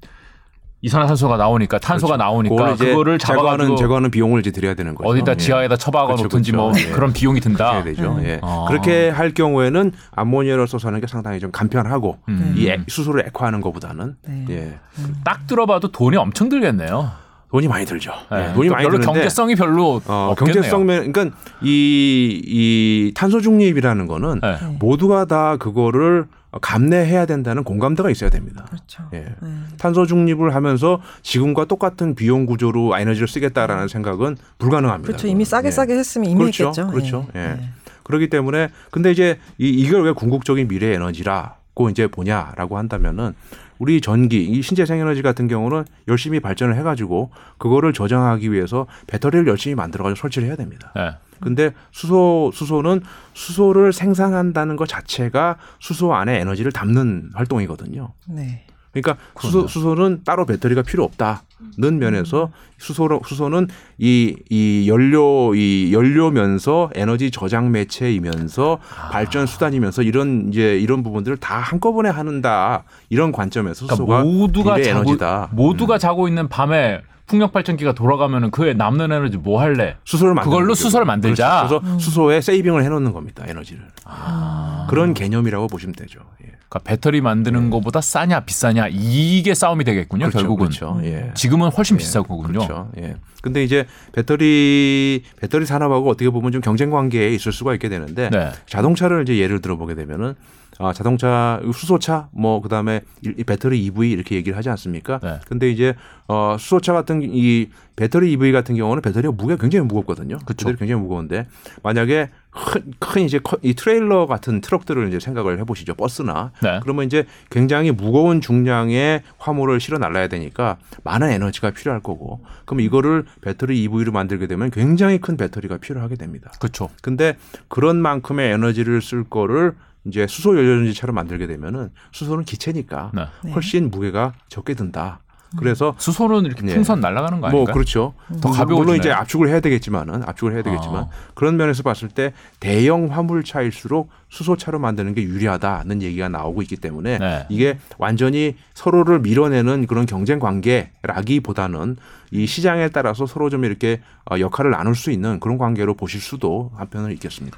[0.82, 2.24] 이산화탄소가 나오니까 탄소가 그렇죠.
[2.24, 5.10] 나오니까 그거를 잡아가지고 제거하는 제거하는 비용을 이제 드려야 되는 거죠.
[5.10, 5.38] 어디다 예.
[5.38, 6.88] 지하에다 처박아 그렇죠, 놓든지 뭐 그렇죠.
[6.88, 6.92] 예.
[6.94, 7.84] 그런 비용이 든다.
[7.84, 8.16] 되죠.
[8.18, 8.24] 음.
[8.24, 8.40] 예.
[8.42, 8.66] 아.
[8.70, 12.54] 그렇게 할 경우에는 암모니아를 써서 하는 게 상당히 좀 간편하고 음.
[12.58, 14.46] 이 액- 수소를 액화하는 것보다는 네.
[14.50, 14.80] 예.
[15.26, 17.12] 딱 들어봐도 돈이 엄청 들겠네요.
[17.52, 18.12] 돈이 많이 들죠.
[18.32, 18.50] 네.
[18.50, 18.54] 예.
[18.54, 20.54] 돈이 많이 별로 드는데 경제성이 별로 어, 없겠네요.
[20.54, 24.56] 경제성 면 그러니까 이, 이 탄소 중립이라는 거는 네.
[24.80, 26.26] 모두가 다 그거를
[26.62, 28.66] 감내해야 된다는 공감대가 있어야 됩니다.
[28.70, 29.04] 그렇죠.
[29.14, 29.36] 예.
[29.42, 29.50] 네.
[29.78, 35.08] 탄소 중립을 하면서 지금과 똑같은 비용 구조로 에너지를 쓰겠다라는 생각은 불가능합니다.
[35.08, 35.28] 그렇죠.
[35.28, 35.72] 이미 싸게 예.
[35.72, 36.70] 싸게 했으면 이미 그렇죠.
[36.70, 36.88] 했겠죠.
[36.88, 37.28] 그렇죠.
[37.36, 37.40] 예.
[37.40, 37.44] 예.
[37.62, 37.70] 예.
[38.04, 43.36] 그렇기 때문에 근데 이제 이, 이걸 왜 궁극적인 미래 에너지라고 이제 보냐라고 한다면은
[43.78, 47.30] 우리 전기, 이 신재생 에너지 같은 경우는 열심히 발전을 해가지고
[47.60, 50.92] 그거를 저장하기 위해서 배터리를 열심히 만들어가지고 설치를 해야 됩니다.
[51.40, 51.46] 네.
[51.46, 53.02] 근데 수소 수소는
[53.34, 58.14] 수소를 생산한다는 것 자체가 수소 안에 에너지를 담는 활동이거든요.
[58.28, 58.66] 네.
[58.92, 63.68] 그러니까 수소, 수소는 따로 배터리가 필요 없다는 면에서 수소 수소는
[64.00, 68.80] 이, 이 연료 이 연료면서 에너지 저장 매체이면서
[69.12, 74.90] 발전 수단이면서 이런 이제 이런 부분들을 다 한꺼번에 하는다 이런 관점에서 그러니까 수소가 모두가 자고
[74.90, 75.50] 에너지다.
[75.52, 76.00] 모두가 음.
[76.00, 79.96] 자고 있는 밤에 풍력 발전기가 돌아가면은 그에 남는 에너지 뭐 할래?
[80.04, 80.74] 수소를 만드는 그걸로.
[80.74, 81.68] 수소를 만들자.
[81.68, 81.80] 그렇죠.
[81.80, 84.88] 그래서 수소에 세이빙을 해놓는 겁니다 에너지를 아.
[84.90, 86.20] 그런 개념이라고 보시면 되죠.
[86.44, 86.48] 예.
[86.70, 90.26] 그러니까 배터리 만드는 것보다 싸냐 비싸냐 이게 싸움이 되겠군요.
[90.30, 91.00] 그렇죠, 결국은 그렇죠.
[91.04, 91.32] 예.
[91.36, 92.60] 지금은 훨씬 예, 비싸거든요.
[92.60, 92.90] 그렇죠.
[92.98, 93.16] 예.
[93.42, 98.52] 근데 이제 배터리 배터리 산업하고 어떻게 보면 좀 경쟁 관계에 있을 수가 있게 되는데 네.
[98.66, 100.34] 자동차를 이제 예를 들어 보게 되면은
[100.82, 105.20] 아, 자동차 수소차 뭐 그다음에 이- 이 배터리 EV 이렇게 얘기를 하지 않습니까?
[105.22, 105.40] 네.
[105.48, 105.94] 근데 이제
[106.30, 110.38] 어 수소차 같은 이 배터리 EV 같은 경우는 배터리가 무게가 굉장히 무겁거든요.
[110.46, 110.68] 그쵸.
[110.68, 111.48] 배터리 굉장히 무거운데
[111.84, 115.96] 만약에 큰, 큰 이제 커- 이 트레일러 같은 트럭들을 이제 생각을 해보시죠.
[115.96, 116.80] 버스나 네.
[116.82, 123.26] 그러면 이제 굉장히 무거운 중량의 화물을 실어 날라야 되니까 많은 에너지가 필요할 거고 그럼 이거를
[123.42, 126.52] 배터리 EV로 만들게 되면 굉장히 큰 배터리가 필요하게 됩니다.
[126.60, 126.90] 그렇죠.
[127.02, 127.36] 근데
[127.68, 129.74] 그런 만큼의 에너지를 쓸 거를
[130.06, 133.26] 이제 수소 연료전지처럼 만들게 되면은 수소는 기체니까 네.
[133.44, 133.52] 네.
[133.52, 135.20] 훨씬 무게가 적게 든다.
[135.58, 136.76] 그래서 수소는 이렇게 예.
[136.76, 137.74] 풍선 날아가는 거뭐 아닌가요?
[137.74, 138.14] 그렇죠.
[138.40, 138.78] 더 가벼워지나요?
[138.78, 141.10] 물론 이제 압축을 해야 되겠지만은 압축을 해야 되겠지만 아.
[141.34, 147.46] 그런 면에서 봤을 때 대형 화물차일수록 수소차로 만드는 게 유리하다는 얘기가 나오고 있기 때문에 네.
[147.50, 151.98] 이게 완전히 서로를 밀어내는 그런 경쟁 관계라기보다는
[152.32, 154.02] 이 시장에 따라서 서로 좀 이렇게
[154.32, 157.58] 어, 역할을 나눌 수 있는 그런 관계로 보실 수도 한편은 있겠습니다.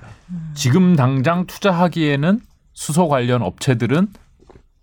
[0.53, 2.39] 지금 당장 투자하기에는
[2.73, 4.07] 수소 관련 업체들은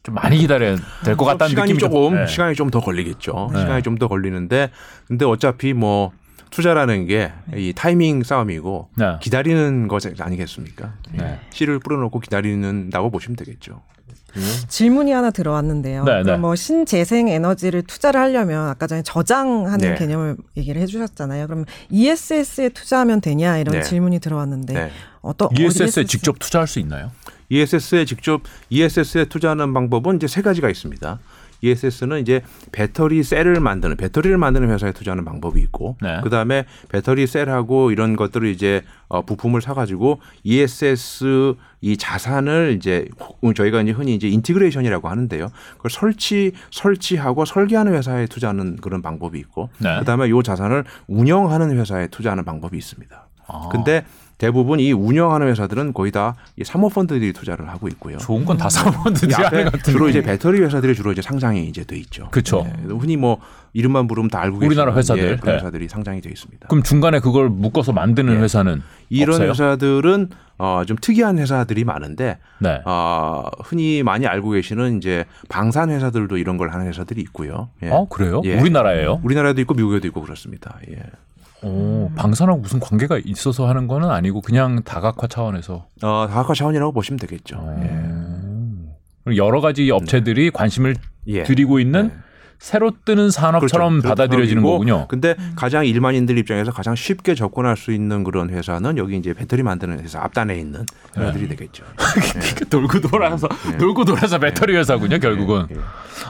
[0.03, 2.27] 좀 많이 기다려야 될 것 같다는 시간이 느낌이 좀- 조금 네.
[2.27, 3.51] 시간이 좀 더 걸리겠죠.
[3.53, 3.61] 네.
[3.61, 4.71] 시간이 좀 더 걸리는데
[5.07, 6.13] 근데 어차피 뭐
[6.51, 9.17] 투자라는 게 이 타이밍 싸움이고 네.
[9.21, 10.95] 기다리는 것 아니겠습니까?
[11.13, 11.41] 네.
[11.51, 13.81] 씨를 뿌려놓고 기다리는다고 보시면 되겠죠.
[14.69, 16.05] 질문이 하나 들어왔는데요.
[16.05, 16.23] 네, 네.
[16.23, 19.95] 그럼 뭐 신재생 에너지를 투자를 하려면 아까 전에 저장하는 네.
[19.95, 21.47] 개념을 얘기를 해주셨잖아요.
[21.47, 23.83] 그럼 ESS에 투자하면 되냐 이런 네.
[23.83, 24.91] 질문이 들어왔는데 네.
[25.23, 27.11] 어떤 ESS에 직접 투자할 수 있나요?
[27.49, 31.19] ESS에 직접 ESS에 투자하는 방법은 이제 세 가지가 있습니다.
[31.61, 32.43] ESS는 이제
[32.73, 36.21] 배터리 셀을 만드는 배터리를 만드는 회사에 투자하는 방법이 있고 네.
[36.23, 43.55] 그다음에 배터리 셀하고 이런 것들을 이제 어, 부품을 사 가지고 ESS 이 자산을 이제 혹-
[43.55, 45.49] 저희가 이제 흔히 이제 integration이라고 하는데요.
[45.77, 49.99] 그걸 설치 설치하고 설계하는 회사에 투자하는 그런 방법이 있고 네.
[50.01, 53.29] 그다음에 이 자산을 운영하는 회사에 투자하는 방법이 있습니다.
[53.47, 53.69] 아.
[53.73, 54.05] 근데
[54.39, 56.33] 대부분 이 운영하는 회사들은 거의 다이
[56.65, 58.19] 사모펀드들이 투자를 하고 있고요.
[58.19, 59.93] 좋은 건 다 사모펀드지 이 앞에 않은 것 같은데.
[59.93, 62.29] 주로 이제 배터리 회사들이 주로 이제 상장이 이제 돼 있죠.
[62.31, 62.63] 그쵸.
[62.65, 62.73] 네.
[62.95, 63.39] 흔히 뭐
[63.73, 65.23] 이름만 부르면 다 알고 계시는 우리나라 회사들.
[65.23, 65.61] 예, 그런 네.
[65.61, 66.69] 회사들이 상장이 돼 있습니다.
[66.69, 68.39] 그럼 중간에 그걸 묶어서 만드는 예.
[68.39, 69.51] 회사는 이런 없어요?
[69.51, 72.81] 회사들은 어, 좀 특이한 회사들이 많은데 네.
[72.85, 77.69] 어, 흔히 많이 알고 계시는 이제 방산 회사들도 이런 걸 하는 회사들이 있고요.
[77.83, 77.91] 예.
[77.91, 78.41] 어 그래요?
[78.45, 78.59] 예.
[78.61, 79.21] 우리나라예요?
[79.23, 80.79] 우리나라도 있고 미국에도 있고 그렇습니다.
[80.91, 80.97] 예.
[81.63, 85.87] 오, 방산하고 무슨 관계가 있어서 하는 거는 아니고 그냥 다각화 차원에서.
[86.03, 87.57] 어, 다각화 차원이라고 보시면 되겠죠.
[87.81, 87.85] 예.
[87.85, 88.93] 음.
[89.37, 90.97] 여러 가지 업체들이 관심을
[91.27, 91.43] 예.
[91.43, 92.15] 들이고 있는 네.
[92.59, 94.09] 새로 뜨는 산업처럼 그렇죠.
[94.09, 95.07] 받아들여지는 산업이고, 거군요.
[95.09, 100.01] 근데 가장 일반인들 입장에서 가장 쉽게 접근할 수 있는 그런 회사는 여기 이제 배터리 만드는
[100.01, 100.85] 회사 앞단에 있는
[101.17, 101.57] 회사들이 네.
[101.57, 101.85] 되겠죠.
[102.69, 103.49] 돌고 돌아서
[103.79, 105.67] 돌고 돌아서 배터리 회사군요, 결국은.
[105.71, 105.77] 예.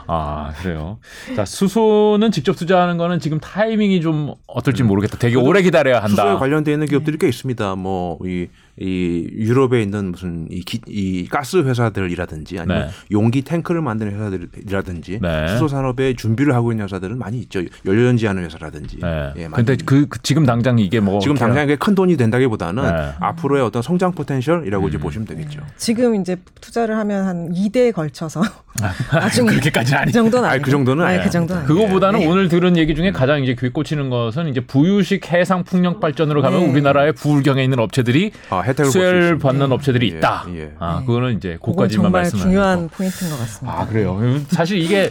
[0.07, 0.99] 아 그래요.
[1.35, 5.17] 자 수소는 직접 투자하는 거는 지금 타이밍이 좀 어떨지 모르겠다.
[5.19, 6.39] 되게 오래 기다려야 수소에 한다.
[6.39, 7.75] 관련돼 있는 기업들이 꽤 있습니다.
[7.77, 8.49] 뭐이
[8.81, 12.93] 이 유럽에 있는 무슨 이, 기, 이 가스 회사들이라든지 아니면 네.
[13.11, 15.49] 용기 탱크를 만드는 회사들이라든지 네.
[15.49, 17.63] 수소 산업에 준비를 하고 있는 회사들은 많이 있죠.
[17.85, 18.99] 연료전지하는 회사라든지.
[19.01, 19.33] 네.
[19.37, 23.13] 예, 근데 그, 그 지금 당장 이게 뭐 지금 당장 이게 큰 돈이 된다기보다는 네.
[23.21, 24.89] 앞으로의 어떤 성장 potential이라고 음.
[24.89, 25.61] 이제 보시면 되겠죠.
[25.77, 28.43] 지금 이제 투자를 하면 한 2대에 걸쳐서
[29.13, 30.07] 나중에 그렇게까지는 아니.
[30.07, 30.63] 그 정도는 아니.
[30.63, 31.25] 그 정도는 네, 아니에요.
[31.25, 31.75] 그 정도는 아니고.
[31.75, 36.43] 그거보다는 오늘 들은 얘기 중에 가장 이제 귀 꽂히는 것은 이제 부유식 해상 풍력 발전으로
[36.43, 36.71] 가면 네.
[36.71, 39.39] 우리나라의 부울경에 있는 업체들이 아, 혜택을 수혜를.
[39.39, 40.45] 받는 업체들이 예, 있다.
[40.55, 40.73] 예.
[40.79, 41.07] 아, 네.
[41.07, 42.89] 그거는 이제 고까지만 말씀하는 중요한.
[42.89, 43.81] 포인트인 것 같습니다.
[43.81, 44.19] 아 그래요.
[44.49, 45.11] 사실 이게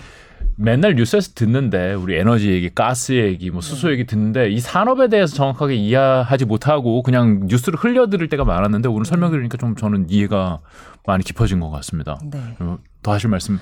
[0.55, 5.35] 맨날 뉴스에서 듣는데 우리 에너지 얘기, 가스 얘기, 뭐 수소 얘기 듣는데 이 산업에 대해서
[5.35, 10.59] 정확하게 이해하지 못하고 그냥 뉴스를 흘려 들을 때가 많았는데 오늘 설명 들으니까 좀 저는 이해가
[11.05, 12.19] 많이 깊어진 것 같습니다.
[12.23, 12.39] 네.
[12.59, 13.59] 어, 더 하실 말씀?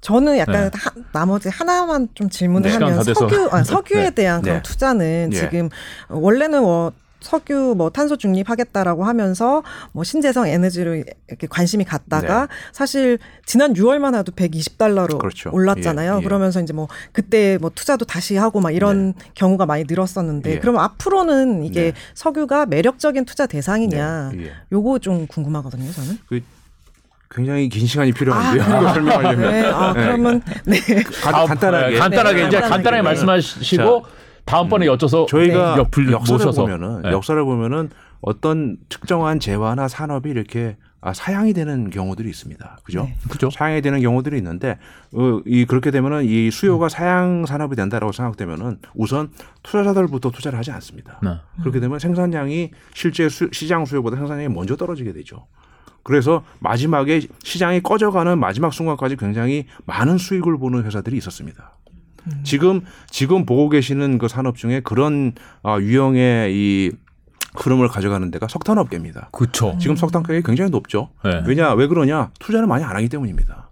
[0.00, 0.78] 저는 약간 네.
[0.78, 3.02] 하- 나머지 하나만 좀 질문을 네, 하면.
[3.02, 4.10] 석유 아, 석유에 네.
[4.14, 4.62] 대한 그런 네.
[4.62, 5.36] 투자는 예.
[5.36, 5.68] 지금
[6.08, 9.62] 원래는 뭐 석유 뭐 탄소 중립하겠다라고 하면서
[9.92, 10.94] 뭐 신재생 에너지로
[11.28, 12.52] 이렇게 관심이 갔다가 네.
[12.72, 15.50] 사실 지난 6월만 해도 120달러로 그렇죠.
[15.52, 16.14] 올랐잖아요.
[16.14, 16.24] 예, 예.
[16.24, 20.58] 그러면서 이제 뭐 그때 뭐 투자도 다시 하고 막 이런 경우가 많이 늘었었는데 예.
[20.60, 21.92] 그럼 앞으로는 이게 네.
[22.14, 24.52] 석유가 매력적인 투자 대상이냐 네, 예.
[24.72, 26.18] 요거 좀 궁금하거든요, 저는.
[27.30, 28.64] 굉장히 긴 시간이 필요한데요.
[28.64, 28.80] 그래요?
[28.80, 30.00] 이거 설명하려면 네, 아, 네.
[30.04, 30.78] 그러면 네.
[31.20, 32.68] 간- 간단하게 네, 간단하게 네, 이제 간단하게.
[32.70, 34.06] 간단하게 말씀하시고
[34.48, 35.80] 다음번에 여쭤서 저희가 네.
[35.82, 37.10] 옆을 역사를 모셔서 보면은 네.
[37.10, 37.90] 역사를 보면은
[38.20, 42.78] 어떤 특정한 재화나 산업이 이렇게 아, 사양이 되는 경우들이 있습니다.
[42.82, 43.04] 그죠?
[43.04, 43.14] 네.
[43.30, 43.50] 그죠?
[43.50, 44.78] 사양이 되는 경우들이 있는데
[45.14, 49.30] 어, 이 그렇게 되면은 이 수요가 사양 산업이 된다라고 생각되면은 우선
[49.62, 51.20] 투자자들부터 투자를 하지 않습니다.
[51.22, 51.36] 네.
[51.60, 55.46] 그렇게 되면 생산량이 실제 수- 시장 수요보다 생산량이 먼저 떨어지게 되죠.
[56.02, 61.76] 그래서 마지막에 시장이 꺼져가는 마지막 순간까지 굉장히 많은 수익을 보는 회사들이 있었습니다.
[62.42, 66.92] 지금 지금 보고 계시는 그 산업 중에 그런 아, 유형의 이
[67.56, 69.30] 흐름을 가져가는 데가 석탄 업계입니다.
[69.32, 69.76] 그렇죠.
[69.80, 71.10] 지금 석탄 가격이 굉장히 높죠.
[71.24, 71.42] 네.
[71.46, 73.70] 왜냐 왜 그러냐 투자를 많이 안 하기 때문입니다.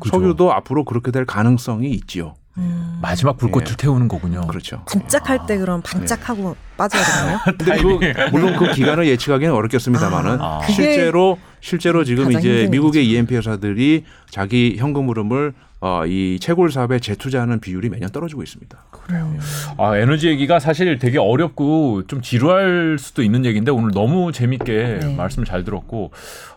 [0.00, 0.10] 그죠.
[0.10, 2.34] 석유도 앞으로 그렇게 될 가능성이 있지요.
[2.58, 3.76] 음, 마지막 불꽃을 예.
[3.76, 4.40] 태우는 거군요.
[4.48, 4.82] 그렇죠.
[4.90, 7.38] 반짝할 때 그럼 반짝하고 빠져야 되나요?
[7.56, 10.60] 근데 그 물론 그 기간을 예측하기는 어렵겠습니다만은 아.
[10.66, 13.08] 실제로 실제로 지금 이제 미국의.
[13.08, 18.76] EMP 회사들이 자기 현금 흐름을 어, 이 채굴 사업에 재투자하는 비율이 매년 떨어지고 있습니다.
[18.90, 19.32] 그래요.
[19.76, 25.16] 아, 에너지 얘기가 사실 되게 어렵고 좀 지루할 수도 있는 얘기인데 오늘 너무 재밌게 네.
[25.16, 26.10] 말씀을 잘 들었고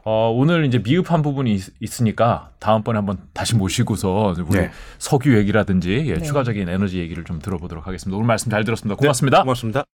[0.04, 4.72] 어, 오늘 이제 미흡한 부분이 있, 으니까 다음번에 한번 다시 모시고서 우리 네.
[4.98, 6.22] 석유 얘기라든지 예, 네.
[6.22, 8.16] 추가적인 에너지 얘기를 좀 들어보도록 하겠습니다.
[8.18, 8.96] 오늘 말씀 잘 들었습니다.
[8.96, 9.42] 고맙습니다.
[9.44, 9.86] 고맙습니다.